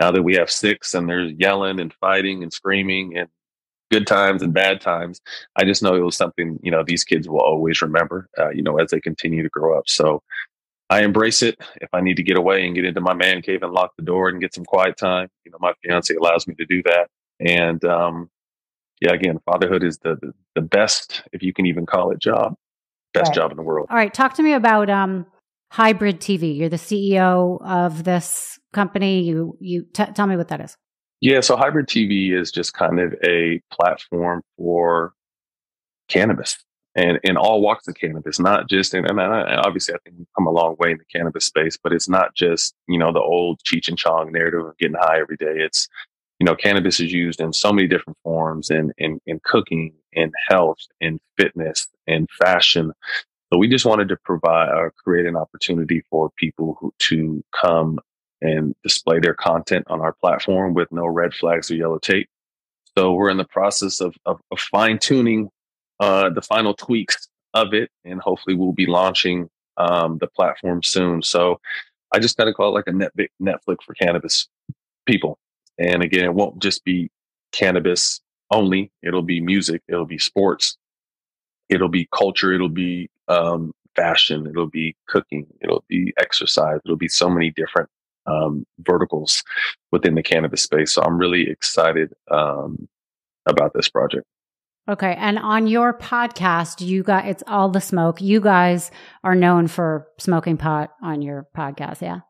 now 0.00 0.10
that 0.10 0.22
we 0.22 0.34
have 0.34 0.50
six 0.50 0.94
and 0.94 1.08
there's 1.08 1.32
yelling 1.38 1.80
and 1.80 1.92
fighting 1.94 2.42
and 2.42 2.52
screaming 2.52 3.16
and 3.16 3.28
good 3.90 4.06
times 4.06 4.42
and 4.42 4.52
bad 4.52 4.80
times, 4.80 5.20
I 5.56 5.64
just 5.64 5.82
know 5.82 5.94
it 5.94 6.00
was 6.00 6.16
something, 6.16 6.58
you 6.62 6.70
know, 6.70 6.82
these 6.84 7.04
kids 7.04 7.28
will 7.28 7.40
always 7.40 7.82
remember, 7.82 8.28
uh, 8.38 8.50
you 8.50 8.62
know, 8.62 8.78
as 8.78 8.90
they 8.90 9.00
continue 9.00 9.42
to 9.42 9.48
grow 9.48 9.78
up. 9.78 9.88
So 9.88 10.22
I 10.90 11.02
embrace 11.02 11.42
it. 11.42 11.58
If 11.80 11.88
I 11.92 12.00
need 12.00 12.16
to 12.16 12.22
get 12.22 12.38
away 12.38 12.66
and 12.66 12.74
get 12.74 12.84
into 12.84 13.00
my 13.00 13.14
man 13.14 13.42
cave 13.42 13.62
and 13.62 13.72
lock 13.72 13.92
the 13.96 14.04
door 14.04 14.28
and 14.28 14.40
get 14.40 14.54
some 14.54 14.64
quiet 14.64 14.96
time, 14.96 15.28
you 15.44 15.50
know, 15.50 15.58
my 15.60 15.72
fiance 15.82 16.14
allows 16.14 16.46
me 16.46 16.54
to 16.54 16.66
do 16.66 16.82
that. 16.84 17.08
And, 17.40 17.84
um, 17.84 18.30
yeah, 19.00 19.12
again, 19.12 19.38
fatherhood 19.44 19.84
is 19.84 19.98
the, 19.98 20.16
the, 20.20 20.32
the 20.54 20.60
best, 20.60 21.22
if 21.32 21.42
you 21.42 21.52
can 21.52 21.66
even 21.66 21.86
call 21.86 22.10
it 22.10 22.18
job, 22.18 22.54
best 23.14 23.28
right. 23.28 23.34
job 23.34 23.50
in 23.50 23.56
the 23.56 23.62
world. 23.62 23.86
All 23.90 23.96
right. 23.96 24.12
Talk 24.12 24.34
to 24.34 24.42
me 24.42 24.54
about, 24.54 24.90
um, 24.90 25.26
hybrid 25.70 26.20
TV. 26.20 26.56
You're 26.56 26.68
the 26.68 26.76
CEO 26.76 27.62
of 27.64 28.04
this 28.04 28.58
company. 28.72 29.22
You 29.22 29.56
you 29.60 29.84
t- 29.92 30.12
tell 30.14 30.26
me 30.26 30.36
what 30.36 30.48
that 30.48 30.60
is. 30.60 30.76
Yeah, 31.20 31.40
so 31.40 31.56
hybrid 31.56 31.88
TV 31.88 32.32
is 32.32 32.52
just 32.52 32.74
kind 32.74 33.00
of 33.00 33.14
a 33.24 33.60
platform 33.72 34.42
for 34.56 35.12
cannabis 36.08 36.56
and 36.94 37.18
in 37.22 37.36
all 37.36 37.60
walks 37.60 37.86
of 37.88 37.94
cannabis, 37.96 38.38
not 38.38 38.68
just 38.68 38.94
and, 38.94 39.06
and 39.08 39.20
obviously 39.20 39.94
I 39.94 39.98
think 40.04 40.16
we've 40.18 40.26
come 40.36 40.46
a 40.46 40.50
long 40.50 40.76
way 40.78 40.92
in 40.92 40.98
the 40.98 41.04
cannabis 41.04 41.44
space, 41.44 41.76
but 41.82 41.92
it's 41.92 42.08
not 42.08 42.34
just 42.34 42.74
you 42.86 42.98
know 42.98 43.12
the 43.12 43.20
old 43.20 43.60
Cheech 43.64 43.88
and 43.88 43.98
Chong 43.98 44.32
narrative 44.32 44.64
of 44.64 44.78
getting 44.78 44.96
high 44.98 45.20
every 45.20 45.36
day. 45.36 45.54
It's 45.56 45.88
you 46.38 46.44
know 46.44 46.54
cannabis 46.54 47.00
is 47.00 47.12
used 47.12 47.40
in 47.40 47.52
so 47.52 47.72
many 47.72 47.88
different 47.88 48.16
forms 48.22 48.70
in 48.70 48.92
in, 48.98 49.20
in 49.26 49.40
cooking, 49.44 49.92
in 50.12 50.32
health, 50.48 50.78
in 51.00 51.18
fitness, 51.36 51.88
in 52.06 52.26
fashion, 52.38 52.92
so 53.52 53.58
we 53.58 53.68
just 53.68 53.86
wanted 53.86 54.08
to 54.08 54.16
provide 54.24 54.68
or 54.68 54.88
uh, 54.88 54.90
create 55.02 55.26
an 55.26 55.36
opportunity 55.36 56.02
for 56.10 56.30
people 56.36 56.76
who, 56.80 56.92
to 56.98 57.42
come 57.58 57.98
and 58.40 58.74
display 58.82 59.18
their 59.20 59.34
content 59.34 59.84
on 59.88 60.00
our 60.00 60.12
platform 60.12 60.74
with 60.74 60.90
no 60.92 61.06
red 61.06 61.34
flags 61.34 61.70
or 61.70 61.74
yellow 61.74 61.98
tape. 61.98 62.28
So 62.96 63.12
we're 63.12 63.30
in 63.30 63.36
the 63.36 63.44
process 63.44 64.00
of, 64.00 64.14
of, 64.26 64.40
of 64.50 64.58
fine 64.58 64.98
tuning 64.98 65.50
uh, 66.00 66.30
the 66.30 66.42
final 66.42 66.74
tweaks 66.74 67.28
of 67.54 67.74
it, 67.74 67.90
and 68.04 68.20
hopefully 68.20 68.56
we'll 68.56 68.72
be 68.72 68.86
launching 68.86 69.48
um, 69.76 70.18
the 70.18 70.26
platform 70.26 70.82
soon. 70.82 71.22
So 71.22 71.60
I 72.12 72.18
just 72.18 72.36
kind 72.36 72.48
of 72.48 72.54
call 72.54 72.68
it 72.68 72.72
like 72.72 72.86
a 72.86 72.92
net 72.92 73.12
Netflix 73.40 73.82
for 73.84 73.94
cannabis 73.94 74.48
people. 75.06 75.38
And 75.78 76.02
again, 76.02 76.24
it 76.24 76.34
won't 76.34 76.60
just 76.60 76.84
be 76.84 77.10
cannabis 77.52 78.20
only. 78.50 78.90
It'll 79.02 79.22
be 79.22 79.40
music. 79.40 79.82
It'll 79.88 80.06
be 80.06 80.18
sports. 80.18 80.76
It'll 81.68 81.88
be 81.88 82.08
culture. 82.12 82.52
It'll 82.52 82.68
be 82.68 83.10
um, 83.28 83.72
fashion. 83.94 84.46
It'll 84.46 84.66
be 84.66 84.96
cooking. 85.06 85.46
It'll 85.60 85.84
be 85.88 86.12
exercise. 86.18 86.80
It'll 86.84 86.96
be 86.96 87.08
so 87.08 87.28
many 87.28 87.50
different 87.50 87.88
um, 88.28 88.64
verticals 88.80 89.42
within 89.92 90.14
the 90.14 90.22
cannabis 90.22 90.62
space. 90.62 90.92
So 90.92 91.02
I'm 91.02 91.18
really 91.18 91.48
excited 91.48 92.12
um, 92.30 92.88
about 93.46 93.72
this 93.74 93.88
project. 93.88 94.24
Okay. 94.88 95.14
And 95.18 95.38
on 95.38 95.66
your 95.66 95.92
podcast, 95.92 96.80
you 96.80 97.02
got 97.02 97.26
it's 97.26 97.42
all 97.46 97.68
the 97.68 97.80
smoke. 97.80 98.22
You 98.22 98.40
guys 98.40 98.90
are 99.22 99.34
known 99.34 99.66
for 99.66 100.06
smoking 100.18 100.56
pot 100.56 100.90
on 101.02 101.20
your 101.20 101.46
podcast. 101.54 102.00
Yeah. 102.00 102.20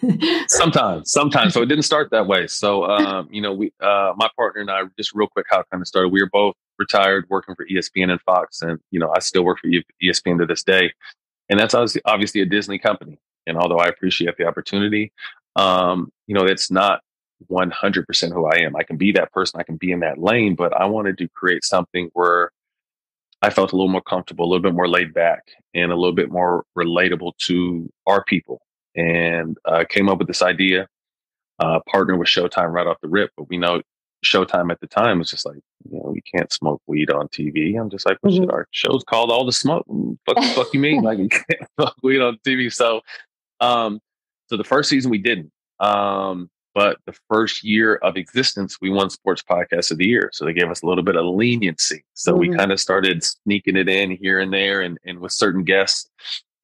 sometimes, 0.48 1.10
sometimes. 1.10 1.54
So 1.54 1.62
it 1.62 1.66
didn't 1.66 1.84
start 1.84 2.10
that 2.12 2.28
way. 2.28 2.46
So, 2.46 2.84
um, 2.90 3.28
you 3.30 3.42
know, 3.42 3.52
we, 3.52 3.72
uh, 3.80 4.12
my 4.16 4.28
partner 4.36 4.60
and 4.60 4.70
I, 4.70 4.82
just 4.96 5.14
real 5.14 5.26
quick, 5.26 5.46
how 5.50 5.60
it 5.60 5.66
kind 5.70 5.80
of 5.80 5.88
started. 5.88 6.10
We 6.10 6.22
were 6.22 6.30
both 6.32 6.54
retired 6.78 7.26
working 7.28 7.56
for 7.56 7.66
ESPN 7.66 8.10
and 8.10 8.20
Fox. 8.20 8.62
And, 8.62 8.78
you 8.92 9.00
know, 9.00 9.12
I 9.14 9.18
still 9.18 9.44
work 9.44 9.58
for 9.58 9.68
ESPN 10.02 10.38
to 10.38 10.46
this 10.46 10.62
day. 10.62 10.92
And 11.48 11.58
that's 11.58 11.74
obviously, 11.74 12.02
obviously 12.04 12.40
a 12.40 12.46
Disney 12.46 12.78
company. 12.78 13.18
And 13.46 13.56
although 13.56 13.78
I 13.78 13.86
appreciate 13.86 14.36
the 14.36 14.46
opportunity, 14.46 15.12
um, 15.56 16.10
you 16.26 16.34
know, 16.34 16.44
it's 16.44 16.70
not 16.70 17.00
100% 17.50 18.32
who 18.32 18.46
I 18.46 18.58
am. 18.58 18.76
I 18.76 18.82
can 18.82 18.96
be 18.96 19.12
that 19.12 19.32
person, 19.32 19.60
I 19.60 19.64
can 19.64 19.76
be 19.76 19.92
in 19.92 20.00
that 20.00 20.18
lane, 20.18 20.54
but 20.54 20.72
I 20.74 20.86
wanted 20.86 21.18
to 21.18 21.28
create 21.28 21.64
something 21.64 22.10
where 22.12 22.50
I 23.42 23.50
felt 23.50 23.72
a 23.72 23.76
little 23.76 23.90
more 23.90 24.02
comfortable, 24.02 24.46
a 24.46 24.48
little 24.48 24.62
bit 24.62 24.74
more 24.74 24.88
laid 24.88 25.12
back, 25.12 25.42
and 25.74 25.92
a 25.92 25.96
little 25.96 26.14
bit 26.14 26.30
more 26.30 26.64
relatable 26.78 27.32
to 27.46 27.90
our 28.06 28.24
people. 28.24 28.62
And 28.96 29.58
uh, 29.64 29.84
came 29.88 30.08
up 30.08 30.18
with 30.18 30.28
this 30.28 30.40
idea, 30.40 30.88
uh, 31.58 31.80
partnered 31.90 32.18
with 32.18 32.28
Showtime 32.28 32.72
right 32.72 32.86
off 32.86 32.96
the 33.02 33.08
rip. 33.08 33.32
But 33.36 33.48
we 33.48 33.58
know 33.58 33.82
Showtime 34.24 34.70
at 34.70 34.80
the 34.80 34.86
time 34.86 35.18
was 35.18 35.30
just 35.30 35.44
like, 35.44 35.58
you 35.90 35.98
know, 35.98 36.10
we 36.10 36.22
can't 36.22 36.50
smoke 36.52 36.80
weed 36.86 37.10
on 37.10 37.28
TV. 37.28 37.78
I'm 37.78 37.90
just 37.90 38.06
like, 38.06 38.18
well, 38.22 38.32
mm-hmm. 38.32 38.44
shit, 38.44 38.50
our 38.50 38.66
show's 38.70 39.04
called 39.04 39.30
All 39.30 39.44
the 39.44 39.52
Smoke. 39.52 39.84
Fuck, 40.26 40.42
fuck 40.54 40.72
you 40.72 40.80
mean? 40.80 41.02
Like, 41.02 41.18
you 41.18 41.28
can't 41.28 41.68
smoke 41.78 41.96
weed 42.02 42.20
on 42.20 42.38
TV. 42.46 42.72
So, 42.72 43.02
um, 43.64 44.00
so 44.48 44.56
the 44.56 44.64
first 44.64 44.90
season 44.90 45.10
we 45.10 45.18
didn't. 45.18 45.50
Um, 45.80 46.50
but 46.74 46.98
the 47.06 47.14
first 47.30 47.62
year 47.62 47.96
of 47.96 48.16
existence, 48.16 48.78
we 48.80 48.90
won 48.90 49.08
Sports 49.08 49.44
Podcast 49.48 49.92
of 49.92 49.98
the 49.98 50.06
Year. 50.06 50.30
So 50.32 50.44
they 50.44 50.52
gave 50.52 50.70
us 50.70 50.82
a 50.82 50.86
little 50.86 51.04
bit 51.04 51.16
of 51.16 51.24
leniency. 51.24 52.04
So 52.14 52.32
mm-hmm. 52.32 52.40
we 52.40 52.56
kind 52.56 52.72
of 52.72 52.80
started 52.80 53.22
sneaking 53.22 53.76
it 53.76 53.88
in 53.88 54.10
here 54.10 54.40
and 54.40 54.52
there 54.52 54.80
and, 54.80 54.98
and 55.04 55.20
with 55.20 55.32
certain 55.32 55.62
guests. 55.62 56.10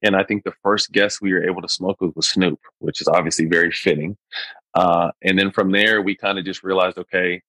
And 0.01 0.15
I 0.15 0.23
think 0.23 0.43
the 0.43 0.53
first 0.63 0.91
guest 0.91 1.21
we 1.21 1.31
were 1.31 1.47
able 1.47 1.61
to 1.61 1.69
smoke 1.69 2.01
with 2.01 2.15
was 2.15 2.27
Snoop, 2.27 2.59
which 2.79 3.01
is 3.01 3.07
obviously 3.07 3.45
very 3.45 3.71
fitting. 3.71 4.17
Uh, 4.73 5.11
and 5.21 5.39
then 5.39 5.51
from 5.51 5.71
there, 5.71 6.01
we 6.01 6.15
kind 6.15 6.37
of 6.37 6.43
just 6.43 6.63
realized, 6.63 6.97
okay, 6.97 7.41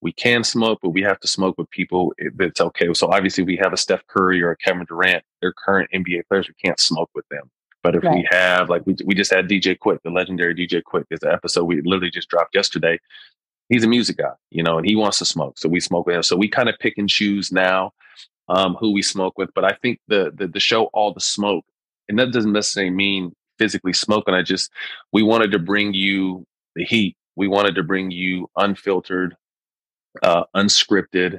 we 0.00 0.12
can 0.12 0.44
smoke, 0.44 0.80
but 0.82 0.90
we 0.90 1.02
have 1.02 1.18
to 1.20 1.26
smoke 1.26 1.56
with 1.56 1.70
people 1.70 2.12
that's 2.36 2.60
okay. 2.60 2.92
So 2.92 3.10
obviously, 3.10 3.42
we 3.42 3.56
have 3.56 3.72
a 3.72 3.76
Steph 3.76 4.06
Curry 4.06 4.42
or 4.42 4.50
a 4.50 4.56
Kevin 4.58 4.84
Durant, 4.84 5.24
they're 5.40 5.54
current 5.54 5.88
NBA 5.94 6.28
players. 6.28 6.46
We 6.46 6.54
can't 6.62 6.78
smoke 6.78 7.10
with 7.14 7.26
them. 7.30 7.50
But 7.84 7.94
if 7.94 8.02
right. 8.02 8.14
we 8.14 8.28
have, 8.30 8.70
like, 8.70 8.84
we, 8.86 8.96
we 9.04 9.14
just 9.14 9.30
had 9.30 9.46
DJ 9.46 9.78
Quik, 9.78 9.98
the 10.02 10.10
legendary 10.10 10.54
DJ 10.54 10.82
Quik, 10.82 11.04
is 11.10 11.22
an 11.22 11.30
episode 11.30 11.64
we 11.64 11.82
literally 11.82 12.10
just 12.10 12.30
dropped 12.30 12.54
yesterday. 12.54 12.98
He's 13.68 13.84
a 13.84 13.86
music 13.86 14.16
guy, 14.16 14.32
you 14.50 14.62
know, 14.62 14.78
and 14.78 14.86
he 14.86 14.96
wants 14.96 15.18
to 15.18 15.26
smoke. 15.26 15.58
So 15.58 15.68
we 15.68 15.80
smoke 15.80 16.06
with 16.06 16.16
him. 16.16 16.22
So 16.22 16.34
we 16.34 16.48
kind 16.48 16.70
of 16.70 16.76
pick 16.80 16.94
and 16.96 17.10
choose 17.10 17.52
now 17.52 17.92
um, 18.48 18.74
who 18.80 18.92
we 18.92 19.02
smoke 19.02 19.36
with. 19.36 19.50
But 19.54 19.66
I 19.66 19.76
think 19.82 20.00
the, 20.08 20.32
the, 20.34 20.48
the 20.48 20.60
show 20.60 20.84
All 20.94 21.12
the 21.12 21.20
Smoke, 21.20 21.66
and 22.08 22.18
that 22.18 22.32
doesn't 22.32 22.52
necessarily 22.52 22.90
mean 22.90 23.36
physically 23.58 23.92
smoking. 23.92 24.32
I 24.32 24.40
just, 24.40 24.72
we 25.12 25.22
wanted 25.22 25.52
to 25.52 25.58
bring 25.58 25.92
you 25.92 26.46
the 26.74 26.84
heat. 26.84 27.18
We 27.36 27.48
wanted 27.48 27.74
to 27.74 27.82
bring 27.82 28.10
you 28.10 28.48
unfiltered, 28.56 29.36
uh, 30.22 30.44
unscripted, 30.56 31.38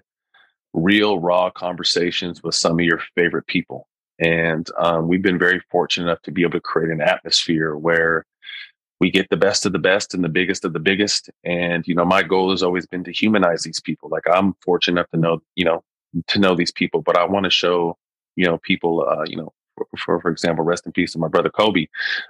real, 0.74 1.18
raw 1.18 1.50
conversations 1.50 2.44
with 2.44 2.54
some 2.54 2.80
of 2.80 2.86
your 2.86 3.02
favorite 3.16 3.48
people. 3.48 3.88
And 4.20 4.68
um, 4.78 5.08
we've 5.08 5.22
been 5.22 5.40
very 5.40 5.62
fortunate 5.72 6.06
enough 6.06 6.22
to 6.24 6.32
be 6.32 6.42
able 6.42 6.54
to 6.54 6.62
create 6.62 6.92
an 6.92 7.02
atmosphere 7.02 7.76
where 7.76 8.26
we 9.00 9.12
get 9.12 9.30
the 9.30 9.38
best 9.38 9.66
of 9.66 9.74
the 9.74 9.80
best 9.80 10.14
and 10.14 10.24
the 10.24 10.30
biggest 10.30 10.64
of 10.64 10.74
the 10.74 10.80
biggest. 10.80 11.30
And, 11.44 11.86
you 11.86 11.96
know, 11.96 12.06
my 12.06 12.24
goal 12.24 12.52
has 12.52 12.64
always 12.64 12.86
been 12.86 13.04
to 13.04 13.12
humanize 13.12 13.64
these 13.64 13.82
people. 13.82 14.10
Like 14.10 14.24
I'm 14.32 14.54
fortunate 14.64 15.00
enough 15.00 15.10
to 15.12 15.18
know, 15.18 15.42
you 15.56 15.66
know, 15.66 15.84
to 16.28 16.40
know 16.40 16.56
these 16.56 16.72
people, 16.72 17.02
but 17.02 17.18
I 17.18 17.26
want 17.26 17.44
to 17.44 17.50
show, 17.50 17.98
you 18.36 18.46
know, 18.46 18.58
people, 18.60 19.06
uh, 19.08 19.26
you 19.26 19.36
know, 19.36 19.52
for, 19.98 20.20
for 20.20 20.30
example, 20.30 20.64
rest 20.64 20.86
in 20.86 20.92
peace 20.92 21.14
to 21.14 21.20
my 21.20 21.28
brother 21.28 21.50
Kobe. 21.50 21.88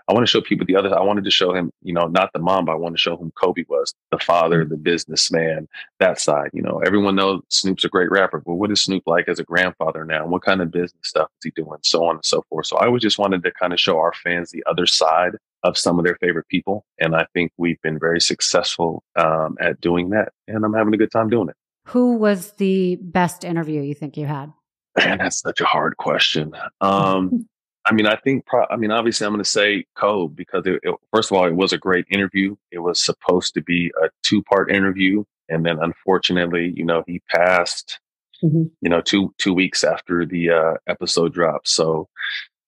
I 0.08 0.14
want 0.14 0.26
to 0.26 0.30
show 0.30 0.42
people 0.42 0.66
the 0.66 0.76
other. 0.76 0.96
I 0.98 1.02
wanted 1.02 1.24
to 1.24 1.32
show 1.32 1.54
him, 1.54 1.72
you 1.82 1.94
know, 1.94 2.08
not 2.08 2.32
the 2.34 2.40
mom, 2.40 2.66
but 2.66 2.74
I 2.74 2.76
want 2.76 2.96
to 2.96 3.02
show 3.02 3.18
him 3.18 3.32
Kobe 3.32 3.64
was 3.68 3.94
the 4.12 4.20
father, 4.20 4.62
mm-hmm. 4.62 4.72
the 4.72 4.78
businessman, 4.78 5.68
that 6.00 6.20
side. 6.20 6.50
You 6.54 6.62
know, 6.62 6.82
everyone 6.86 7.16
knows 7.16 7.42
Snoop's 7.50 7.86
a 7.86 7.90
great 7.90 8.12
rapper, 8.12 8.42
but 8.46 8.56
what 8.56 8.72
is 8.72 8.84
Snoop 8.84 9.04
like 9.06 9.28
as 9.28 9.40
a 9.40 9.44
grandfather 9.44 10.06
now? 10.06 10.28
What 10.28 10.44
kind 10.44 10.62
of 10.62 10.72
business 10.72 10.94
stuff 11.04 11.30
is 11.40 11.46
he 11.46 11.62
doing? 11.62 11.80
So 11.84 12.06
on 12.06 12.16
and 12.16 12.26
so 12.26 12.44
forth. 12.50 12.68
So 12.68 12.78
I 12.78 12.88
was 12.88 13.02
just 13.02 13.20
wanted 13.20 13.44
to 13.44 13.52
kind 13.52 13.74
of 13.74 13.80
show 13.80 13.98
our 13.98 14.14
fans 14.14 14.52
the 14.52 14.64
other 14.70 14.86
side 14.86 15.34
of 15.64 15.78
some 15.78 15.98
of 15.98 16.06
their 16.06 16.18
favorite 16.18 16.48
people, 16.48 16.86
and 17.00 17.16
I 17.16 17.26
think 17.34 17.52
we've 17.58 17.82
been 17.82 17.98
very 17.98 18.22
successful 18.22 19.04
um, 19.16 19.58
at 19.60 19.82
doing 19.82 20.12
that, 20.12 20.32
and 20.48 20.64
I'm 20.64 20.74
having 20.74 20.94
a 20.94 20.98
good 20.98 21.12
time 21.12 21.28
doing 21.28 21.50
it. 21.50 21.56
Who 21.88 22.18
was 22.18 22.52
the 22.54 22.98
best 23.02 23.44
interview 23.44 23.82
you 23.82 23.96
think 23.96 24.16
you 24.16 24.28
had? 24.28 24.54
Man, 24.98 25.18
that's 25.18 25.40
such 25.40 25.62
a 25.62 25.66
hard 25.66 25.98
question. 25.98 26.54
Um, 26.82 27.48
I 27.88 27.94
mean, 27.94 28.08
I 28.08 28.16
think, 28.16 28.48
pro- 28.48 28.66
I 28.70 28.78
mean, 28.78 28.90
obviously, 28.90 29.28
I'm 29.28 29.34
going 29.34 29.44
to 29.44 29.50
say 29.50 29.86
Kobe 29.96 30.34
because, 30.34 30.66
it, 30.66 30.80
it, 30.82 30.96
first 31.14 31.32
of 31.32 31.38
all, 31.38 31.46
it 31.46 31.56
was 31.56 31.72
a 31.72 31.78
great 31.78 32.06
interview. 32.10 32.56
It 32.72 32.80
was 32.80 33.00
supposed 33.00 33.54
to 33.54 33.62
be 33.62 33.92
a 34.04 34.10
two 34.24 34.42
part 34.44 34.72
interview. 34.72 35.24
And 35.50 35.64
then 35.64 35.78
unfortunately, 35.80 36.74
you 36.76 36.84
know, 36.84 37.04
he 37.06 37.22
passed, 37.30 38.00
mm-hmm. 38.44 38.64
you 38.82 38.90
know, 38.90 39.02
two 39.02 39.34
two 39.38 39.54
weeks 39.54 39.84
after 39.84 40.26
the 40.26 40.50
uh, 40.50 40.74
episode 40.88 41.34
dropped. 41.34 41.68
So 41.68 42.10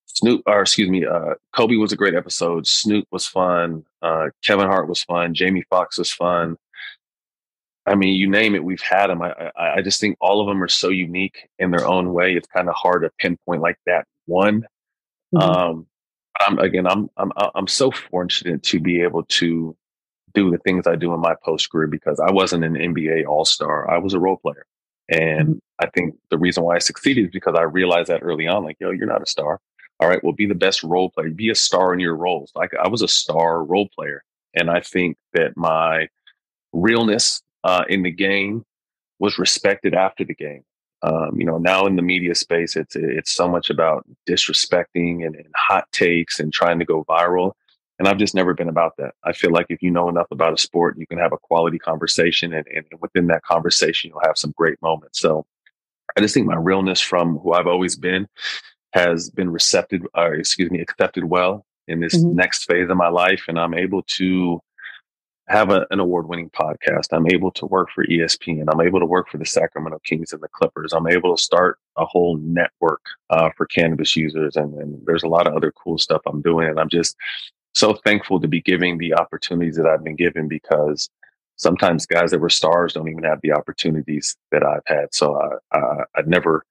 Snoop, 0.06 0.42
or 0.46 0.62
excuse 0.62 0.90
me, 0.90 1.06
uh, 1.06 1.36
Kobe 1.56 1.76
was 1.76 1.92
a 1.92 1.98
great 1.98 2.16
episode. 2.16 2.66
Snoop 2.66 3.06
was 3.12 3.28
fun. 3.28 3.84
Uh, 4.02 4.28
Kevin 4.44 4.68
Hart 4.68 4.88
was 4.88 5.04
fun. 5.04 5.34
Jamie 5.34 5.64
Foxx 5.70 5.98
was 5.98 6.12
fun. 6.12 6.58
I 7.88 7.96
mean, 7.96 8.16
you 8.16 8.30
name 8.30 8.54
it, 8.54 8.64
we've 8.64 8.82
had 8.82 9.08
them. 9.08 9.22
I, 9.22 9.32
I, 9.56 9.76
I 9.76 9.82
just 9.82 10.02
think 10.02 10.18
all 10.20 10.42
of 10.42 10.48
them 10.48 10.62
are 10.62 10.68
so 10.68 10.90
unique 10.90 11.48
in 11.58 11.72
their 11.72 11.88
own 11.88 12.14
way. 12.14 12.36
It's 12.36 12.48
kind 12.48 12.68
of 12.68 12.76
hard 12.76 13.04
to 13.04 13.12
pinpoint 13.18 13.62
like 13.62 13.80
that 13.86 14.06
one. 14.26 14.68
Mm-hmm. 15.34 15.38
Um, 15.38 15.88
I'm 16.40 16.60
again, 16.60 16.86
I'm 16.86 17.10
I'm 17.18 17.32
I'm 17.56 17.68
so 17.68 17.90
fortunate 17.90 18.62
to 18.64 18.80
be 18.80 19.02
able 19.02 19.24
to 19.24 19.76
do 20.34 20.52
the 20.52 20.58
things 20.60 20.86
I 20.86 20.96
do 20.96 21.14
in 21.14 21.20
my 21.20 21.34
post 21.44 21.72
career 21.72 21.88
because 21.88 22.20
I 22.20 22.32
wasn't 22.32 22.66
an 22.66 22.74
NBA 22.74 23.26
All 23.26 23.46
Star. 23.46 23.90
I 23.90 23.98
was 23.98 24.14
a 24.14 24.20
role 24.20 24.38
player, 24.38 24.66
and 25.10 25.48
mm-hmm. 25.48 25.58
I 25.80 25.88
think 25.88 26.16
the 26.30 26.38
reason 26.38 26.64
why 26.64 26.76
I 26.76 26.80
succeeded 26.80 27.26
is 27.26 27.32
because 27.32 27.56
I 27.58 27.64
realized 27.64 28.10
that 28.10 28.22
early 28.22 28.48
on, 28.48 28.64
like, 28.64 28.78
yo, 28.80 28.92
you're 28.92 29.08
not 29.08 29.24
a 29.24 29.28
star. 29.28 29.60
All 30.00 30.08
right, 30.08 30.24
well, 30.24 30.34
be 30.34 30.46
the 30.46 30.54
best 30.54 30.84
role 30.84 31.10
player. 31.10 31.30
Be 31.30 31.50
a 31.50 31.56
star 31.56 31.94
in 31.94 32.00
your 32.00 32.16
roles. 32.16 32.52
Like 32.54 32.72
I 32.76 32.88
was 32.90 33.02
a 33.02 33.08
star 33.08 33.64
role 33.64 33.90
player, 33.96 34.24
and 34.54 34.70
I 34.70 34.82
think 34.82 35.18
that 35.34 35.56
my 35.56 36.10
realness 36.74 37.42
uh, 37.64 37.84
in 37.90 38.04
the 38.04 38.12
game 38.12 38.64
was 39.20 39.40
respected 39.40 39.94
after 39.94 40.24
the 40.24 40.36
game. 40.36 40.64
Um, 41.04 41.32
you 41.36 41.46
know, 41.46 41.58
now 41.58 41.86
in 41.86 41.96
the 41.96 42.02
media 42.02 42.34
space, 42.34 42.76
it's 42.76 42.96
it's 42.96 43.32
so 43.32 43.48
much 43.48 43.70
about 43.70 44.06
disrespecting 44.28 45.26
and, 45.26 45.36
and 45.36 45.48
hot 45.56 45.86
takes 45.92 46.40
and 46.40 46.52
trying 46.52 46.80
to 46.80 46.86
go 46.86 47.04
viral. 47.06 47.52
And 48.00 48.08
I've 48.08 48.18
just 48.18 48.36
never 48.36 48.54
been 48.54 48.70
about 48.70 48.94
that. 48.98 49.14
I 49.24 49.34
feel 49.34 49.52
like 49.52 49.68
if 49.70 49.82
you 49.82 49.90
know 49.90 50.08
enough 50.08 50.28
about 50.32 50.54
a 50.54 50.58
sport, 50.58 50.98
you 51.00 51.08
can 51.08 51.18
have 51.18 51.34
a 51.34 51.38
quality 51.38 51.80
conversation, 51.80 52.54
and, 52.54 52.66
and 52.68 52.86
within 53.00 53.28
that 53.28 53.44
conversation, 53.44 54.10
you'll 54.10 54.22
have 54.26 54.38
some 54.38 54.54
great 54.56 54.80
moments. 54.82 55.20
So 55.20 55.46
I 56.16 56.22
just 56.22 56.34
think 56.34 56.48
my 56.48 56.56
realness 56.56 57.02
from 57.02 57.38
who 57.40 57.54
I've 57.54 57.68
always 57.68 57.96
been 57.96 58.28
has 58.94 59.30
been 59.30 59.52
recepted, 59.52 60.04
or 60.16 60.34
excuse 60.36 60.72
me, 60.72 60.80
accepted 60.80 61.26
well 61.26 61.66
in 61.88 62.00
this 62.00 62.16
mm-hmm. 62.16 62.36
next 62.36 62.66
phase 62.66 62.90
of 62.90 62.98
my 62.98 63.10
life, 63.10 63.44
and 63.48 63.60
I'm 63.60 63.74
able 63.74 64.04
to 64.18 64.62
have 65.48 65.70
a, 65.70 65.88
an 65.92 66.00
award-winning 66.00 66.50
podcast. 66.50 67.08
I'm 67.12 67.30
able 67.32 67.52
to 67.52 67.66
work 67.66 67.90
for 67.94 68.06
ESPN. 68.06 68.66
I'm 68.72 68.82
able 68.82 69.00
to 69.00 69.06
work 69.06 69.30
for 69.30 69.38
the 69.38 69.46
Sacramento 69.46 70.00
Kings 70.04 70.34
and 70.34 70.42
the 70.42 70.50
Clippers. 70.50 70.94
I'm 70.94 71.08
able 71.08 71.36
to 71.36 71.42
start 71.42 71.80
a 71.98 72.06
whole 72.06 72.38
network 72.38 73.02
uh, 73.30 73.50
for 73.56 73.66
cannabis 73.66 74.16
users, 74.16 74.56
and, 74.56 74.74
and 74.76 75.00
there's 75.06 75.24
a 75.24 75.30
lot 75.30 75.48
of 75.48 75.56
other 75.56 75.72
cool 75.72 75.98
stuff 75.98 76.22
I'm 76.26 76.42
doing. 76.42 76.68
And 76.68 76.80
I'm 76.80 76.90
just 76.90 77.16
so 77.74 77.94
thankful 77.94 78.40
to 78.42 78.48
be 78.48 78.62
giving 78.62 78.98
the 78.98 79.14
opportunities 79.14 79.78
that 79.78 79.86
I've 79.86 80.04
been 80.04 80.16
given 80.16 80.48
because 80.48 81.10
sometimes 81.56 82.06
guys 82.06 82.32
that 82.32 82.40
were 82.40 82.50
stars 82.50 82.94
don't 82.94 83.10
even 83.10 83.24
have 83.24 83.40
the 83.42 83.54
opportunities 83.54 84.36
that 84.52 84.64
I've 84.64 84.84
had. 84.86 85.14
So 85.14 85.40
I, 85.40 85.78
I, 85.78 86.04
I'd 86.16 86.28
never, 86.28 86.66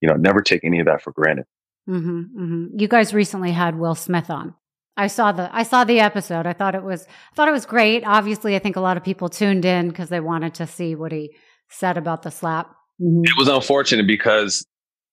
you 0.00 0.08
know, 0.08 0.16
never 0.16 0.40
take 0.40 0.64
any 0.64 0.80
of 0.80 0.86
that 0.86 1.02
for 1.02 1.12
granted. 1.12 1.46
Mm-hmm, 1.88 2.20
mm-hmm. 2.20 2.78
You 2.78 2.88
guys 2.88 3.12
recently 3.12 3.52
had 3.52 3.78
Will 3.78 3.94
Smith 3.94 4.30
on. 4.30 4.54
I 4.96 5.08
saw 5.08 5.32
the 5.32 5.54
I 5.54 5.62
saw 5.64 5.84
the 5.84 6.00
episode. 6.00 6.46
I 6.46 6.52
thought 6.52 6.74
it 6.74 6.82
was 6.82 7.06
I 7.32 7.34
thought 7.34 7.48
it 7.48 7.52
was 7.52 7.66
great. 7.66 8.04
Obviously, 8.04 8.54
I 8.54 8.58
think 8.58 8.76
a 8.76 8.80
lot 8.80 8.96
of 8.96 9.04
people 9.04 9.28
tuned 9.28 9.64
in 9.64 9.88
because 9.88 10.08
they 10.08 10.20
wanted 10.20 10.54
to 10.54 10.66
see 10.66 10.94
what 10.94 11.12
he 11.12 11.34
said 11.68 11.96
about 11.96 12.22
the 12.22 12.30
slap. 12.30 12.68
Mm-hmm. 13.00 13.24
It 13.24 13.36
was 13.36 13.48
unfortunate 13.48 14.06
because 14.06 14.64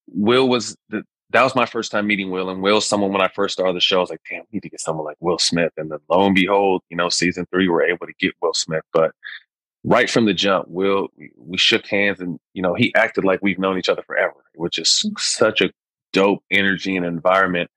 Will 0.07 0.47
was 0.47 0.75
the, 0.89 1.03
that 1.31 1.43
was 1.43 1.55
my 1.55 1.65
first 1.65 1.91
time 1.91 2.07
meeting 2.07 2.29
Will, 2.29 2.49
and 2.49 2.61
Will's 2.61 2.87
someone 2.87 3.11
when 3.11 3.21
I 3.21 3.29
first 3.29 3.53
started 3.53 3.75
the 3.75 3.81
show. 3.81 3.97
I 3.97 4.01
was 4.01 4.09
like, 4.09 4.21
damn, 4.29 4.41
we 4.41 4.57
need 4.57 4.63
to 4.63 4.69
get 4.69 4.81
someone 4.81 5.05
like 5.05 5.17
Will 5.19 5.39
Smith. 5.39 5.71
And 5.77 5.89
then 5.89 5.99
lo 6.09 6.25
and 6.25 6.35
behold, 6.35 6.83
you 6.89 6.97
know, 6.97 7.09
season 7.09 7.45
three, 7.51 7.67
we 7.67 7.69
we're 7.69 7.83
able 7.83 8.05
to 8.05 8.13
get 8.19 8.33
Will 8.41 8.53
Smith. 8.53 8.83
But 8.93 9.11
right 9.83 10.09
from 10.09 10.25
the 10.25 10.33
jump, 10.33 10.67
Will, 10.67 11.07
we, 11.17 11.31
we 11.37 11.57
shook 11.57 11.87
hands, 11.87 12.19
and 12.19 12.39
you 12.53 12.61
know, 12.61 12.75
he 12.75 12.93
acted 12.95 13.23
like 13.23 13.39
we've 13.41 13.59
known 13.59 13.77
each 13.77 13.89
other 13.89 14.03
forever, 14.03 14.35
which 14.55 14.77
is 14.77 14.89
mm-hmm. 14.89 15.13
such 15.17 15.61
a 15.61 15.71
dope 16.13 16.43
energy 16.51 16.95
and 16.95 17.05
environment. 17.05 17.71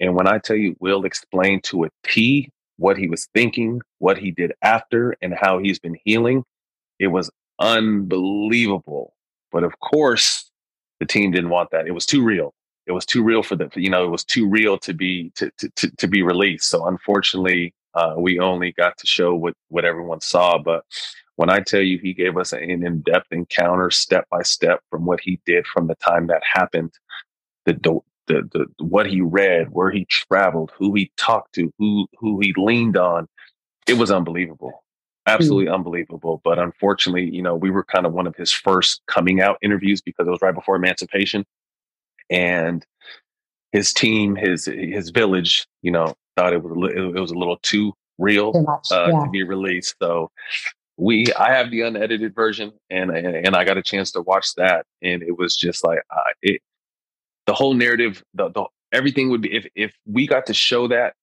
And 0.00 0.14
when 0.14 0.28
I 0.28 0.38
tell 0.38 0.56
you, 0.56 0.76
Will 0.80 1.04
explained 1.04 1.64
to 1.64 1.84
a 1.84 1.88
T 2.04 2.50
what 2.76 2.96
he 2.96 3.08
was 3.08 3.26
thinking, 3.34 3.80
what 3.98 4.18
he 4.18 4.30
did 4.30 4.52
after, 4.62 5.16
and 5.20 5.34
how 5.34 5.58
he's 5.58 5.78
been 5.78 5.96
healing, 6.04 6.44
it 6.98 7.08
was 7.08 7.30
unbelievable. 7.58 9.14
But 9.50 9.64
of 9.64 9.80
course, 9.80 10.50
the 11.00 11.06
team 11.06 11.32
didn't 11.32 11.50
want 11.50 11.70
that. 11.72 11.86
It 11.86 11.92
was 11.92 12.06
too 12.06 12.22
real. 12.22 12.54
It 12.86 12.92
was 12.92 13.04
too 13.04 13.22
real 13.22 13.42
for 13.42 13.56
the, 13.56 13.68
you 13.74 13.90
know, 13.90 14.04
it 14.04 14.10
was 14.10 14.24
too 14.24 14.48
real 14.48 14.78
to 14.78 14.94
be 14.94 15.30
to 15.36 15.50
to 15.58 15.68
to, 15.76 15.90
to 15.96 16.06
be 16.06 16.22
released. 16.22 16.68
So 16.70 16.86
unfortunately, 16.86 17.74
uh, 17.94 18.14
we 18.16 18.38
only 18.38 18.72
got 18.72 18.96
to 18.98 19.06
show 19.06 19.34
what 19.34 19.54
what 19.68 19.84
everyone 19.84 20.20
saw. 20.20 20.58
But 20.58 20.84
when 21.36 21.50
I 21.50 21.60
tell 21.60 21.82
you, 21.82 21.98
he 21.98 22.14
gave 22.14 22.36
us 22.36 22.52
an 22.52 22.62
in-depth 22.84 23.32
encounter, 23.32 23.90
step 23.90 24.26
by 24.30 24.42
step, 24.42 24.80
from 24.90 25.04
what 25.04 25.20
he 25.20 25.40
did 25.44 25.66
from 25.66 25.86
the 25.86 25.94
time 25.96 26.26
that 26.28 26.42
happened 26.44 26.92
the, 27.64 28.00
the, 28.28 28.48
the 28.52 28.84
what 28.84 29.06
he 29.06 29.20
read, 29.20 29.68
where 29.70 29.90
he 29.90 30.04
traveled, 30.06 30.72
who 30.78 30.94
he 30.94 31.10
talked 31.16 31.54
to, 31.54 31.72
who 31.78 32.06
who 32.18 32.38
he 32.40 32.54
leaned 32.56 32.96
on. 32.96 33.26
It 33.88 33.98
was 33.98 34.10
unbelievable, 34.10 34.84
absolutely 35.26 35.70
mm. 35.70 35.74
unbelievable. 35.74 36.40
But 36.44 36.58
unfortunately, 36.58 37.30
you 37.30 37.42
know, 37.42 37.56
we 37.56 37.70
were 37.70 37.84
kind 37.84 38.06
of 38.06 38.12
one 38.12 38.26
of 38.26 38.36
his 38.36 38.52
first 38.52 39.02
coming 39.06 39.40
out 39.40 39.58
interviews 39.62 40.00
because 40.00 40.26
it 40.26 40.30
was 40.30 40.42
right 40.42 40.54
before 40.54 40.76
emancipation, 40.76 41.44
and 42.30 42.84
his 43.72 43.92
team, 43.92 44.36
his 44.36 44.66
his 44.66 45.10
village, 45.10 45.66
you 45.82 45.90
know, 45.90 46.14
thought 46.36 46.52
it 46.52 46.62
was 46.62 46.92
it 46.94 47.20
was 47.20 47.30
a 47.30 47.38
little 47.38 47.58
too 47.62 47.92
real 48.18 48.52
too 48.52 48.66
uh, 48.94 49.08
yeah. 49.12 49.24
to 49.24 49.30
be 49.30 49.42
released. 49.42 49.96
So 50.00 50.30
we 50.98 51.26
I 51.38 51.52
have 51.52 51.70
the 51.70 51.82
unedited 51.82 52.34
version 52.34 52.72
and 52.90 53.10
and 53.10 53.56
I 53.56 53.64
got 53.64 53.78
a 53.78 53.82
chance 53.82 54.10
to 54.12 54.22
watch 54.22 54.54
that 54.56 54.84
and 55.00 55.22
it 55.22 55.38
was 55.38 55.56
just 55.56 55.84
like 55.84 56.00
uh, 56.10 56.32
it 56.42 56.60
the 57.48 57.54
whole 57.54 57.72
narrative, 57.72 58.22
the, 58.34 58.50
the 58.50 58.66
everything 58.92 59.30
would 59.30 59.40
be 59.40 59.56
if 59.56 59.66
if 59.74 59.92
we 60.04 60.26
got 60.26 60.44
to 60.46 60.54
show 60.54 60.86
that. 60.88 61.14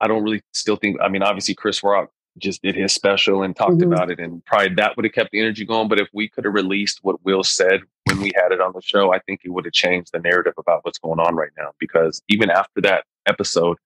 I 0.00 0.08
don't 0.08 0.24
really 0.24 0.42
still 0.52 0.74
think. 0.74 0.96
I 1.00 1.08
mean, 1.08 1.22
obviously, 1.22 1.54
Chris 1.54 1.84
Rock 1.84 2.10
just 2.38 2.62
did 2.62 2.74
his 2.74 2.92
special 2.92 3.44
and 3.44 3.54
talked 3.54 3.74
mm-hmm. 3.74 3.92
about 3.92 4.10
it, 4.10 4.18
and 4.18 4.44
probably 4.44 4.74
that 4.74 4.96
would 4.96 5.04
have 5.04 5.14
kept 5.14 5.30
the 5.30 5.38
energy 5.38 5.64
going. 5.64 5.86
But 5.86 6.00
if 6.00 6.08
we 6.12 6.28
could 6.28 6.44
have 6.44 6.52
released 6.52 6.98
what 7.02 7.24
Will 7.24 7.44
said 7.44 7.82
when 8.08 8.20
we 8.20 8.32
had 8.34 8.50
it 8.50 8.60
on 8.60 8.72
the 8.74 8.82
show, 8.82 9.14
I 9.14 9.20
think 9.20 9.42
it 9.44 9.50
would 9.50 9.64
have 9.64 9.72
changed 9.72 10.10
the 10.12 10.18
narrative 10.18 10.54
about 10.58 10.84
what's 10.84 10.98
going 10.98 11.20
on 11.20 11.36
right 11.36 11.52
now. 11.56 11.70
Because 11.78 12.20
even 12.28 12.50
after 12.50 12.80
that 12.80 13.04
episode, 13.26 13.78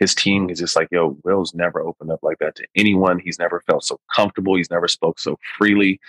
his 0.00 0.16
team 0.16 0.50
is 0.50 0.58
just 0.58 0.74
like, 0.74 0.88
yo, 0.90 1.16
Will's 1.22 1.54
never 1.54 1.80
opened 1.80 2.10
up 2.10 2.24
like 2.24 2.38
that 2.40 2.56
to 2.56 2.66
anyone. 2.74 3.20
He's 3.20 3.38
never 3.38 3.60
felt 3.60 3.84
so 3.84 4.00
comfortable. 4.12 4.56
He's 4.56 4.72
never 4.72 4.88
spoke 4.88 5.20
so 5.20 5.38
freely 5.56 6.00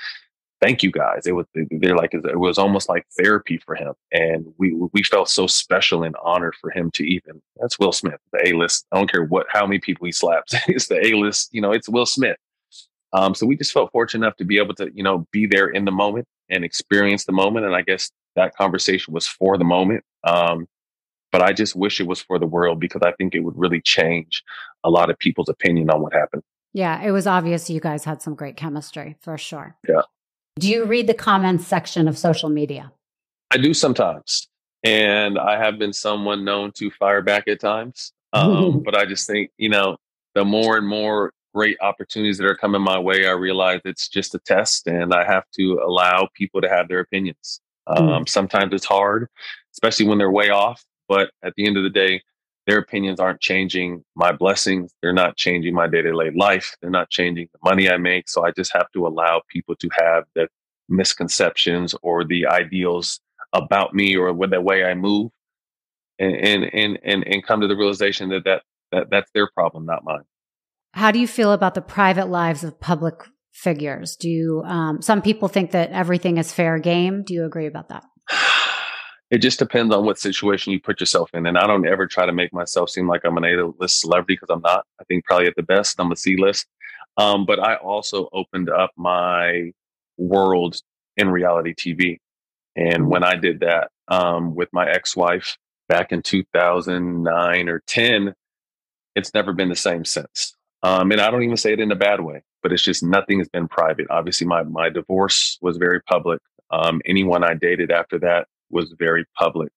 thank 0.64 0.82
you 0.82 0.92
guys. 0.92 1.28
It 1.28 1.34
was 1.34 1.46
they're 1.54 1.96
like 1.96 2.14
it 2.14 2.40
was 2.40 2.58
almost 2.58 2.88
like 2.88 3.06
therapy 3.18 3.58
for 3.58 3.76
him, 3.76 3.94
and 4.12 4.46
we 4.58 4.74
we 4.94 5.04
felt 5.04 5.30
so 5.30 5.48
special 5.48 6.04
and 6.04 6.16
honored 6.24 6.56
for 6.56 6.72
him 6.72 6.90
to 6.92 7.04
even. 7.04 7.42
That's 7.60 7.78
Will 7.78 7.92
Smith, 7.92 8.20
the 8.32 8.48
A 8.48 8.54
list. 8.54 8.86
I 8.92 8.98
don't 8.98 9.12
care 9.12 9.26
what 9.26 9.46
how 9.50 9.66
many 9.66 9.80
people 9.80 10.06
he 10.06 10.12
slaps. 10.12 10.56
it's 10.68 10.88
the 10.88 11.06
A 11.06 11.18
list. 11.18 11.54
You 11.54 11.62
know, 11.62 11.72
it's 11.72 11.90
Will 11.90 12.06
Smith. 12.06 12.38
Um, 13.12 13.36
so 13.36 13.46
we 13.46 13.58
just 13.58 13.74
felt 13.74 13.92
fortunate 13.92 14.26
enough 14.26 14.38
to 14.38 14.46
be 14.46 14.58
able 14.58 14.74
to 14.76 14.90
you 14.94 15.04
know 15.04 15.28
be 15.32 15.46
there 15.46 15.68
in 15.68 15.86
the 15.86 15.92
moment 15.92 16.28
and 16.50 16.64
experience 16.64 17.26
the 17.26 17.34
moment, 17.34 17.66
and 17.66 17.76
I 17.76 17.82
guess 17.82 18.12
that 18.36 18.56
conversation 18.56 19.14
was 19.14 19.28
for 19.28 19.58
the 19.58 19.66
moment. 19.66 20.04
Um, 20.24 20.68
but 21.32 21.42
I 21.42 21.52
just 21.52 21.76
wish 21.76 22.00
it 22.00 22.08
was 22.08 22.22
for 22.22 22.38
the 22.38 22.46
world 22.46 22.80
because 22.80 23.02
I 23.04 23.12
think 23.14 23.34
it 23.34 23.40
would 23.40 23.58
really 23.58 23.82
change 23.82 24.44
a 24.84 24.90
lot 24.90 25.10
of 25.10 25.18
people's 25.18 25.50
opinion 25.50 25.90
on 25.90 26.02
what 26.02 26.14
happened. 26.14 26.44
Yeah, 26.74 27.02
it 27.02 27.12
was 27.12 27.28
obvious 27.28 27.70
you 27.70 27.80
guys 27.80 28.06
had 28.06 28.22
some 28.22 28.36
great 28.36 28.56
chemistry 28.56 29.16
for 29.20 29.38
sure. 29.38 29.76
Yeah. 29.88 30.02
Do 30.60 30.70
you 30.70 30.86
read 30.86 31.08
the 31.08 31.14
comments 31.14 31.66
section 31.66 32.08
of 32.08 32.18
social 32.18 32.50
media? 32.50 32.92
I 33.52 33.58
do 33.58 33.74
sometimes. 33.74 34.48
And 34.84 35.40
I 35.40 35.58
have 35.58 35.80
been 35.80 35.94
someone 35.94 36.44
known 36.44 36.72
to 36.74 36.92
fire 36.92 37.22
back 37.22 37.48
at 37.48 37.60
times. 37.60 38.14
Um, 38.34 38.82
but 38.86 38.96
I 38.98 39.06
just 39.06 39.28
think, 39.28 39.52
you 39.58 39.70
know, 39.70 39.98
the 40.36 40.46
more 40.46 40.78
and 40.78 40.88
more 40.88 41.32
great 41.54 41.78
opportunities 41.82 42.38
that 42.40 42.48
are 42.48 42.56
coming 42.56 42.82
my 42.82 43.00
way, 43.00 43.28
I 43.28 43.32
realize 43.32 43.82
it's 43.86 44.08
just 44.10 44.36
a 44.36 44.40
test 44.40 44.88
and 44.88 45.14
I 45.14 45.24
have 45.24 45.46
to 45.56 45.80
allow 45.86 46.28
people 46.34 46.62
to 46.62 46.70
have 46.70 46.88
their 46.88 47.00
opinions. 47.00 47.62
Um, 47.88 48.08
mm. 48.08 48.30
Sometimes 48.30 48.74
it's 48.74 48.86
hard, 48.86 49.28
especially 49.74 50.08
when 50.08 50.18
they're 50.18 50.32
way 50.32 50.50
off. 50.50 50.84
But 51.08 51.32
at 51.44 51.54
the 51.56 51.68
end 51.68 51.78
of 51.78 51.84
the 51.84 51.90
day, 51.90 52.22
their 52.66 52.78
opinions 52.78 53.20
aren't 53.20 53.42
changing 53.42 54.04
my 54.16 54.32
blessings. 54.32 54.94
They're 55.02 55.14
not 55.14 55.36
changing 55.36 55.74
my 55.74 55.88
day 55.88 56.02
to 56.02 56.12
day 56.12 56.32
life. 56.36 56.76
They're 56.82 56.90
not 56.90 57.10
changing 57.10 57.50
the 57.52 57.60
money 57.70 57.90
I 57.90 57.98
make. 57.98 58.30
So 58.30 58.46
I 58.46 58.52
just 58.52 58.72
have 58.74 58.90
to 58.94 59.06
allow 59.06 59.42
people 59.50 59.76
to 59.76 59.90
have 59.98 60.24
the 60.36 60.48
misconceptions 60.90 61.94
or 62.02 62.24
the 62.24 62.48
ideals 62.48 63.20
about 63.52 63.94
me 63.94 64.16
or 64.16 64.32
with 64.34 64.52
the 64.52 64.62
way 64.62 64.84
I 64.84 64.94
move 64.94 65.32
and, 66.20 66.36
and, 66.36 66.64
and, 66.74 67.00
and, 67.04 67.28
and 67.28 67.46
come 67.46 67.62
to 67.62 67.68
the 67.68 67.76
realization 67.76 68.30
that, 68.30 68.44
that, 68.46 68.64
that 68.92 69.10
that's 69.10 69.32
their 69.34 69.50
problem, 69.54 69.86
not 69.86 70.04
mine. 70.04 70.24
How 70.94 71.12
do 71.12 71.20
you 71.20 71.28
feel 71.28 71.52
about 71.52 71.76
the 71.76 71.82
private 71.82 72.30
lives 72.30 72.64
of 72.64 72.80
public 72.80 73.16
figures? 73.52 74.16
Do 74.16 74.30
you, 74.30 74.64
um, 74.66 75.02
some 75.02 75.22
people 75.22 75.48
think 75.48 75.72
that 75.72 75.92
everything 75.92 76.38
is 76.38 76.52
fair 76.52 76.80
game. 76.80 77.24
Do 77.24 77.34
you 77.34 77.46
agree 77.46 77.68
about 77.68 77.90
that? 77.90 78.04
It 79.34 79.42
just 79.42 79.58
depends 79.58 79.92
on 79.96 80.06
what 80.06 80.20
situation 80.20 80.72
you 80.72 80.80
put 80.80 81.00
yourself 81.00 81.32
in. 81.34 81.48
And 81.48 81.58
I 81.58 81.66
don't 81.66 81.88
ever 81.88 82.06
try 82.06 82.28
to 82.28 82.32
make 82.32 82.54
myself 82.54 82.92
seem 82.92 83.08
like 83.08 83.22
I'm 83.26 83.36
an 83.36 83.46
A-list 83.46 84.02
celebrity 84.02 84.36
because 84.36 84.54
I'm 84.54 84.62
not. 84.62 84.86
I 85.02 85.04
think 85.06 85.26
probably 85.26 85.48
at 85.48 85.56
the 85.56 85.64
best 85.64 86.00
I'm 86.00 86.12
a 86.12 86.16
C-list. 86.16 86.68
Um, 87.18 87.44
but 87.48 87.60
I 87.60 87.78
also 87.78 88.30
opened 88.32 88.70
up 88.70 88.92
my 88.96 89.72
world 90.18 90.80
in 91.18 91.30
reality 91.30 91.74
TV. 91.74 92.20
And 92.76 93.10
when 93.10 93.24
I 93.24 93.36
did 93.36 93.62
that 93.62 93.90
um, 94.08 94.54
with 94.54 94.70
my 94.72 94.88
ex-wife, 94.88 95.58
back 95.90 96.12
in 96.12 96.22
2009 96.22 97.70
or 97.70 97.82
10, 97.88 98.36
it's 99.16 99.34
never 99.34 99.52
been 99.52 99.70
the 99.70 99.76
same 99.76 100.06
since. 100.06 100.56
Um, 100.84 101.12
and 101.12 101.20
I 101.20 101.32
don't 101.32 101.42
even 101.42 101.58
say 101.58 101.74
it 101.74 101.80
in 101.80 101.92
a 101.92 101.96
bad 101.96 102.22
way, 102.22 102.44
but 102.62 102.72
it's 102.72 102.84
just 102.84 103.02
nothing 103.02 103.40
has 103.40 103.50
been 103.50 103.68
private. 103.68 104.06
Obviously, 104.12 104.46
my 104.46 104.62
my 104.62 104.90
divorce 104.90 105.58
was 105.60 105.78
very 105.78 106.02
public. 106.04 106.40
Um, 106.70 107.02
anyone 107.08 107.44
I 107.44 107.56
dated 107.56 107.90
after 107.90 108.20
that 108.20 108.48
was 108.74 108.94
very 108.98 109.26
public. 109.38 109.72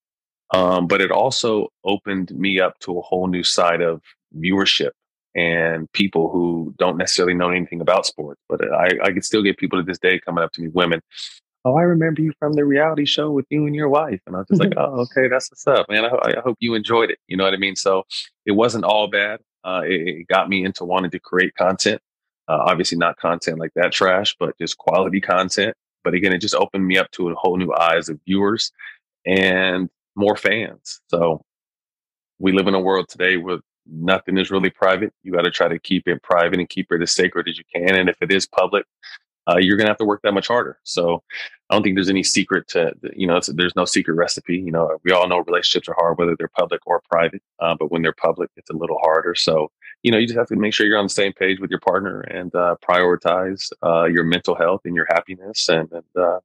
Um, 0.55 0.86
but 0.86 1.01
it 1.01 1.11
also 1.11 1.68
opened 1.84 2.30
me 2.30 2.61
up 2.61 2.78
to 2.80 2.99
a 2.99 3.03
whole 3.03 3.26
new 3.26 3.42
side 3.42 3.82
of 3.82 4.01
viewership 4.36 4.90
and 5.34 5.90
people 5.92 6.30
who 6.30 6.74
don't 6.78 6.97
necessarily 6.97 7.34
know 7.34 7.51
anything 7.51 7.80
about 7.80 8.07
sports. 8.07 8.40
But 8.49 8.72
I, 8.72 8.90
I 9.03 9.12
can 9.12 9.22
still 9.22 9.42
get 9.42 9.59
people 9.59 9.78
to 9.78 9.84
this 9.84 9.99
day 9.99 10.18
coming 10.18 10.42
up 10.42 10.53
to 10.53 10.62
me, 10.62 10.68
women. 10.68 11.01
Oh, 11.64 11.76
I 11.76 11.82
remember 11.82 12.22
you 12.22 12.32
from 12.38 12.53
the 12.53 12.64
reality 12.64 13.05
show 13.05 13.32
with 13.32 13.47
you 13.51 13.66
and 13.66 13.74
your 13.74 13.88
wife. 13.88 14.20
And 14.26 14.36
I 14.36 14.38
was 14.38 14.49
just 14.49 14.61
like, 14.61 14.72
oh, 14.76 15.01
okay, 15.01 15.28
that's 15.28 15.51
what's 15.51 15.66
up, 15.66 15.88
man. 15.90 16.05
I, 16.05 16.38
I, 16.38 16.40
hope 16.42 16.57
you 16.61 16.74
enjoyed 16.74 17.11
it. 17.11 17.18
You 17.26 17.36
know 17.36 17.44
what 17.44 17.55
I 17.55 17.59
mean? 17.59 17.74
So 17.74 18.05
it 18.47 18.53
wasn't 18.53 18.84
all 18.84 19.09
bad. 19.09 19.40
Uh, 19.64 19.82
it, 19.84 20.09
it, 20.09 20.28
got 20.28 20.49
me 20.49 20.64
into 20.64 20.84
wanting 20.84 21.11
to 21.11 21.18
create 21.18 21.55
content. 21.57 22.01
Uh, 22.47 22.59
obviously, 22.66 22.97
not 22.97 23.16
content 23.16 23.59
like 23.59 23.72
that 23.74 23.90
trash, 23.90 24.36
but 24.38 24.57
just 24.59 24.78
quality 24.78 25.20
content. 25.20 25.76
But 26.07 26.15
again, 26.15 26.33
it 26.33 26.39
just 26.39 26.55
opened 26.55 26.87
me 26.87 26.99
up 26.99 27.11
to 27.11 27.31
a 27.31 27.35
whole 27.35 27.57
new 27.57 27.75
eyes 27.75 28.09
of 28.09 28.21
viewers 28.25 28.71
and 29.27 29.91
more 30.15 30.37
fans. 30.37 31.01
So 31.11 31.43
we 32.39 32.53
live 32.53 32.69
in 32.69 32.75
a 32.75 32.81
world 32.81 33.09
today 33.09 33.39
where 33.39 33.59
nothing 33.91 34.39
is 34.39 34.53
really 34.53 34.71
private. 34.71 35.13
You 35.25 35.33
got 35.33 35.43
to 35.43 35.51
try 35.51 35.67
to 35.67 35.81
keep 35.81 36.07
it 36.07 36.23
private 36.23 36.61
and 36.61 36.69
keep 36.69 36.93
it 36.93 37.03
as 37.03 37.11
sacred 37.11 37.49
as 37.49 37.59
you 37.59 37.65
can. 37.75 37.97
And 37.97 38.09
if 38.09 38.19
it 38.21 38.31
is 38.31 38.47
public, 38.47 38.87
uh, 39.49 39.57
you're 39.59 39.77
going 39.77 39.87
to 39.87 39.91
have 39.91 39.99
to 39.99 40.05
work 40.05 40.21
that 40.23 40.33
much 40.33 40.47
harder. 40.47 40.79
So 40.85 41.25
I 41.71 41.75
don't 41.75 41.83
think 41.83 41.97
there's 41.97 42.09
any 42.09 42.23
secret 42.23 42.69
to, 42.69 42.93
you 43.17 43.27
know, 43.27 43.41
there's 43.49 43.75
no 43.75 43.85
secret 43.85 44.15
recipe. 44.15 44.59
You 44.59 44.71
know, 44.71 44.99
we 45.03 45.11
all 45.11 45.27
know 45.27 45.39
relationships 45.39 45.89
are 45.89 45.97
hard, 45.99 46.19
whether 46.19 46.37
they're 46.39 46.47
public 46.57 46.83
or 46.87 47.03
private. 47.11 47.43
Uh, 47.59 47.75
but 47.77 47.91
when 47.91 48.03
they're 48.03 48.13
public, 48.13 48.49
it's 48.57 48.71
a 48.71 48.77
little 48.77 48.99
harder. 49.03 49.35
So, 49.35 49.73
you 50.07 50.13
know, 50.13 50.19
you 50.19 50.27
just 50.29 50.39
have 50.39 50.47
to 50.47 50.55
make 50.55 50.73
sure 50.73 50.87
you're 50.87 50.99
on 50.99 51.07
the 51.07 51.09
same 51.09 51.33
page 51.33 51.59
with 51.59 51.69
your 51.69 51.81
partner 51.81 52.21
and 52.21 52.55
uh, 52.55 52.77
prioritize 52.89 53.73
uh, 53.83 54.05
your 54.05 54.23
mental 54.23 54.55
health 54.55 54.83
and 54.85 54.95
your 54.95 55.07
happiness 55.09 55.69
and, 55.69 55.91
and 55.91 56.05
uh, 56.17 56.39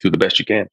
do 0.00 0.08
the 0.08 0.16
best 0.16 0.38
you 0.38 0.46
can. 0.46 0.66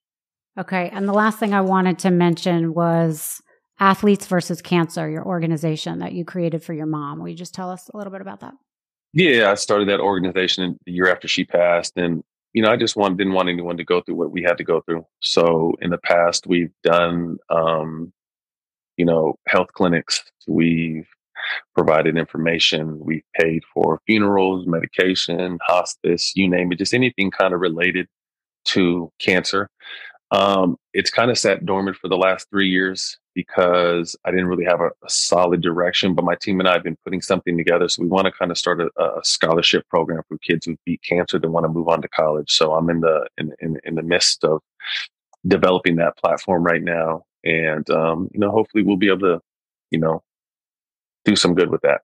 Okay. 0.57 0.89
And 0.93 1.09
the 1.09 1.13
last 1.13 1.39
thing 1.39 1.53
I 1.53 1.59
wanted 1.59 1.99
to 1.99 2.09
mention 2.09 2.73
was 2.73 3.41
Athletes 3.81 4.27
versus 4.27 4.61
Cancer, 4.61 5.09
your 5.09 5.25
organization 5.25 5.99
that 5.99 6.13
you 6.13 6.23
created 6.23 6.63
for 6.63 6.71
your 6.71 6.85
mom. 6.85 7.19
Will 7.19 7.27
you 7.27 7.35
just 7.35 7.53
tell 7.53 7.69
us 7.69 7.89
a 7.93 7.97
little 7.97 8.13
bit 8.13 8.21
about 8.21 8.39
that? 8.39 8.53
Yeah, 9.11 9.51
I 9.51 9.55
started 9.55 9.89
that 9.89 9.99
organization 9.99 10.79
the 10.85 10.93
year 10.93 11.11
after 11.11 11.27
she 11.27 11.43
passed. 11.43 11.97
And, 11.97 12.23
you 12.53 12.61
know, 12.61 12.71
I 12.71 12.77
just 12.77 12.95
want, 12.95 13.17
didn't 13.17 13.33
want 13.33 13.49
anyone 13.49 13.75
to 13.75 13.83
go 13.83 13.99
through 13.99 14.15
what 14.15 14.31
we 14.31 14.41
had 14.41 14.57
to 14.57 14.63
go 14.63 14.79
through. 14.79 15.05
So 15.19 15.73
in 15.81 15.89
the 15.89 15.97
past, 15.97 16.47
we've 16.47 16.71
done, 16.81 17.39
um, 17.49 18.13
you 18.95 19.03
know, 19.03 19.35
health 19.49 19.73
clinics. 19.73 20.23
We've 20.47 21.09
provided 21.75 22.17
information. 22.17 22.99
We've 22.99 23.23
paid 23.39 23.63
for 23.73 23.99
funerals, 24.05 24.67
medication, 24.67 25.57
hospice, 25.67 26.33
you 26.35 26.49
name 26.49 26.71
it, 26.71 26.77
just 26.77 26.93
anything 26.93 27.31
kind 27.31 27.53
of 27.53 27.59
related 27.59 28.07
to 28.65 29.11
cancer. 29.19 29.69
Um, 30.31 30.77
it's 30.93 31.09
kind 31.09 31.29
of 31.29 31.37
sat 31.37 31.65
dormant 31.65 31.97
for 31.97 32.07
the 32.07 32.17
last 32.17 32.47
three 32.49 32.69
years 32.69 33.17
because 33.35 34.15
I 34.25 34.31
didn't 34.31 34.47
really 34.47 34.63
have 34.65 34.79
a, 34.79 34.87
a, 34.87 35.09
solid 35.09 35.61
direction. 35.61 36.15
But 36.15 36.25
my 36.25 36.35
team 36.35 36.59
and 36.59 36.69
I 36.69 36.73
have 36.73 36.83
been 36.83 36.97
putting 37.03 37.21
something 37.21 37.57
together. 37.57 37.89
So 37.89 38.01
we 38.01 38.07
want 38.07 38.25
to 38.25 38.31
kind 38.31 38.49
of 38.49 38.57
start 38.57 38.81
a, 38.81 38.89
a 39.01 39.21
scholarship 39.23 39.87
program 39.89 40.21
for 40.27 40.37
kids 40.37 40.65
who 40.65 40.77
beat 40.85 41.01
cancer 41.01 41.37
that 41.37 41.49
want 41.49 41.65
to 41.65 41.69
move 41.69 41.89
on 41.89 42.01
to 42.01 42.07
college. 42.07 42.51
So 42.51 42.73
I'm 42.73 42.89
in 42.89 43.01
the 43.01 43.27
in, 43.37 43.51
in, 43.59 43.77
in 43.83 43.95
the 43.95 44.03
midst 44.03 44.43
of 44.45 44.61
developing 45.47 45.97
that 45.97 46.17
platform 46.17 46.63
right 46.63 46.83
now, 46.83 47.23
and 47.43 47.89
um, 47.89 48.29
you 48.33 48.39
know, 48.39 48.51
hopefully 48.51 48.83
we'll 48.83 48.97
be 48.97 49.09
able 49.09 49.19
to, 49.19 49.41
you 49.91 49.99
know, 49.99 50.23
do 51.25 51.35
some 51.35 51.53
good 51.53 51.69
with 51.69 51.81
that. 51.81 52.01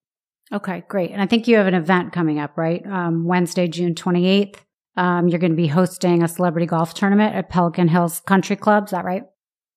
Okay, 0.51 0.84
great. 0.88 1.11
And 1.11 1.22
I 1.22 1.26
think 1.26 1.47
you 1.47 1.57
have 1.57 1.68
an 1.68 1.74
event 1.74 2.13
coming 2.13 2.39
up, 2.39 2.57
right? 2.57 2.86
Um, 2.86 3.26
Wednesday, 3.26 3.68
June 3.68 3.95
28th. 3.95 4.55
Um, 4.95 5.28
you're 5.28 5.39
going 5.39 5.51
to 5.51 5.57
be 5.57 5.68
hosting 5.68 6.24
a 6.24 6.28
celebrity 6.28 6.65
golf 6.65 6.93
tournament 6.93 7.36
at 7.36 7.49
Pelican 7.49 7.88
Hills 7.88 8.22
Country 8.22 8.55
Club. 8.55 8.86
Is 8.86 8.91
that 8.91 9.05
right? 9.05 9.24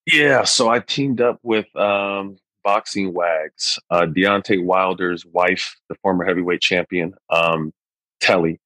Yeah. 0.06 0.44
So 0.44 0.68
I 0.68 0.78
teamed 0.78 1.20
up 1.20 1.38
with 1.42 1.66
um, 1.76 2.38
Boxing 2.64 3.12
Wags, 3.12 3.78
uh, 3.90 4.06
Deontay 4.06 4.64
Wilder's 4.64 5.26
wife, 5.26 5.76
the 5.88 5.96
former 5.96 6.24
heavyweight 6.24 6.60
champion, 6.60 7.14
um, 7.28 7.72
Telli. 8.22 8.58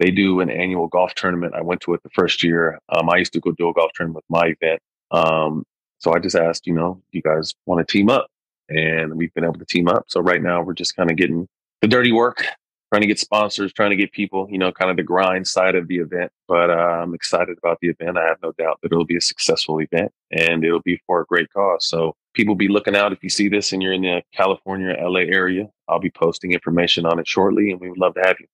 They 0.00 0.10
do 0.10 0.40
an 0.40 0.50
annual 0.50 0.88
golf 0.88 1.14
tournament. 1.14 1.54
I 1.54 1.62
went 1.62 1.80
to 1.82 1.94
it 1.94 2.02
the 2.02 2.10
first 2.10 2.42
year. 2.42 2.80
Um, 2.88 3.08
I 3.08 3.18
used 3.18 3.32
to 3.34 3.40
go 3.40 3.52
do 3.52 3.68
a 3.68 3.72
golf 3.72 3.92
tournament 3.94 4.24
with 4.28 4.36
my 4.40 4.54
event. 4.60 4.80
Um, 5.12 5.64
so 5.98 6.12
I 6.12 6.18
just 6.18 6.34
asked, 6.34 6.66
you 6.66 6.74
know, 6.74 7.00
you 7.12 7.22
guys 7.22 7.54
want 7.66 7.86
to 7.86 7.92
team 7.92 8.08
up? 8.08 8.26
And 8.68 9.16
we've 9.16 9.32
been 9.34 9.44
able 9.44 9.54
to 9.54 9.64
team 9.64 9.88
up. 9.88 10.04
So 10.08 10.20
right 10.20 10.42
now 10.42 10.62
we're 10.62 10.74
just 10.74 10.96
kind 10.96 11.10
of 11.10 11.16
getting 11.16 11.48
the 11.80 11.88
dirty 11.88 12.12
work 12.12 12.44
trying 12.92 13.00
to 13.00 13.06
get 13.06 13.18
sponsors, 13.18 13.72
trying 13.72 13.88
to 13.88 13.96
get 13.96 14.12
people, 14.12 14.46
you 14.50 14.58
know, 14.58 14.70
kind 14.70 14.90
of 14.90 14.98
the 14.98 15.02
grind 15.02 15.48
side 15.48 15.74
of 15.74 15.88
the 15.88 15.96
event. 15.96 16.30
But 16.46 16.68
uh, 16.68 16.74
I'm 16.74 17.14
excited 17.14 17.56
about 17.56 17.78
the 17.80 17.88
event. 17.88 18.18
I 18.18 18.26
have 18.26 18.36
no 18.42 18.52
doubt 18.52 18.80
that 18.82 18.92
it'll 18.92 19.06
be 19.06 19.16
a 19.16 19.20
successful 19.20 19.80
event 19.80 20.12
and 20.30 20.62
it'll 20.62 20.82
be 20.82 21.00
for 21.06 21.22
a 21.22 21.24
great 21.24 21.50
cause. 21.54 21.88
So 21.88 22.14
people 22.34 22.54
be 22.54 22.68
looking 22.68 22.94
out 22.94 23.14
if 23.14 23.22
you 23.22 23.30
see 23.30 23.48
this 23.48 23.72
and 23.72 23.82
you're 23.82 23.94
in 23.94 24.02
the 24.02 24.22
California, 24.34 24.94
LA 25.00 25.20
area. 25.20 25.70
I'll 25.88 26.00
be 26.00 26.10
posting 26.10 26.52
information 26.52 27.06
on 27.06 27.18
it 27.18 27.26
shortly 27.26 27.70
and 27.70 27.80
we 27.80 27.88
would 27.88 27.98
love 27.98 28.12
to 28.14 28.22
have 28.26 28.36
you. 28.38 28.46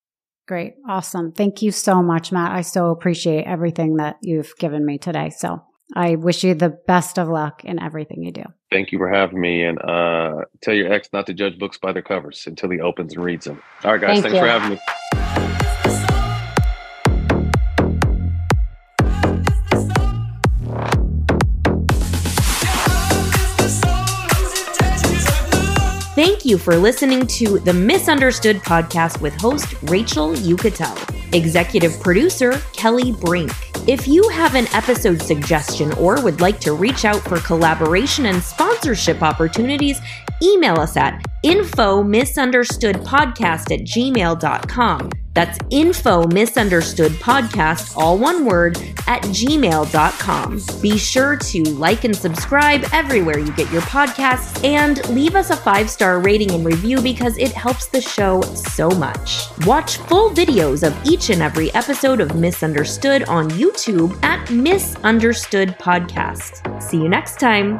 Great. 0.46 0.74
Awesome. 0.88 1.32
Thank 1.32 1.60
you 1.60 1.72
so 1.72 2.00
much, 2.00 2.30
Matt. 2.30 2.52
I 2.52 2.60
so 2.60 2.90
appreciate 2.90 3.44
everything 3.44 3.96
that 3.96 4.18
you've 4.22 4.54
given 4.58 4.86
me 4.86 4.98
today. 4.98 5.30
So 5.30 5.64
I 5.94 6.16
wish 6.16 6.44
you 6.44 6.54
the 6.54 6.68
best 6.68 7.18
of 7.18 7.28
luck 7.28 7.64
in 7.64 7.80
everything 7.80 8.22
you 8.22 8.32
do. 8.32 8.44
Thank 8.70 8.92
you 8.92 8.98
for 8.98 9.08
having 9.08 9.40
me. 9.40 9.64
And 9.64 9.80
uh, 9.80 10.44
tell 10.60 10.74
your 10.74 10.92
ex 10.92 11.08
not 11.12 11.26
to 11.26 11.34
judge 11.34 11.58
books 11.58 11.78
by 11.78 11.92
their 11.92 12.02
covers 12.02 12.46
until 12.46 12.70
he 12.70 12.80
opens 12.80 13.14
and 13.14 13.24
reads 13.24 13.46
them. 13.46 13.62
All 13.84 13.92
right, 13.92 14.00
guys. 14.00 14.20
Thank 14.20 14.24
thanks 14.24 14.34
you. 14.34 14.40
for 14.40 14.48
having 14.48 14.70
me. 14.70 14.80
You 26.48 26.56
for 26.56 26.76
listening 26.76 27.26
to 27.26 27.58
the 27.58 27.74
Miss 27.74 28.08
Understood 28.08 28.56
podcast 28.60 29.20
with 29.20 29.34
host 29.34 29.74
Rachel 29.82 30.32
Uchitel, 30.32 31.34
executive 31.34 32.00
producer 32.00 32.52
Kelli 32.72 33.12
Brink. 33.20 33.52
If 33.86 34.08
you 34.08 34.26
have 34.30 34.54
an 34.54 34.66
episode 34.72 35.20
suggestion 35.20 35.92
or 35.98 36.22
would 36.22 36.40
like 36.40 36.58
to 36.60 36.72
reach 36.72 37.04
out 37.04 37.20
for 37.20 37.38
collaboration 37.40 38.24
and 38.24 38.42
sponsorship 38.42 39.22
opportunities, 39.22 40.00
email 40.42 40.80
us 40.80 40.96
at 40.96 41.22
info 41.42 42.02
misunderstood 42.02 42.96
podcast 42.96 43.70
at 43.70 43.80
gmail.com. 43.80 45.10
That's 45.38 45.60
info 45.70 46.26
misunderstood 46.26 47.12
podcast, 47.12 47.96
all 47.96 48.18
one 48.18 48.44
word, 48.44 48.76
at 49.06 49.22
gmail.com. 49.22 50.60
Be 50.82 50.98
sure 50.98 51.36
to 51.36 51.62
like 51.62 52.02
and 52.02 52.16
subscribe 52.16 52.84
everywhere 52.92 53.38
you 53.38 53.52
get 53.52 53.70
your 53.70 53.82
podcasts 53.82 54.64
and 54.64 55.08
leave 55.10 55.36
us 55.36 55.50
a 55.50 55.56
five 55.56 55.88
star 55.88 56.18
rating 56.18 56.50
and 56.50 56.66
review 56.66 57.00
because 57.00 57.38
it 57.38 57.52
helps 57.52 57.86
the 57.86 58.00
show 58.00 58.42
so 58.42 58.90
much. 58.90 59.44
Watch 59.64 59.98
full 59.98 60.30
videos 60.30 60.84
of 60.84 60.92
each 61.06 61.30
and 61.30 61.40
every 61.40 61.72
episode 61.72 62.20
of 62.20 62.34
Miss 62.34 62.64
Understood 62.64 63.22
on 63.28 63.48
YouTube 63.50 64.20
at 64.24 64.50
Misunderstood 64.50 65.76
Podcast. 65.78 66.82
See 66.82 66.96
you 66.96 67.08
next 67.08 67.38
time. 67.38 67.78